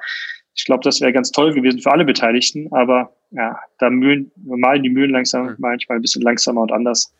Ich 0.54 0.66
glaube, 0.66 0.84
das 0.84 1.02
wäre 1.02 1.14
ganz 1.14 1.32
toll 1.32 1.54
gewesen 1.54 1.80
für 1.80 1.92
alle 1.92 2.06
Beteiligten, 2.06 2.72
aber 2.74 3.16
ja, 3.32 3.58
da 3.80 3.90
mühlen, 3.90 4.32
malen 4.44 4.84
die 4.84 4.90
Mühlen 4.90 5.12
langsam 5.12 5.48
mhm. 5.48 5.56
manchmal 5.60 5.98
ein 5.98 6.02
bisschen 6.02 6.22
langsamer 6.22 6.62
und 6.62 6.72
anders. 6.72 7.14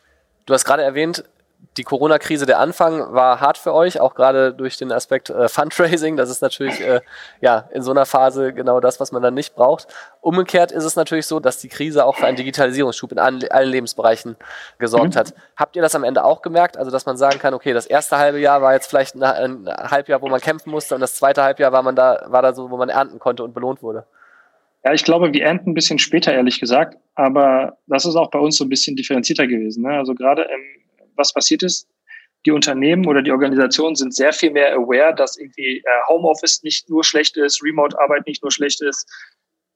Du 0.46 0.54
hast 0.54 0.64
gerade 0.64 0.82
erwähnt, 0.82 1.24
die 1.76 1.84
Corona-Krise, 1.84 2.44
der 2.44 2.58
Anfang 2.58 3.14
war 3.14 3.40
hart 3.40 3.56
für 3.56 3.72
euch, 3.72 3.98
auch 3.98 4.14
gerade 4.14 4.52
durch 4.52 4.76
den 4.76 4.92
Aspekt 4.92 5.30
äh, 5.30 5.48
Fundraising. 5.48 6.16
Das 6.16 6.28
ist 6.28 6.42
natürlich 6.42 6.80
äh, 6.80 7.00
ja 7.40 7.68
in 7.72 7.82
so 7.82 7.90
einer 7.92 8.04
Phase 8.04 8.52
genau 8.52 8.80
das, 8.80 9.00
was 9.00 9.10
man 9.10 9.22
dann 9.22 9.32
nicht 9.34 9.54
braucht. 9.54 9.86
Umgekehrt 10.20 10.70
ist 10.70 10.84
es 10.84 10.96
natürlich 10.96 11.26
so, 11.26 11.40
dass 11.40 11.58
die 11.58 11.68
Krise 11.68 12.04
auch 12.04 12.16
für 12.16 12.26
einen 12.26 12.36
Digitalisierungsschub 12.36 13.12
in 13.12 13.18
allen, 13.18 13.42
allen 13.50 13.70
Lebensbereichen 13.70 14.36
gesorgt 14.78 15.14
mhm. 15.14 15.18
hat. 15.18 15.34
Habt 15.56 15.74
ihr 15.74 15.82
das 15.82 15.94
am 15.94 16.04
Ende 16.04 16.24
auch 16.24 16.42
gemerkt? 16.42 16.76
Also, 16.76 16.90
dass 16.90 17.06
man 17.06 17.16
sagen 17.16 17.38
kann, 17.38 17.54
okay, 17.54 17.72
das 17.72 17.86
erste 17.86 18.18
halbe 18.18 18.38
Jahr 18.38 18.60
war 18.60 18.74
jetzt 18.74 18.88
vielleicht 18.88 19.14
ein, 19.14 19.22
ein 19.22 19.68
Halbjahr, 19.68 20.20
wo 20.20 20.28
man 20.28 20.40
kämpfen 20.40 20.70
musste, 20.70 20.94
und 20.94 21.00
das 21.00 21.14
zweite 21.14 21.42
Halbjahr 21.42 21.72
war 21.72 21.82
man 21.82 21.96
da, 21.96 22.26
war 22.26 22.42
da 22.42 22.52
so, 22.52 22.70
wo 22.70 22.76
man 22.76 22.90
ernten 22.90 23.18
konnte 23.18 23.42
und 23.44 23.54
belohnt 23.54 23.82
wurde. 23.82 24.04
Ja, 24.84 24.92
ich 24.92 25.04
glaube, 25.04 25.32
wir 25.32 25.44
ernten 25.44 25.70
ein 25.70 25.74
bisschen 25.74 25.98
später, 25.98 26.34
ehrlich 26.34 26.60
gesagt. 26.60 26.98
Aber 27.14 27.78
das 27.86 28.04
ist 28.04 28.16
auch 28.16 28.30
bei 28.30 28.38
uns 28.38 28.56
so 28.56 28.64
ein 28.64 28.68
bisschen 28.68 28.96
differenzierter 28.96 29.46
gewesen. 29.46 29.84
Ne? 29.84 29.96
Also 29.96 30.14
gerade 30.14 30.42
im 30.42 30.81
was 31.16 31.32
passiert 31.32 31.62
ist. 31.62 31.88
Die 32.44 32.50
Unternehmen 32.50 33.06
oder 33.06 33.22
die 33.22 33.30
Organisationen 33.30 33.94
sind 33.94 34.14
sehr 34.14 34.32
viel 34.32 34.50
mehr 34.50 34.74
aware, 34.74 35.14
dass 35.14 35.36
irgendwie 35.36 35.78
äh, 35.78 36.08
Homeoffice 36.08 36.62
nicht 36.62 36.90
nur 36.90 37.04
schlecht 37.04 37.36
ist, 37.36 37.62
Remote-Arbeit 37.62 38.26
nicht 38.26 38.42
nur 38.42 38.50
schlecht 38.50 38.82
ist, 38.82 39.06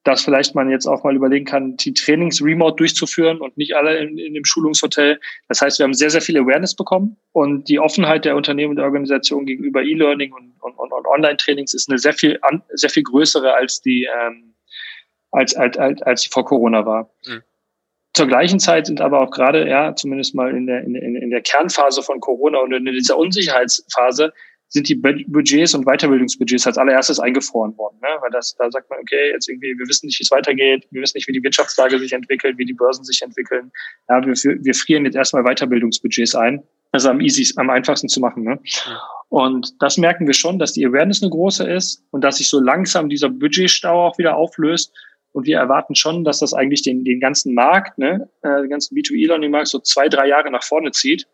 dass 0.07 0.23
vielleicht 0.23 0.55
man 0.55 0.69
jetzt 0.69 0.87
auch 0.87 1.03
mal 1.03 1.15
überlegen 1.15 1.43
kann, 1.43 1.75
die 1.75 1.93
Trainings 1.93 2.41
remote 2.41 2.77
durchzuführen 2.77 3.41
und 3.41 3.57
nicht 3.57 3.75
alle 3.75 3.97
in, 3.97 4.17
in 4.17 4.33
dem 4.33 4.45
Schulungshotel. 4.45 5.19
Das 5.49 5.59
heißt, 5.59 5.79
wir 5.79 5.83
haben 5.83 5.93
sehr, 5.93 6.09
sehr 6.09 6.21
viel 6.21 6.37
Awareness 6.37 6.75
bekommen 6.75 7.17
und 7.33 7.67
die 7.67 7.77
Offenheit 7.77 8.23
der 8.23 8.37
Unternehmen 8.37 8.69
und 8.69 8.75
der 8.77 8.85
Organisation 8.85 9.45
gegenüber 9.45 9.81
E-Learning 9.81 10.31
und, 10.31 10.53
und, 10.61 10.77
und 10.77 11.05
Online-Trainings 11.07 11.73
ist 11.73 11.89
eine 11.89 11.99
sehr 11.99 12.13
viel, 12.13 12.39
sehr 12.69 12.89
viel 12.89 13.03
größere 13.03 13.53
als 13.53 13.81
die, 13.81 14.07
ähm, 14.21 14.55
als, 15.31 15.53
als, 15.55 15.77
als, 15.77 16.01
als 16.01 16.21
die 16.21 16.29
vor 16.29 16.45
Corona 16.45 16.85
war. 16.85 17.09
Mhm. 17.25 17.43
Zur 18.13 18.27
gleichen 18.27 18.59
Zeit 18.59 18.87
sind 18.87 18.99
aber 18.99 19.21
auch 19.21 19.31
gerade, 19.31 19.67
ja, 19.67 19.95
zumindest 19.95 20.33
mal 20.33 20.55
in 20.55 20.65
der, 20.65 20.83
in, 20.83 20.95
in 20.95 21.29
der 21.29 21.41
Kernphase 21.41 22.01
von 22.01 22.19
Corona 22.19 22.59
und 22.59 22.73
in 22.73 22.85
dieser 22.85 23.17
Unsicherheitsphase, 23.17 24.33
sind 24.69 24.89
die 24.89 24.95
Budgets 24.95 25.73
und 25.73 25.85
Weiterbildungsbudgets 25.85 26.67
als 26.67 26.77
allererstes 26.77 27.19
eingefroren 27.19 27.77
worden. 27.77 27.97
Ne? 28.01 28.09
Weil 28.19 28.31
das, 28.31 28.55
da 28.57 28.69
sagt 28.69 28.89
man, 28.89 28.99
okay, 28.99 29.31
jetzt 29.31 29.47
irgendwie, 29.47 29.77
wir 29.77 29.87
wissen 29.87 30.07
nicht, 30.07 30.19
wie 30.19 30.23
es 30.23 30.31
weitergeht, 30.31 30.85
wir 30.91 31.01
wissen 31.01 31.17
nicht, 31.17 31.27
wie 31.27 31.31
die 31.31 31.43
Wirtschaftslage 31.43 31.97
sich 31.99 32.11
entwickelt, 32.11 32.57
wie 32.57 32.65
die 32.65 32.73
Börsen 32.73 33.03
sich 33.05 33.21
entwickeln. 33.21 33.71
Ja, 34.09 34.25
wir, 34.25 34.33
wir 34.33 34.73
frieren 34.73 35.05
jetzt 35.05 35.15
erstmal 35.15 35.43
Weiterbildungsbudgets 35.43 36.35
ein. 36.35 36.63
Das 36.91 37.03
ist 37.03 37.09
am 37.09 37.21
easy, 37.21 37.53
am 37.57 37.69
einfachsten 37.69 38.09
zu 38.09 38.19
machen. 38.19 38.43
Ne? 38.43 38.59
Und 39.29 39.73
das 39.81 39.97
merken 39.97 40.27
wir 40.27 40.33
schon, 40.33 40.59
dass 40.59 40.73
die 40.73 40.85
Awareness 40.85 41.21
eine 41.21 41.31
große 41.31 41.69
ist 41.69 42.03
und 42.11 42.23
dass 42.23 42.37
sich 42.37 42.49
so 42.49 42.59
langsam 42.59 43.09
dieser 43.09 43.29
Budgetstau 43.29 44.07
auch 44.07 44.17
wieder 44.17 44.35
auflöst 44.35 44.93
und 45.33 45.45
wir 45.45 45.57
erwarten 45.57 45.95
schon, 45.95 46.23
dass 46.23 46.39
das 46.39 46.53
eigentlich 46.53 46.81
den, 46.81 47.03
den 47.03 47.19
ganzen 47.19 47.53
Markt, 47.53 47.97
ne, 47.97 48.29
äh, 48.41 48.61
den 48.61 48.69
ganzen 48.69 48.95
B2E-Learning-Markt 48.95 49.67
so 49.67 49.79
zwei, 49.79 50.09
drei 50.09 50.27
Jahre 50.27 50.49
nach 50.49 50.63
vorne 50.63 50.91
zieht. 50.91 51.27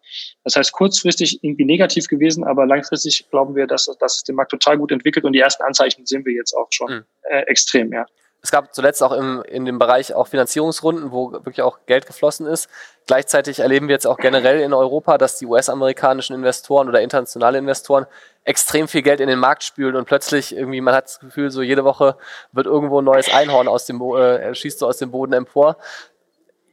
Das 0.43 0.55
heißt, 0.55 0.73
kurzfristig 0.73 1.43
irgendwie 1.43 1.65
negativ 1.65 2.07
gewesen, 2.07 2.43
aber 2.43 2.65
langfristig 2.65 3.29
glauben 3.29 3.55
wir, 3.55 3.67
dass, 3.67 3.85
dass 3.99 4.17
es 4.17 4.23
den 4.23 4.35
Markt 4.35 4.51
total 4.51 4.77
gut 4.77 4.91
entwickelt 4.91 5.25
und 5.25 5.33
die 5.33 5.39
ersten 5.39 5.63
Anzeichen 5.63 6.05
sehen 6.05 6.25
wir 6.25 6.33
jetzt 6.33 6.53
auch 6.53 6.67
schon 6.71 6.91
mhm. 6.91 7.03
äh, 7.29 7.41
extrem, 7.43 7.93
ja. 7.93 8.05
Es 8.45 8.51
gab 8.51 8.75
zuletzt 8.75 9.01
auch 9.01 9.13
im, 9.13 9.41
in 9.43 9.63
dem 9.63 9.79
Bereich 9.79 10.13
auch 10.13 10.27
Finanzierungsrunden, 10.27 11.13
wo 11.13 11.31
wirklich 11.31 11.61
auch 11.61 11.79
Geld 11.85 12.05
geflossen 12.05 12.45
ist. 12.45 12.69
Gleichzeitig 13.07 13.59
erleben 13.59 13.87
wir 13.87 13.93
jetzt 13.93 14.05
auch 14.05 14.17
generell 14.17 14.59
in 14.59 14.73
Europa, 14.73 15.17
dass 15.17 15.37
die 15.37 15.45
US-amerikanischen 15.45 16.35
Investoren 16.35 16.89
oder 16.89 16.99
internationale 16.99 17.57
Investoren 17.57 18.05
extrem 18.43 18.89
viel 18.89 19.01
Geld 19.01 19.21
in 19.21 19.29
den 19.29 19.39
Markt 19.39 19.63
spülen 19.63 19.95
und 19.95 20.03
plötzlich 20.03 20.53
irgendwie, 20.53 20.81
man 20.81 20.93
hat 20.93 21.05
das 21.05 21.19
Gefühl, 21.21 21.51
so 21.51 21.61
jede 21.61 21.85
Woche 21.85 22.17
wird 22.51 22.65
irgendwo 22.65 22.99
ein 22.99 23.05
neues 23.05 23.33
Einhorn 23.33 23.69
aus 23.69 23.85
dem, 23.85 24.01
äh, 24.01 24.53
schießt 24.53 24.79
so 24.79 24.87
aus 24.87 24.97
dem 24.97 25.11
Boden 25.11 25.31
empor 25.31 25.77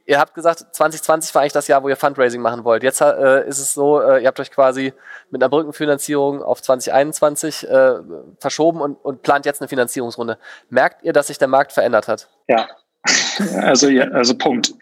ihr 0.05 0.19
habt 0.19 0.33
gesagt, 0.33 0.65
2020 0.71 1.33
war 1.33 1.41
eigentlich 1.41 1.53
das 1.53 1.67
Jahr, 1.67 1.83
wo 1.83 1.89
ihr 1.89 1.95
Fundraising 1.95 2.41
machen 2.41 2.63
wollt. 2.63 2.83
Jetzt 2.83 3.01
äh, 3.01 3.47
ist 3.47 3.59
es 3.59 3.73
so, 3.73 4.01
äh, 4.01 4.21
ihr 4.21 4.27
habt 4.27 4.39
euch 4.39 4.51
quasi 4.51 4.93
mit 5.29 5.41
einer 5.41 5.49
Brückenfinanzierung 5.49 6.41
auf 6.41 6.61
2021 6.61 7.67
äh, 7.67 7.93
verschoben 8.39 8.81
und, 8.81 8.95
und 8.95 9.21
plant 9.21 9.45
jetzt 9.45 9.61
eine 9.61 9.67
Finanzierungsrunde. 9.67 10.37
Merkt 10.69 11.03
ihr, 11.03 11.13
dass 11.13 11.27
sich 11.27 11.37
der 11.37 11.47
Markt 11.47 11.71
verändert 11.71 12.07
hat? 12.07 12.29
Ja, 12.47 12.67
also, 13.61 13.87
ja, 13.87 14.05
also 14.05 14.37
Punkt. 14.37 14.73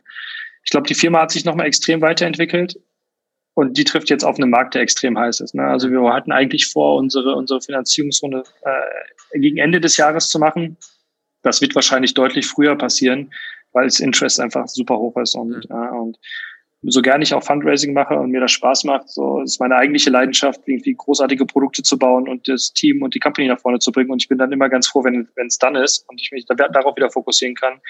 Ich 0.63 0.71
glaube, 0.71 0.87
die 0.87 0.95
Firma 0.95 1.21
hat 1.21 1.31
sich 1.31 1.45
nochmal 1.45 1.67
extrem 1.67 2.01
weiterentwickelt 2.01 2.79
und 3.53 3.77
die 3.77 3.83
trifft 3.83 4.09
jetzt 4.09 4.23
auf 4.23 4.37
einen 4.37 4.49
Markt, 4.49 4.75
der 4.75 4.81
extrem 4.81 5.17
heiß 5.17 5.39
ist. 5.39 5.55
Ne? 5.55 5.63
Also 5.63 5.89
wir 5.89 6.01
hatten 6.13 6.31
eigentlich 6.31 6.67
vor, 6.67 6.97
unsere, 6.97 7.35
unsere 7.35 7.61
Finanzierungsrunde 7.61 8.43
äh, 8.61 9.39
gegen 9.39 9.57
Ende 9.57 9.79
des 9.79 9.97
Jahres 9.97 10.29
zu 10.29 10.39
machen. 10.39 10.77
Das 11.41 11.61
wird 11.61 11.75
wahrscheinlich 11.75 12.13
deutlich 12.13 12.47
früher 12.47 12.77
passieren 12.77 13.31
weil 13.73 13.85
das 13.85 13.99
Interest 13.99 14.39
einfach 14.39 14.67
super 14.67 14.97
hoch 14.97 15.17
ist 15.17 15.35
und, 15.35 15.69
mhm. 15.69 15.75
äh, 15.75 15.89
und 15.97 16.17
so 16.81 17.01
gerne 17.01 17.23
ich 17.23 17.33
auch 17.33 17.43
Fundraising 17.43 17.93
mache 17.93 18.13
und 18.13 18.31
mir 18.31 18.39
das 18.39 18.51
Spaß 18.51 18.85
macht, 18.85 19.09
so 19.09 19.41
ist 19.41 19.59
meine 19.59 19.75
eigentliche 19.75 20.09
Leidenschaft, 20.09 20.61
irgendwie 20.65 20.95
großartige 20.95 21.45
Produkte 21.45 21.83
zu 21.83 21.97
bauen 21.97 22.29
und 22.29 22.47
das 22.47 22.71
Team 22.71 23.01
und 23.01 23.13
die 23.15 23.19
Company 23.19 23.47
nach 23.47 23.59
vorne 23.59 23.79
zu 23.79 23.91
bringen. 23.91 24.11
Und 24.11 24.21
ich 24.21 24.29
bin 24.29 24.37
dann 24.37 24.51
immer 24.51 24.69
ganz 24.69 24.87
froh, 24.87 25.03
wenn 25.03 25.27
es 25.35 25.57
dann 25.57 25.75
ist 25.75 26.07
und 26.07 26.21
ich 26.21 26.31
mich 26.31 26.45
darauf 26.45 26.95
wieder 26.95 27.09
fokussieren 27.09 27.55
kann. 27.55 27.81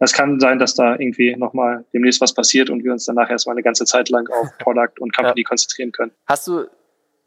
Das 0.00 0.12
kann 0.12 0.40
sein, 0.40 0.58
dass 0.58 0.74
da 0.74 0.96
irgendwie 0.98 1.36
nochmal 1.36 1.84
demnächst 1.92 2.20
was 2.20 2.34
passiert 2.34 2.70
und 2.70 2.82
wir 2.82 2.90
uns 2.90 3.04
danach 3.04 3.30
erstmal 3.30 3.54
eine 3.54 3.62
ganze 3.62 3.84
Zeit 3.84 4.08
lang 4.08 4.28
auf 4.28 4.48
Product 4.58 4.98
und 4.98 5.14
Company 5.14 5.42
ja. 5.42 5.48
konzentrieren 5.48 5.92
können. 5.92 6.10
Hast 6.26 6.48
du 6.48 6.64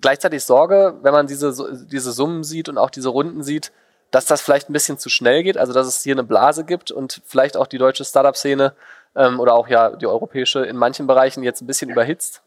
gleichzeitig 0.01 0.43
Sorge, 0.43 0.99
wenn 1.01 1.13
man 1.13 1.27
diese, 1.27 1.53
diese 1.89 2.11
Summen 2.11 2.43
sieht 2.43 2.67
und 2.67 2.77
auch 2.77 2.89
diese 2.89 3.07
Runden 3.07 3.41
sieht, 3.43 3.71
dass 4.11 4.25
das 4.25 4.41
vielleicht 4.41 4.69
ein 4.69 4.73
bisschen 4.73 4.97
zu 4.97 5.09
schnell 5.09 5.43
geht, 5.43 5.57
also 5.57 5.73
dass 5.73 5.87
es 5.87 6.03
hier 6.03 6.13
eine 6.13 6.23
Blase 6.23 6.65
gibt 6.65 6.91
und 6.91 7.21
vielleicht 7.25 7.57
auch 7.57 7.67
die 7.67 7.77
deutsche 7.77 8.05
Startup-Szene 8.05 8.73
ähm, 9.15 9.39
oder 9.39 9.53
auch 9.53 9.67
ja 9.67 9.95
die 9.95 10.07
europäische 10.07 10.65
in 10.65 10.77
manchen 10.77 11.07
Bereichen 11.07 11.43
jetzt 11.43 11.61
ein 11.61 11.67
bisschen 11.67 11.89
überhitzt? 11.89 12.41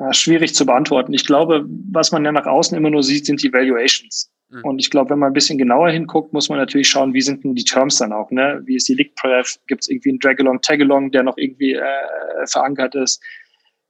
Ja, 0.00 0.12
schwierig 0.12 0.54
zu 0.54 0.66
beantworten. 0.66 1.12
Ich 1.12 1.24
glaube, 1.24 1.64
was 1.92 2.10
man 2.10 2.24
ja 2.24 2.32
nach 2.32 2.46
außen 2.46 2.76
immer 2.76 2.90
nur 2.90 3.02
sieht, 3.02 3.26
sind 3.26 3.42
die 3.42 3.52
Valuations. 3.52 4.30
Mhm. 4.50 4.64
Und 4.64 4.78
ich 4.80 4.90
glaube, 4.90 5.10
wenn 5.10 5.20
man 5.20 5.30
ein 5.30 5.34
bisschen 5.34 5.58
genauer 5.58 5.90
hinguckt, 5.90 6.32
muss 6.32 6.48
man 6.48 6.58
natürlich 6.58 6.88
schauen, 6.88 7.14
wie 7.14 7.20
sind 7.20 7.44
denn 7.44 7.54
die 7.54 7.64
Terms 7.64 7.96
dann 7.96 8.12
auch, 8.12 8.30
ne? 8.30 8.60
Wie 8.64 8.76
ist 8.76 8.88
die 8.88 8.94
League 8.94 9.14
Pref? 9.14 9.56
Gibt 9.66 9.82
es 9.82 9.88
irgendwie 9.88 10.10
einen 10.10 10.18
Dragalong, 10.18 10.60
Tagalong, 10.60 11.10
der 11.12 11.22
noch 11.22 11.36
irgendwie 11.36 11.74
äh, 11.74 12.46
verankert 12.46 12.94
ist? 12.94 13.22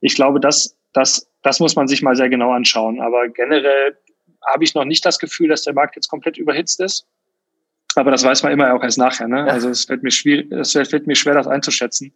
Ich 0.01 0.15
glaube, 0.15 0.39
das, 0.39 0.77
das, 0.93 1.27
das 1.41 1.59
muss 1.59 1.75
man 1.75 1.87
sich 1.87 2.01
mal 2.01 2.15
sehr 2.15 2.29
genau 2.29 2.51
anschauen. 2.51 3.01
Aber 3.01 3.27
generell 3.29 3.97
habe 4.45 4.63
ich 4.63 4.73
noch 4.75 4.85
nicht 4.85 5.05
das 5.05 5.19
Gefühl, 5.19 5.49
dass 5.49 5.63
der 5.63 5.73
Markt 5.73 5.95
jetzt 5.95 6.07
komplett 6.07 6.37
überhitzt 6.37 6.79
ist. 6.79 7.07
Aber 7.95 8.11
das 8.11 8.23
weiß 8.23 8.43
man 8.43 8.51
immer 8.51 8.73
auch 8.73 8.83
erst 8.83 8.97
nachher. 8.97 9.27
Ne? 9.27 9.39
Ja. 9.39 9.45
Also 9.45 9.69
es 9.69 9.85
fällt 9.85 10.03
mir 10.03 10.11
schwierig, 10.11 10.51
es 10.51 10.73
fällt 10.73 11.07
mir 11.07 11.15
schwer, 11.15 11.33
das 11.33 11.47
einzuschätzen. 11.47 12.13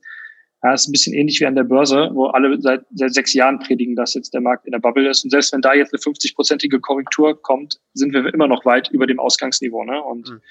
Ja, 0.61 0.73
es 0.73 0.81
ist 0.81 0.89
ein 0.89 0.91
bisschen 0.91 1.13
ähnlich 1.13 1.39
wie 1.39 1.45
an 1.45 1.55
der 1.55 1.63
Börse, 1.63 2.09
wo 2.11 2.25
alle 2.27 2.59
seit, 2.59 2.85
seit 2.93 3.13
sechs 3.13 3.33
Jahren 3.33 3.59
predigen, 3.59 3.95
dass 3.95 4.13
jetzt 4.13 4.33
der 4.33 4.41
Markt 4.41 4.65
in 4.65 4.73
der 4.73 4.79
Bubble 4.79 5.09
ist. 5.09 5.23
Und 5.23 5.29
selbst 5.29 5.53
wenn 5.53 5.61
da 5.61 5.73
jetzt 5.73 5.93
eine 5.93 6.01
50-prozentige 6.01 6.81
Korrektur 6.81 7.41
kommt, 7.41 7.79
sind 7.93 8.13
wir 8.13 8.33
immer 8.33 8.47
noch 8.47 8.65
weit 8.65 8.89
über 8.89 9.07
dem 9.07 9.19
Ausgangsniveau. 9.19 9.85
Ne? 9.85 10.03
Und 10.03 10.29
mhm. 10.29 10.41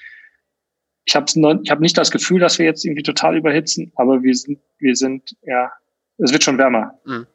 ich 1.05 1.15
habe 1.15 1.59
ich 1.63 1.69
hab 1.69 1.79
nicht 1.79 1.95
das 1.95 2.09
Gefühl, 2.09 2.39
dass 2.39 2.57
wir 2.57 2.65
jetzt 2.65 2.83
irgendwie 2.85 3.03
total 3.03 3.37
überhitzen, 3.37 3.91
aber 3.95 4.23
wir 4.23 4.33
sind, 4.33 4.59
wir 4.79 4.95
sind, 4.95 5.35
ja, 5.43 5.71
es 6.17 6.33
wird 6.33 6.43
schon 6.43 6.57
wärmer. 6.57 6.99
Mhm. 7.05 7.27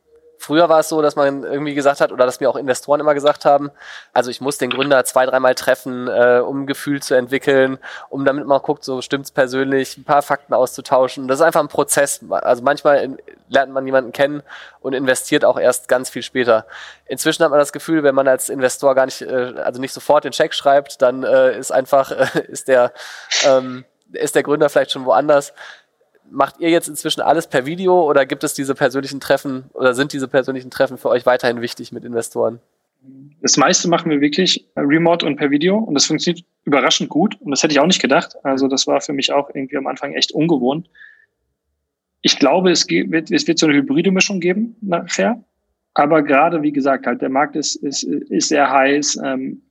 Früher 0.44 0.68
war 0.68 0.80
es 0.80 0.90
so, 0.90 1.00
dass 1.00 1.16
man 1.16 1.42
irgendwie 1.42 1.74
gesagt 1.74 2.02
hat, 2.02 2.12
oder 2.12 2.26
dass 2.26 2.38
mir 2.38 2.50
auch 2.50 2.56
Investoren 2.56 3.00
immer 3.00 3.14
gesagt 3.14 3.46
haben, 3.46 3.70
also 4.12 4.30
ich 4.30 4.42
muss 4.42 4.58
den 4.58 4.68
Gründer 4.68 5.02
zwei, 5.06 5.24
dreimal 5.24 5.54
treffen, 5.54 6.06
äh, 6.06 6.42
um 6.44 6.62
ein 6.62 6.66
Gefühl 6.66 7.00
zu 7.00 7.14
entwickeln, 7.14 7.78
um 8.10 8.26
damit 8.26 8.46
man 8.46 8.60
guckt, 8.60 8.84
so 8.84 9.00
stimmt's 9.00 9.30
persönlich, 9.30 9.96
ein 9.96 10.04
paar 10.04 10.20
Fakten 10.20 10.52
auszutauschen. 10.52 11.28
Das 11.28 11.38
ist 11.38 11.46
einfach 11.46 11.60
ein 11.62 11.68
Prozess. 11.68 12.20
Also 12.30 12.62
manchmal 12.62 13.16
lernt 13.48 13.72
man 13.72 13.86
jemanden 13.86 14.12
kennen 14.12 14.42
und 14.80 14.92
investiert 14.92 15.46
auch 15.46 15.58
erst 15.58 15.88
ganz 15.88 16.10
viel 16.10 16.22
später. 16.22 16.66
Inzwischen 17.06 17.42
hat 17.42 17.50
man 17.50 17.58
das 17.58 17.72
Gefühl, 17.72 18.02
wenn 18.02 18.14
man 18.14 18.28
als 18.28 18.50
Investor 18.50 18.94
gar 18.94 19.06
nicht, 19.06 19.22
äh, 19.22 19.54
also 19.64 19.80
nicht 19.80 19.94
sofort 19.94 20.24
den 20.24 20.32
Check 20.32 20.52
schreibt, 20.52 21.00
dann 21.00 21.22
äh, 21.22 21.58
ist 21.58 21.72
einfach, 21.72 22.10
äh, 22.10 22.40
ist 22.48 22.68
der, 22.68 22.92
ähm, 23.46 23.86
ist 24.12 24.34
der 24.34 24.42
Gründer 24.42 24.68
vielleicht 24.68 24.90
schon 24.90 25.06
woanders 25.06 25.54
macht 26.30 26.60
ihr 26.60 26.70
jetzt 26.70 26.88
inzwischen 26.88 27.20
alles 27.20 27.46
per 27.46 27.66
Video 27.66 28.08
oder 28.08 28.26
gibt 28.26 28.44
es 28.44 28.54
diese 28.54 28.74
persönlichen 28.74 29.20
Treffen 29.20 29.64
oder 29.72 29.94
sind 29.94 30.12
diese 30.12 30.28
persönlichen 30.28 30.70
Treffen 30.70 30.98
für 30.98 31.08
euch 31.08 31.26
weiterhin 31.26 31.60
wichtig 31.60 31.92
mit 31.92 32.04
Investoren? 32.04 32.60
Das 33.42 33.56
meiste 33.56 33.88
machen 33.88 34.10
wir 34.10 34.20
wirklich 34.20 34.66
remote 34.76 35.26
und 35.26 35.36
per 35.36 35.50
Video 35.50 35.76
und 35.76 35.94
das 35.94 36.06
funktioniert 36.06 36.44
überraschend 36.64 37.10
gut 37.10 37.38
und 37.40 37.50
das 37.50 37.62
hätte 37.62 37.72
ich 37.72 37.80
auch 37.80 37.86
nicht 37.86 38.00
gedacht. 38.00 38.34
Also 38.42 38.68
das 38.68 38.86
war 38.86 39.00
für 39.00 39.12
mich 39.12 39.32
auch 39.32 39.50
irgendwie 39.52 39.76
am 39.76 39.86
Anfang 39.86 40.14
echt 40.14 40.32
ungewohnt. 40.32 40.88
Ich 42.22 42.38
glaube, 42.38 42.70
es, 42.70 42.88
wird, 42.88 43.30
es 43.30 43.46
wird 43.46 43.58
so 43.58 43.66
eine 43.66 43.76
hybride 43.76 44.10
Mischung 44.10 44.40
geben 44.40 44.76
nachher. 44.80 45.44
Aber 45.92 46.22
gerade, 46.22 46.62
wie 46.62 46.72
gesagt, 46.72 47.06
halt 47.06 47.20
der 47.20 47.28
Markt 47.28 47.54
ist, 47.54 47.76
ist, 47.76 48.02
ist 48.02 48.48
sehr 48.48 48.70
heiß. 48.70 49.20
Ähm, 49.22 49.62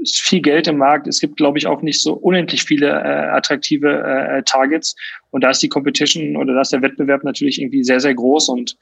ist 0.00 0.20
viel 0.20 0.40
Geld 0.40 0.68
im 0.68 0.78
Markt. 0.78 1.06
Es 1.06 1.20
gibt, 1.20 1.36
glaube 1.36 1.58
ich, 1.58 1.66
auch 1.66 1.82
nicht 1.82 2.02
so 2.02 2.14
unendlich 2.14 2.64
viele 2.64 2.88
äh, 2.88 3.28
attraktive 3.30 4.02
äh, 4.02 4.42
Targets. 4.42 4.94
Und 5.30 5.44
da 5.44 5.50
ist 5.50 5.62
die 5.62 5.68
Competition 5.68 6.36
oder 6.36 6.54
da 6.54 6.60
ist 6.60 6.72
der 6.72 6.82
Wettbewerb 6.82 7.24
natürlich 7.24 7.60
irgendwie 7.60 7.84
sehr, 7.84 8.00
sehr 8.00 8.14
groß. 8.14 8.48
Und 8.48 8.76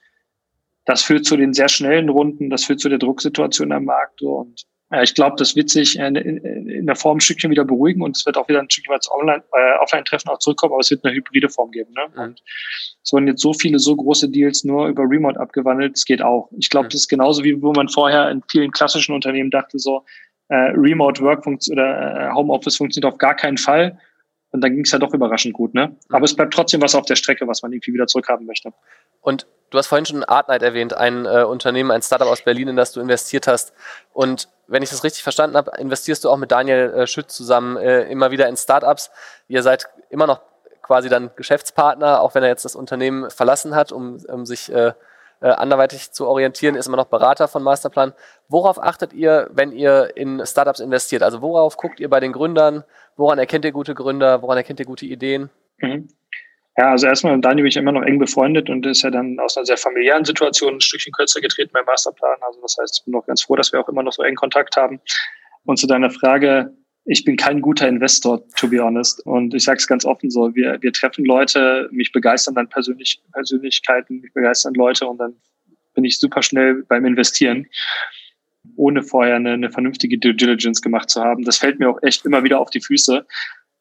das 0.85 1.03
führt 1.03 1.25
zu 1.25 1.37
den 1.37 1.55
sehr 1.55 1.69
schnellen 1.69 2.09
Runden, 2.09 2.51
das 2.51 2.65
führt 2.65 2.81
zu 2.81 2.89
der 2.89 2.99
Drucksituation 2.99 3.73
am 3.73 3.85
Markt. 3.85 4.23
Und 4.23 4.65
ja, 4.93 5.03
ich 5.03 5.15
glaube, 5.15 5.37
das 5.39 5.57
wird 5.57 5.71
sich 5.71 5.99
in, 5.99 6.15
in, 6.15 6.37
in, 6.39 6.87
der 6.87 6.95
Form 6.95 7.17
ein 7.17 7.21
Stückchen 7.21 7.51
wieder 7.51 7.65
beruhigen 7.65 8.03
und 8.03 8.17
es 8.17 8.27
wird 8.27 8.37
auch 8.37 8.49
wieder 8.49 8.61
ein 8.61 8.71
Stückchen 8.71 8.93
als 8.93 9.11
Online, 9.11 9.43
äh, 9.53 9.83
Offline-Treffen 9.83 10.29
auch 10.29 10.39
zurückkommen, 10.39 10.75
aber 10.75 10.81
es 10.81 10.91
wird 10.91 11.05
eine 11.05 11.15
hybride 11.15 11.49
Form 11.49 11.71
geben. 11.71 11.93
Ne? 11.95 12.07
Mhm. 12.15 12.23
Und 12.23 12.43
es 13.03 13.13
wurden 13.13 13.27
jetzt 13.27 13.41
so 13.41 13.55
viele, 13.55 13.79
so 13.79 13.97
große 13.97 14.29
Deals 14.29 14.63
nur 14.63 14.89
über 14.89 15.05
Remote 15.05 15.41
abgewandelt, 15.41 15.97
es 15.97 16.05
geht 16.05 16.23
auch. 16.23 16.51
Ich 16.59 16.69
glaube, 16.69 16.89
das 16.89 17.03
ist 17.03 17.09
genauso 17.09 17.43
wie 17.45 17.61
wo 17.63 17.73
man 17.73 17.89
vorher 17.89 18.31
in 18.31 18.43
vielen 18.51 18.71
klassischen 18.73 19.15
Unternehmen 19.15 19.51
dachte, 19.51 19.79
so, 19.79 20.05
äh, 20.49 20.73
Remote 20.75 21.23
Work 21.23 21.47
oder 21.47 22.31
äh, 22.31 22.35
Homeoffice 22.35 22.77
funktioniert 22.77 23.13
auf 23.13 23.19
gar 23.19 23.35
keinen 23.35 23.59
Fall. 23.59 23.99
Und 24.51 24.61
dann 24.61 24.73
ging 24.73 24.85
es 24.85 24.93
ja 24.93 25.01
doch 25.01 25.13
überraschend 25.13 25.53
gut, 25.53 25.75
ne? 25.75 25.97
Aber 26.11 26.25
es 26.25 26.37
bleibt 26.37 26.55
trotzdem 26.55 26.81
was 26.81 26.95
auf 26.95 27.07
der 27.07 27.17
Strecke, 27.17 27.49
was 27.49 27.63
man 27.63 27.73
irgendwie 27.73 27.93
wieder 27.93 28.07
zurückhaben 28.07 28.47
möchte. 28.47 28.73
Und 29.21 29.49
du 29.71 29.79
hast 29.79 29.89
vorhin 29.89 30.07
schon 30.07 30.23
Artnight 30.23 30.63
erwähnt, 30.63 30.97
ein 30.97 31.27
äh, 31.27 31.43
Unternehmen, 31.43 31.91
ein 31.91 32.03
Startup 32.03 32.29
aus 32.29 32.43
Berlin, 32.43 32.69
in 32.69 32.77
das 32.77 32.93
du 32.93 33.01
investiert 33.01 33.49
hast. 33.49 33.73
Und 34.13 34.49
wenn 34.69 34.85
ich 34.85 34.91
das 34.91 35.03
richtig 35.03 35.25
verstanden 35.25 35.57
habe, 35.57 35.73
investierst 35.79 36.25
du 36.25 36.31
auch 36.31 36.37
mit 36.37 36.53
Daniel 36.53 36.93
äh, 36.95 37.07
Schütz 37.09 37.35
zusammen 37.35 37.77
äh, 37.79 38.03
immer 38.03 38.31
wieder 38.31 38.49
in 38.49 38.57
Startups. 38.57 39.11
Ihr 39.49 39.65
seid 39.65 39.87
immer 40.09 40.29
noch 40.29 40.41
quasi 40.83 41.09
dann 41.09 41.31
Geschäftspartner, 41.35 42.21
auch 42.21 42.37
wenn 42.37 42.45
er 42.45 42.51
jetzt 42.51 42.65
das 42.65 42.77
Unternehmen 42.77 43.31
verlassen 43.31 43.75
hat, 43.75 43.91
um, 43.91 44.19
um 44.29 44.47
sich 44.47 44.73
äh, 44.73 44.93
äh, 45.45 45.49
anderweitig 45.49 46.11
zu 46.11 46.27
orientieren, 46.27 46.75
ist 46.75 46.87
immer 46.87 46.97
noch 46.97 47.09
Berater 47.09 47.49
von 47.49 47.63
Masterplan. 47.63 48.15
Worauf 48.49 48.83
achtet 48.83 49.13
ihr, 49.13 49.51
wenn 49.53 49.73
ihr 49.73 50.17
in 50.17 50.41
Startups 50.47 50.81
investiert? 50.81 51.23
Also 51.23 51.43
worauf 51.43 51.77
guckt 51.77 52.01
ihr 52.01 52.09
bei 52.09 52.19
den 52.19 52.33
Gründern? 52.33 52.83
Woran 53.17 53.39
erkennt 53.39 53.67
ihr 53.67 53.73
gute 53.73 53.95
Gründer? 53.95 54.41
Woran 54.41 54.57
erkennt 54.57 54.81
ihr 54.81 54.87
gute 54.87 55.05
Ideen? 55.05 55.51
Mhm. 55.79 56.09
Ja, 56.79 56.93
also 56.93 57.07
erstmal, 57.07 57.39
Daniel 57.41 57.65
bin 57.65 57.69
ich 57.69 57.77
immer 57.77 57.93
noch 57.93 58.03
eng 58.03 58.19
befreundet 58.19 58.71
und 58.71 58.87
ist 58.87 59.03
ja 59.03 59.11
dann 59.11 59.39
aus 59.39 59.59
einer 59.59 59.67
sehr 59.67 59.77
familiären 59.77 60.25
Situation 60.25 60.77
ein 60.77 60.81
Stückchen 60.81 61.13
kürzer 61.13 61.43
getreten 61.43 61.73
beim 61.75 61.85
Masterplan. 61.85 62.39
Also 62.41 62.63
das 62.63 62.77
heißt, 62.81 63.01
ich 63.01 63.05
bin 63.05 63.13
noch 63.13 63.27
ganz 63.27 63.43
froh, 63.43 63.55
dass 63.55 63.71
wir 63.71 63.81
auch 63.81 63.89
immer 63.91 64.03
noch 64.03 64.15
so 64.15 64.23
eng 64.23 64.37
Kontakt 64.37 64.79
haben. 64.79 64.99
Und 65.67 65.79
zu 65.79 65.87
deiner 65.87 66.11
Frage, 66.11 66.75
ich 67.07 67.25
bin 67.25 67.37
kein 67.37 67.61
guter 67.61 67.87
Investor, 67.87 68.43
to 68.57 68.69
be 68.69 68.83
honest. 68.83 69.25
Und 69.27 69.55
ich 69.55 69.65
sage 69.65 69.79
es 69.79 69.87
ganz 69.87 70.05
offen 70.05 70.31
so, 70.31 70.55
wir, 70.55 70.79
wir 70.81 70.93
treffen 70.93 71.25
Leute, 71.25 71.89
mich 71.93 72.13
begeistern 72.13 72.55
dann 72.55 72.69
persönlich, 72.69 73.21
Persönlichkeiten, 73.33 74.21
mich 74.21 74.33
begeistern 74.33 74.75
Leute 74.75 75.07
und 75.07 75.19
dann 75.19 75.35
bin 75.95 76.05
ich 76.05 76.19
super 76.19 76.43
schnell 76.43 76.83
beim 76.89 77.05
Investieren, 77.05 77.67
ohne 78.77 79.03
vorher 79.03 79.37
eine, 79.37 79.53
eine 79.53 79.71
vernünftige 79.71 80.19
Due 80.19 80.35
Diligence 80.35 80.81
gemacht 80.81 81.11
zu 81.11 81.23
haben. 81.23 81.45
Das 81.45 81.59
fällt 81.59 81.79
mir 81.79 81.91
auch 81.91 82.03
echt 82.03 82.25
immer 82.25 82.43
wieder 82.43 82.59
auf 82.59 82.71
die 82.71 82.81
Füße. 82.81 83.27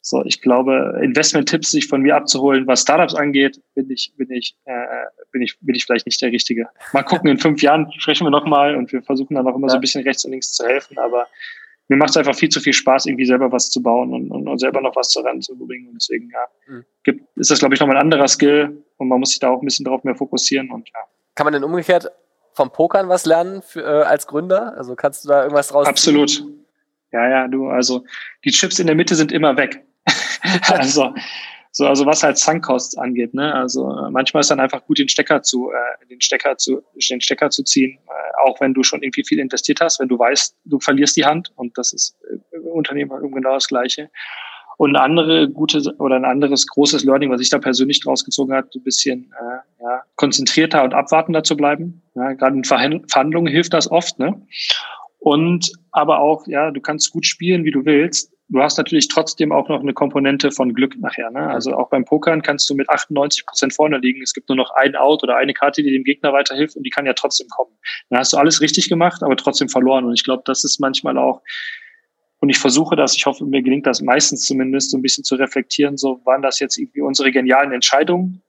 So, 0.02 0.22
ich 0.26 0.42
glaube, 0.42 1.00
Investment-Tipps 1.02 1.70
sich 1.70 1.88
von 1.88 2.02
mir 2.02 2.14
abzuholen, 2.14 2.66
was 2.66 2.82
Startups 2.82 3.14
angeht, 3.14 3.58
bin 3.74 3.90
ich, 3.90 4.12
bin 4.18 4.30
ich, 4.30 4.54
äh, 4.66 4.84
bin 5.32 5.40
ich, 5.40 5.56
bin 5.60 5.74
ich 5.74 5.86
vielleicht 5.86 6.04
nicht 6.04 6.20
der 6.20 6.30
Richtige. 6.30 6.68
Mal 6.92 7.04
gucken, 7.04 7.30
in 7.30 7.38
fünf 7.38 7.62
Jahren 7.62 7.90
sprechen 7.98 8.26
wir 8.26 8.30
nochmal 8.30 8.76
und 8.76 8.92
wir 8.92 9.02
versuchen 9.02 9.34
dann 9.34 9.46
auch 9.46 9.56
immer 9.56 9.68
ja. 9.68 9.70
so 9.70 9.78
ein 9.78 9.80
bisschen 9.80 10.02
rechts 10.02 10.26
und 10.26 10.32
links 10.32 10.52
zu 10.52 10.66
helfen, 10.66 10.98
aber 10.98 11.26
mir 11.88 11.96
macht 11.96 12.10
es 12.10 12.16
einfach 12.16 12.34
viel 12.34 12.48
zu 12.48 12.60
viel 12.60 12.72
Spaß, 12.72 13.06
irgendwie 13.06 13.26
selber 13.26 13.52
was 13.52 13.70
zu 13.70 13.82
bauen 13.82 14.12
und, 14.14 14.30
und, 14.30 14.48
und 14.48 14.58
selber 14.58 14.80
noch 14.80 14.96
was 14.96 15.08
zu 15.08 15.20
ranzubringen. 15.20 15.88
Und 15.88 15.94
deswegen, 15.94 16.30
ja, 16.30 16.74
mhm. 16.74 16.84
gibt, 17.02 17.36
ist 17.36 17.50
das, 17.50 17.58
glaube 17.58 17.74
ich, 17.74 17.80
nochmal 17.80 17.96
ein 17.96 18.02
anderer 18.02 18.28
Skill 18.28 18.82
und 18.96 19.08
man 19.08 19.20
muss 19.20 19.30
sich 19.30 19.40
da 19.40 19.50
auch 19.50 19.60
ein 19.60 19.64
bisschen 19.66 19.84
drauf 19.84 20.04
mehr 20.04 20.14
fokussieren 20.14 20.70
und 20.70 20.88
ja. 20.88 21.00
Kann 21.34 21.44
man 21.44 21.52
denn 21.52 21.64
umgekehrt 21.64 22.10
vom 22.52 22.70
Pokern 22.70 23.08
was 23.08 23.26
lernen 23.26 23.60
für, 23.62 23.80
äh, 23.80 24.04
als 24.04 24.26
Gründer? 24.26 24.74
Also 24.76 24.94
kannst 24.94 25.24
du 25.24 25.28
da 25.28 25.42
irgendwas 25.42 25.68
draus 25.68 25.86
Absolut. 25.86 26.44
Ja, 27.12 27.28
ja, 27.28 27.48
du, 27.48 27.68
also 27.68 28.04
die 28.44 28.50
Chips 28.50 28.78
in 28.78 28.86
der 28.86 28.96
Mitte 28.96 29.14
sind 29.14 29.32
immer 29.32 29.56
weg. 29.56 29.84
also 30.68 31.14
so, 31.76 31.88
also 31.88 32.06
was 32.06 32.22
halt 32.22 32.38
Sunkosts 32.38 32.96
angeht, 32.96 33.34
ne? 33.34 33.52
Also 33.52 33.90
äh, 33.90 34.08
manchmal 34.08 34.42
ist 34.42 34.50
dann 34.50 34.60
einfach 34.60 34.84
gut, 34.86 35.00
den 35.00 35.08
Stecker 35.08 35.42
zu, 35.42 35.72
äh, 35.72 36.06
den 36.06 36.20
Stecker 36.20 36.56
zu, 36.56 36.82
den 37.10 37.20
Stecker 37.20 37.50
zu 37.50 37.64
ziehen, 37.64 37.98
äh, 38.06 38.48
auch 38.48 38.60
wenn 38.60 38.74
du 38.74 38.84
schon 38.84 39.02
irgendwie 39.02 39.24
viel 39.24 39.40
investiert 39.40 39.80
hast, 39.80 39.98
wenn 39.98 40.06
du 40.06 40.16
weißt, 40.16 40.56
du 40.66 40.78
verlierst 40.78 41.16
die 41.16 41.24
Hand 41.24 41.52
und 41.56 41.76
das 41.76 41.92
ist 41.92 42.16
äh, 42.52 42.58
Unternehmen 42.58 43.10
halt 43.10 43.24
genau 43.24 43.54
das 43.54 43.66
Gleiche. 43.66 44.08
Und 44.76 44.94
eine 44.94 45.04
andere 45.04 45.50
gute 45.50 45.96
oder 45.98 46.14
ein 46.14 46.24
anderes 46.24 46.64
großes 46.68 47.02
Learning, 47.02 47.30
was 47.30 47.40
ich 47.40 47.50
da 47.50 47.58
persönlich 47.58 48.00
draus 48.00 48.24
gezogen 48.24 48.52
habe, 48.52 48.68
ein 48.72 48.82
bisschen 48.84 49.32
äh, 49.40 49.82
ja, 49.82 50.02
konzentrierter 50.14 50.84
und 50.84 50.94
abwartender 50.94 51.42
zu 51.42 51.56
bleiben. 51.56 52.02
Ja, 52.14 52.34
Gerade 52.34 52.56
in 52.56 52.64
Verhandlungen 52.64 53.52
hilft 53.52 53.74
das 53.74 53.90
oft, 53.90 54.20
ne? 54.20 54.40
Und 55.18 55.72
aber 55.90 56.20
auch, 56.20 56.46
ja, 56.46 56.70
du 56.70 56.80
kannst 56.80 57.10
gut 57.10 57.26
spielen, 57.26 57.64
wie 57.64 57.70
du 57.72 57.84
willst, 57.84 58.33
du 58.48 58.60
hast 58.60 58.76
natürlich 58.76 59.08
trotzdem 59.08 59.52
auch 59.52 59.68
noch 59.68 59.80
eine 59.80 59.94
Komponente 59.94 60.50
von 60.50 60.74
Glück 60.74 60.98
nachher. 60.98 61.30
Ne? 61.30 61.48
Also 61.48 61.74
auch 61.74 61.88
beim 61.88 62.04
Pokern 62.04 62.42
kannst 62.42 62.68
du 62.68 62.74
mit 62.74 62.88
98 62.88 63.46
Prozent 63.46 63.74
vorne 63.74 63.98
liegen. 63.98 64.22
Es 64.22 64.34
gibt 64.34 64.48
nur 64.48 64.56
noch 64.56 64.70
ein 64.76 64.96
Out 64.96 65.22
oder 65.22 65.36
eine 65.36 65.54
Karte, 65.54 65.82
die 65.82 65.90
dem 65.90 66.04
Gegner 66.04 66.32
weiterhilft 66.32 66.76
und 66.76 66.84
die 66.84 66.90
kann 66.90 67.06
ja 67.06 67.14
trotzdem 67.14 67.48
kommen. 67.48 67.72
Dann 68.10 68.20
hast 68.20 68.32
du 68.32 68.36
alles 68.36 68.60
richtig 68.60 68.88
gemacht, 68.88 69.22
aber 69.22 69.36
trotzdem 69.36 69.68
verloren. 69.68 70.04
Und 70.04 70.14
ich 70.14 70.24
glaube, 70.24 70.42
das 70.46 70.64
ist 70.64 70.80
manchmal 70.80 71.18
auch, 71.18 71.42
und 72.44 72.50
ich 72.50 72.58
versuche 72.58 72.94
das, 72.94 73.16
ich 73.16 73.24
hoffe, 73.24 73.46
mir 73.46 73.62
gelingt 73.62 73.86
das 73.86 74.02
meistens 74.02 74.44
zumindest, 74.44 74.90
so 74.90 74.98
ein 74.98 75.02
bisschen 75.02 75.24
zu 75.24 75.36
reflektieren, 75.36 75.96
so 75.96 76.20
waren 76.24 76.42
das 76.42 76.60
jetzt 76.60 76.76
irgendwie 76.76 77.00
unsere 77.00 77.32
genialen 77.32 77.72
Entscheidungen 77.72 78.42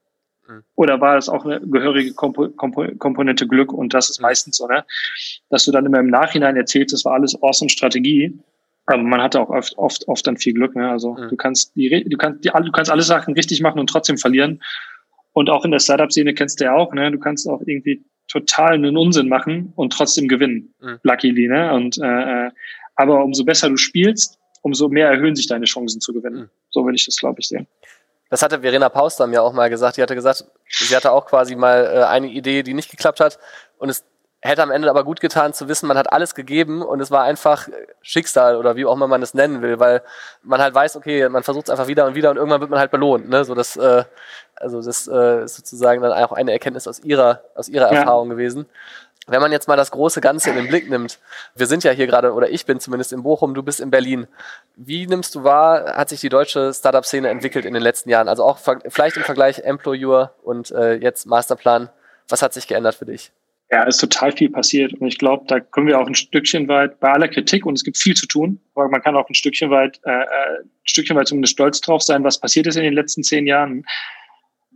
mhm. 0.46 0.64
oder 0.74 1.00
war 1.00 1.14
das 1.14 1.30
auch 1.30 1.46
eine 1.46 1.62
gehörige 1.62 2.12
Kompo 2.12 2.50
Kompo 2.50 2.86
Komponente 2.98 3.48
Glück? 3.48 3.72
Und 3.72 3.94
das 3.94 4.10
ist 4.10 4.20
mhm. 4.20 4.24
meistens 4.24 4.58
so, 4.58 4.66
ne? 4.66 4.84
dass 5.48 5.64
du 5.64 5.72
dann 5.72 5.86
immer 5.86 6.00
im 6.00 6.10
Nachhinein 6.10 6.56
erzählst, 6.56 6.92
das 6.92 7.06
war 7.06 7.14
alles 7.14 7.42
awesome 7.42 7.70
Strategie. 7.70 8.38
Aber 8.86 9.02
man 9.02 9.20
hatte 9.20 9.40
auch 9.40 9.50
oft, 9.50 9.76
oft, 9.78 10.08
oft 10.08 10.26
dann 10.26 10.36
viel 10.36 10.54
Glück. 10.54 10.76
Ne? 10.76 10.88
Also 10.88 11.14
mhm. 11.14 11.28
du 11.28 11.36
kannst 11.36 11.74
die, 11.74 12.04
du 12.08 12.16
kannst 12.16 12.44
die, 12.44 12.50
du 12.50 12.72
kannst 12.72 12.90
alle 12.90 13.02
Sachen 13.02 13.34
richtig 13.34 13.60
machen 13.60 13.80
und 13.80 13.88
trotzdem 13.88 14.16
verlieren. 14.16 14.62
Und 15.32 15.50
auch 15.50 15.64
in 15.64 15.72
der 15.72 15.80
Startup-Szene 15.80 16.34
kennst 16.34 16.60
du 16.60 16.64
ja 16.64 16.74
auch. 16.74 16.92
Ne? 16.92 17.10
Du 17.10 17.18
kannst 17.18 17.48
auch 17.48 17.60
irgendwie 17.66 18.04
total 18.28 18.74
einen 18.74 18.96
Unsinn 18.96 19.28
machen 19.28 19.72
und 19.76 19.92
trotzdem 19.92 20.28
gewinnen. 20.28 20.74
Mhm. 20.80 20.98
Luckily. 21.02 21.48
Ne? 21.48 21.72
Und 21.74 21.98
äh, 21.98 22.46
äh, 22.46 22.50
aber 22.94 23.22
umso 23.22 23.44
besser 23.44 23.68
du 23.68 23.76
spielst, 23.76 24.38
umso 24.62 24.88
mehr 24.88 25.08
erhöhen 25.08 25.36
sich 25.36 25.46
deine 25.46 25.66
Chancen 25.66 26.00
zu 26.00 26.12
gewinnen. 26.12 26.42
Mhm. 26.42 26.50
So 26.70 26.84
würde 26.84 26.96
ich 26.96 27.04
das, 27.04 27.18
glaube 27.18 27.40
ich, 27.40 27.48
sehen. 27.48 27.66
Das 28.30 28.42
hatte 28.42 28.60
Verena 28.60 28.88
Paustam 28.88 29.32
ja 29.32 29.42
auch 29.42 29.52
mal 29.52 29.70
gesagt. 29.70 29.96
Die 29.96 30.02
hatte 30.02 30.14
gesagt, 30.14 30.44
sie 30.68 30.96
hatte 30.96 31.12
auch 31.12 31.26
quasi 31.26 31.54
mal 31.54 31.84
äh, 31.84 32.02
eine 32.04 32.28
Idee, 32.28 32.62
die 32.62 32.74
nicht 32.74 32.90
geklappt 32.90 33.20
hat. 33.20 33.38
Und 33.78 33.88
es 33.88 34.04
hätte 34.40 34.62
am 34.62 34.70
Ende 34.70 34.88
aber 34.90 35.04
gut 35.04 35.20
getan 35.20 35.52
zu 35.52 35.68
wissen, 35.68 35.86
man 35.86 35.98
hat 35.98 36.12
alles 36.12 36.34
gegeben 36.34 36.82
und 36.82 37.00
es 37.00 37.10
war 37.10 37.22
einfach 37.22 37.68
Schicksal 38.02 38.56
oder 38.56 38.76
wie 38.76 38.86
auch 38.86 38.94
immer 38.94 39.08
man 39.08 39.22
es 39.22 39.34
nennen 39.34 39.62
will, 39.62 39.80
weil 39.80 40.02
man 40.42 40.60
halt 40.60 40.74
weiß, 40.74 40.96
okay, 40.96 41.28
man 41.28 41.42
versucht 41.42 41.66
es 41.66 41.70
einfach 41.70 41.86
wieder 41.86 42.06
und 42.06 42.14
wieder 42.14 42.30
und 42.30 42.36
irgendwann 42.36 42.60
wird 42.60 42.70
man 42.70 42.78
halt 42.78 42.90
belohnt. 42.90 43.28
Ne? 43.28 43.44
So 43.44 43.54
das, 43.54 43.76
äh, 43.76 44.04
also 44.54 44.82
das 44.82 45.08
äh, 45.08 45.44
ist 45.44 45.56
sozusagen 45.56 46.02
dann 46.02 46.12
auch 46.12 46.32
eine 46.32 46.52
Erkenntnis 46.52 46.86
aus 46.86 47.00
ihrer, 47.00 47.42
aus 47.54 47.68
ihrer 47.68 47.92
ja. 47.92 48.00
Erfahrung 48.00 48.28
gewesen. 48.28 48.66
Wenn 49.28 49.40
man 49.40 49.50
jetzt 49.50 49.66
mal 49.66 49.76
das 49.76 49.90
große 49.90 50.20
Ganze 50.20 50.50
in 50.50 50.56
den 50.56 50.68
Blick 50.68 50.88
nimmt, 50.88 51.18
wir 51.56 51.66
sind 51.66 51.82
ja 51.82 51.90
hier 51.90 52.06
gerade, 52.06 52.32
oder 52.32 52.48
ich 52.48 52.64
bin 52.64 52.78
zumindest 52.78 53.12
in 53.12 53.24
Bochum, 53.24 53.54
du 53.54 53.62
bist 53.64 53.80
in 53.80 53.90
Berlin. 53.90 54.28
Wie 54.76 55.08
nimmst 55.08 55.34
du 55.34 55.42
wahr, 55.42 55.96
hat 55.96 56.10
sich 56.10 56.20
die 56.20 56.28
deutsche 56.28 56.72
Startup-Szene 56.72 57.28
entwickelt 57.28 57.64
in 57.64 57.74
den 57.74 57.82
letzten 57.82 58.08
Jahren? 58.08 58.28
Also 58.28 58.44
auch 58.44 58.58
vielleicht 58.88 59.16
im 59.16 59.24
Vergleich 59.24 59.58
Employer 59.58 60.32
und 60.44 60.70
äh, 60.70 60.94
jetzt 60.94 61.26
Masterplan. 61.26 61.88
Was 62.28 62.42
hat 62.42 62.52
sich 62.54 62.68
geändert 62.68 62.94
für 62.94 63.06
dich? 63.06 63.32
Ja, 63.70 63.82
ist 63.82 63.98
total 63.98 64.30
viel 64.30 64.48
passiert. 64.48 64.94
Und 64.94 65.08
ich 65.08 65.18
glaube, 65.18 65.44
da 65.48 65.58
können 65.58 65.88
wir 65.88 65.98
auch 65.98 66.06
ein 66.06 66.14
Stückchen 66.14 66.68
weit, 66.68 67.00
bei 67.00 67.10
aller 67.10 67.26
Kritik, 67.26 67.66
und 67.66 67.74
es 67.74 67.82
gibt 67.82 67.96
viel 67.96 68.14
zu 68.14 68.26
tun, 68.26 68.60
aber 68.74 68.88
man 68.88 69.02
kann 69.02 69.16
auch 69.16 69.28
ein 69.28 69.34
Stückchen 69.34 69.70
weit, 69.70 69.98
äh, 70.04 70.10
äh, 70.10 70.60
ein 70.62 70.70
Stückchen 70.84 71.16
weit 71.16 71.26
zumindest 71.26 71.54
stolz 71.54 71.80
drauf 71.80 72.02
sein, 72.02 72.22
was 72.22 72.38
passiert 72.40 72.68
ist 72.68 72.76
in 72.76 72.84
den 72.84 72.94
letzten 72.94 73.22
zehn 73.22 73.46
Jahren. 73.46 73.84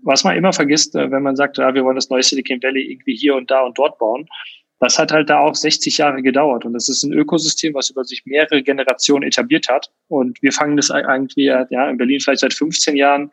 was 0.03 0.24
man 0.24 0.34
immer 0.34 0.53
vergisst, 0.55 0.97
äh, 0.97 1.11
wenn 1.11 1.22
man 1.22 1.36
sagt, 1.36 1.59
ja, 1.59 1.74
wir 1.74 1.84
wollen 1.84 1.95
das 1.95 2.09
neue 2.09 2.22
Silicon 2.22 2.62
Valley 2.62 2.91
irgendwie 2.91 3.14
hier 3.14 3.36
und 3.36 3.51
da 3.51 3.61
und 3.61 3.76
dort 3.78 3.99
bauen, 3.99 4.26
das 4.80 4.99
hat 4.99 5.12
halt 5.12 5.28
da 5.28 5.41
auch 5.41 5.55
60 5.55 5.99
Jahre 5.99 6.22
gedauert. 6.22 6.64
Und 6.64 6.72
das 6.72 6.88
ist 6.88 7.03
ein 7.03 7.12
Ökosystem, 7.12 7.74
was 7.74 7.91
über 7.91 8.03
sich 8.03 8.24
mehrere 8.24 8.62
Generationen 8.62 9.24
etabliert 9.24 9.68
hat. 9.68 9.93
Und 10.09 10.41
wir 10.43 10.53
fangen 10.53 10.78
das 10.78 10.91
eigentlich 10.91 11.36
ja, 11.36 11.91
in 11.91 11.99
Berlin 11.99 12.18
vielleicht 12.20 12.41
seit 12.41 12.55
15 12.55 12.97
Jahren, 12.97 13.30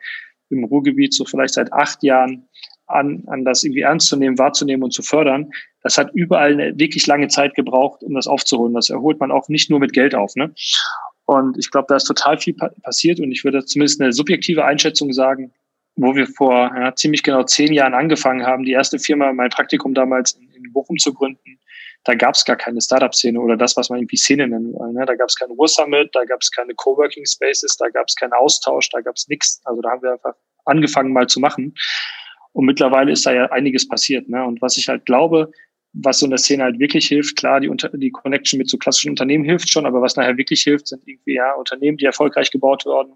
im 0.50 0.64
Ruhrgebiet 0.64 1.14
so 1.14 1.24
vielleicht 1.24 1.54
seit 1.54 1.72
acht 1.72 2.02
Jahren 2.02 2.48
an, 2.88 3.24
an 3.26 3.44
das 3.44 3.62
irgendwie 3.62 3.82
ernst 3.82 4.08
zu 4.08 4.16
nehmen, 4.16 4.38
wahrzunehmen 4.38 4.82
und 4.82 4.92
zu 4.92 5.02
fördern. 5.02 5.50
Das 5.82 5.98
hat 5.98 6.10
überall 6.14 6.52
eine 6.52 6.78
wirklich 6.78 7.06
lange 7.06 7.28
Zeit 7.28 7.54
gebraucht, 7.54 8.02
um 8.02 8.14
das 8.14 8.26
aufzuholen. 8.26 8.74
Das 8.74 8.90
erholt 8.90 9.20
man 9.20 9.30
auch 9.30 9.48
nicht 9.48 9.70
nur 9.70 9.78
mit 9.78 9.92
Geld 9.92 10.14
auf. 10.14 10.34
Ne? 10.36 10.52
Und 11.26 11.58
ich 11.58 11.70
glaube, 11.70 11.86
da 11.88 11.96
ist 11.96 12.04
total 12.04 12.38
viel 12.38 12.54
pa 12.54 12.70
passiert. 12.82 13.20
Und 13.20 13.30
ich 13.30 13.44
würde 13.44 13.64
zumindest 13.64 14.00
eine 14.00 14.12
subjektive 14.12 14.64
Einschätzung 14.64 15.12
sagen, 15.12 15.52
wo 15.96 16.14
wir 16.14 16.26
vor 16.26 16.72
ja, 16.74 16.94
ziemlich 16.94 17.22
genau 17.22 17.42
zehn 17.42 17.72
Jahren 17.72 17.94
angefangen 17.94 18.46
haben, 18.46 18.64
die 18.64 18.72
erste 18.72 18.98
Firma, 18.98 19.32
mein 19.32 19.50
Praktikum 19.50 19.94
damals 19.94 20.32
in, 20.32 20.48
in 20.50 20.72
Bochum 20.72 20.96
zu 20.96 21.12
gründen, 21.12 21.58
da 22.04 22.14
gab 22.14 22.34
es 22.34 22.44
gar 22.44 22.56
keine 22.56 22.80
Startup-Szene 22.80 23.38
oder 23.40 23.56
das, 23.56 23.76
was 23.76 23.90
man 23.90 23.98
irgendwie 23.98 24.16
Szene 24.16 24.48
nennen 24.48 24.72
will. 24.72 24.92
Ne? 24.92 25.04
Da 25.04 25.14
gab 25.16 25.28
es 25.28 25.36
kein 25.36 25.50
Ruhr-Summit, 25.50 26.10
da 26.14 26.24
gab 26.24 26.40
es 26.40 26.50
keine 26.50 26.74
Coworking 26.74 27.26
Spaces, 27.26 27.76
da 27.76 27.88
gab 27.88 28.06
es 28.08 28.14
keinen 28.14 28.32
Austausch, 28.32 28.88
da 28.90 29.00
gab 29.00 29.16
es 29.16 29.28
nichts. 29.28 29.60
Also 29.64 29.82
da 29.82 29.90
haben 29.90 30.02
wir 30.02 30.12
einfach 30.12 30.34
angefangen 30.64 31.12
mal 31.12 31.26
zu 31.26 31.40
machen. 31.40 31.74
Und 32.58 32.64
mittlerweile 32.64 33.12
ist 33.12 33.24
da 33.24 33.32
ja 33.32 33.44
einiges 33.52 33.86
passiert. 33.86 34.28
Ne? 34.28 34.44
Und 34.44 34.60
was 34.60 34.76
ich 34.76 34.88
halt 34.88 35.06
glaube, 35.06 35.52
was 35.92 36.18
so 36.18 36.26
in 36.26 36.30
der 36.30 36.40
Szene 36.40 36.64
halt 36.64 36.80
wirklich 36.80 37.06
hilft, 37.06 37.36
klar, 37.36 37.60
die, 37.60 37.68
Unter 37.68 37.88
die 37.90 38.10
Connection 38.10 38.58
mit 38.58 38.68
so 38.68 38.76
klassischen 38.76 39.10
Unternehmen 39.10 39.44
hilft 39.44 39.70
schon, 39.70 39.86
aber 39.86 40.02
was 40.02 40.16
nachher 40.16 40.36
wirklich 40.36 40.62
hilft, 40.62 40.88
sind 40.88 41.06
irgendwie 41.06 41.34
ja 41.34 41.52
Unternehmen, 41.52 41.98
die 41.98 42.04
erfolgreich 42.06 42.50
gebaut 42.50 42.84
wurden, 42.84 43.12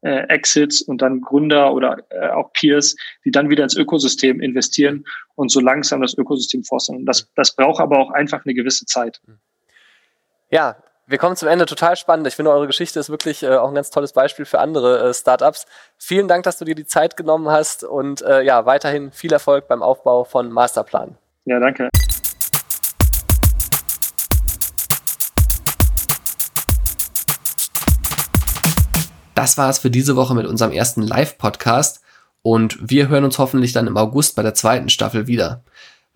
äh, 0.00 0.26
Exits 0.30 0.80
und 0.80 1.02
dann 1.02 1.20
Gründer 1.20 1.74
oder 1.74 1.98
äh, 2.08 2.30
auch 2.30 2.54
Peers, 2.54 2.96
die 3.26 3.30
dann 3.30 3.50
wieder 3.50 3.64
ins 3.64 3.76
Ökosystem 3.76 4.40
investieren 4.40 5.04
und 5.34 5.50
so 5.50 5.60
langsam 5.60 6.00
das 6.00 6.16
Ökosystem 6.16 6.64
forsten. 6.64 6.96
Und 6.96 7.04
das, 7.04 7.30
das 7.34 7.54
braucht 7.54 7.82
aber 7.82 7.98
auch 7.98 8.12
einfach 8.12 8.46
eine 8.46 8.54
gewisse 8.54 8.86
Zeit. 8.86 9.20
Ja, 10.50 10.74
wir 11.08 11.18
kommen 11.18 11.36
zum 11.36 11.48
Ende. 11.48 11.66
Total 11.66 11.96
spannend. 11.96 12.26
Ich 12.26 12.34
finde, 12.34 12.50
eure 12.50 12.66
Geschichte 12.66 12.98
ist 12.98 13.10
wirklich 13.10 13.44
äh, 13.44 13.56
auch 13.56 13.68
ein 13.68 13.74
ganz 13.74 13.90
tolles 13.90 14.12
Beispiel 14.12 14.44
für 14.44 14.58
andere 14.58 15.08
äh, 15.08 15.14
Startups. 15.14 15.66
Vielen 15.98 16.26
Dank, 16.26 16.42
dass 16.42 16.58
du 16.58 16.64
dir 16.64 16.74
die 16.74 16.86
Zeit 16.86 17.16
genommen 17.16 17.48
hast 17.48 17.84
und 17.84 18.22
äh, 18.22 18.42
ja, 18.42 18.66
weiterhin 18.66 19.12
viel 19.12 19.32
Erfolg 19.32 19.68
beim 19.68 19.82
Aufbau 19.82 20.24
von 20.24 20.50
Masterplan. 20.50 21.16
Ja, 21.44 21.60
danke. 21.60 21.88
Das 29.34 29.58
war 29.58 29.70
es 29.70 29.78
für 29.78 29.90
diese 29.90 30.16
Woche 30.16 30.34
mit 30.34 30.46
unserem 30.46 30.72
ersten 30.72 31.02
Live-Podcast 31.02 32.00
und 32.42 32.78
wir 32.80 33.08
hören 33.08 33.24
uns 33.24 33.38
hoffentlich 33.38 33.72
dann 33.72 33.86
im 33.86 33.96
August 33.96 34.34
bei 34.34 34.42
der 34.42 34.54
zweiten 34.54 34.88
Staffel 34.88 35.28
wieder. 35.28 35.62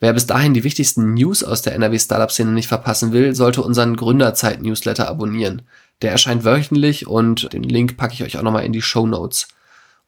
Wer 0.00 0.14
bis 0.14 0.26
dahin 0.26 0.54
die 0.54 0.64
wichtigsten 0.64 1.12
News 1.12 1.44
aus 1.44 1.60
der 1.60 1.74
NRW 1.74 1.98
Startup-Szene 1.98 2.50
nicht 2.52 2.68
verpassen 2.68 3.12
will, 3.12 3.34
sollte 3.34 3.62
unseren 3.62 3.96
Gründerzeit-Newsletter 3.96 5.06
abonnieren. 5.06 5.62
Der 6.00 6.10
erscheint 6.10 6.44
wöchentlich 6.44 7.06
und 7.06 7.52
den 7.52 7.62
Link 7.62 7.98
packe 7.98 8.14
ich 8.14 8.24
euch 8.24 8.38
auch 8.38 8.42
nochmal 8.42 8.64
in 8.64 8.72
die 8.72 8.80
Show 8.80 9.06
Notes. 9.06 9.48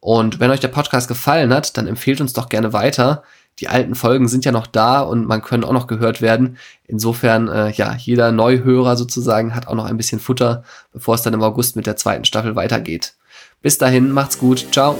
Und 0.01 0.40
wenn 0.40 0.51
euch 0.51 0.61
der 0.61 0.68
Podcast 0.68 1.09
gefallen 1.09 1.53
hat, 1.53 1.76
dann 1.76 1.86
empfehlt 1.86 2.22
uns 2.22 2.32
doch 2.32 2.49
gerne 2.49 2.72
weiter. 2.72 3.22
Die 3.59 3.68
alten 3.68 3.95
Folgen 3.95 4.28
sind 4.28 4.47
ja 4.47 4.51
noch 4.51 4.66
da 4.66 5.01
und 5.01 5.26
man 5.26 5.43
können 5.43 5.62
auch 5.62 5.72
noch 5.72 5.86
gehört 5.86 6.22
werden. 6.22 6.57
Insofern, 6.86 7.49
äh, 7.49 7.70
ja, 7.72 7.95
jeder 7.95 8.32
Neuhörer 8.32 8.97
sozusagen 8.97 9.55
hat 9.55 9.68
auch 9.68 9.74
noch 9.74 9.84
ein 9.84 9.99
bisschen 9.99 10.20
Futter, 10.20 10.64
bevor 10.93 11.14
es 11.14 11.22
dann 11.22 11.34
im 11.34 11.43
August 11.43 11.76
mit 11.76 11.86
der 11.86 11.97
zweiten 11.97 12.24
Staffel 12.24 12.57
weitergeht. 12.57 13.14
Bis 13.61 13.76
dahin, 13.76 14.11
macht's 14.11 14.38
gut, 14.38 14.66
ciao. 14.72 14.99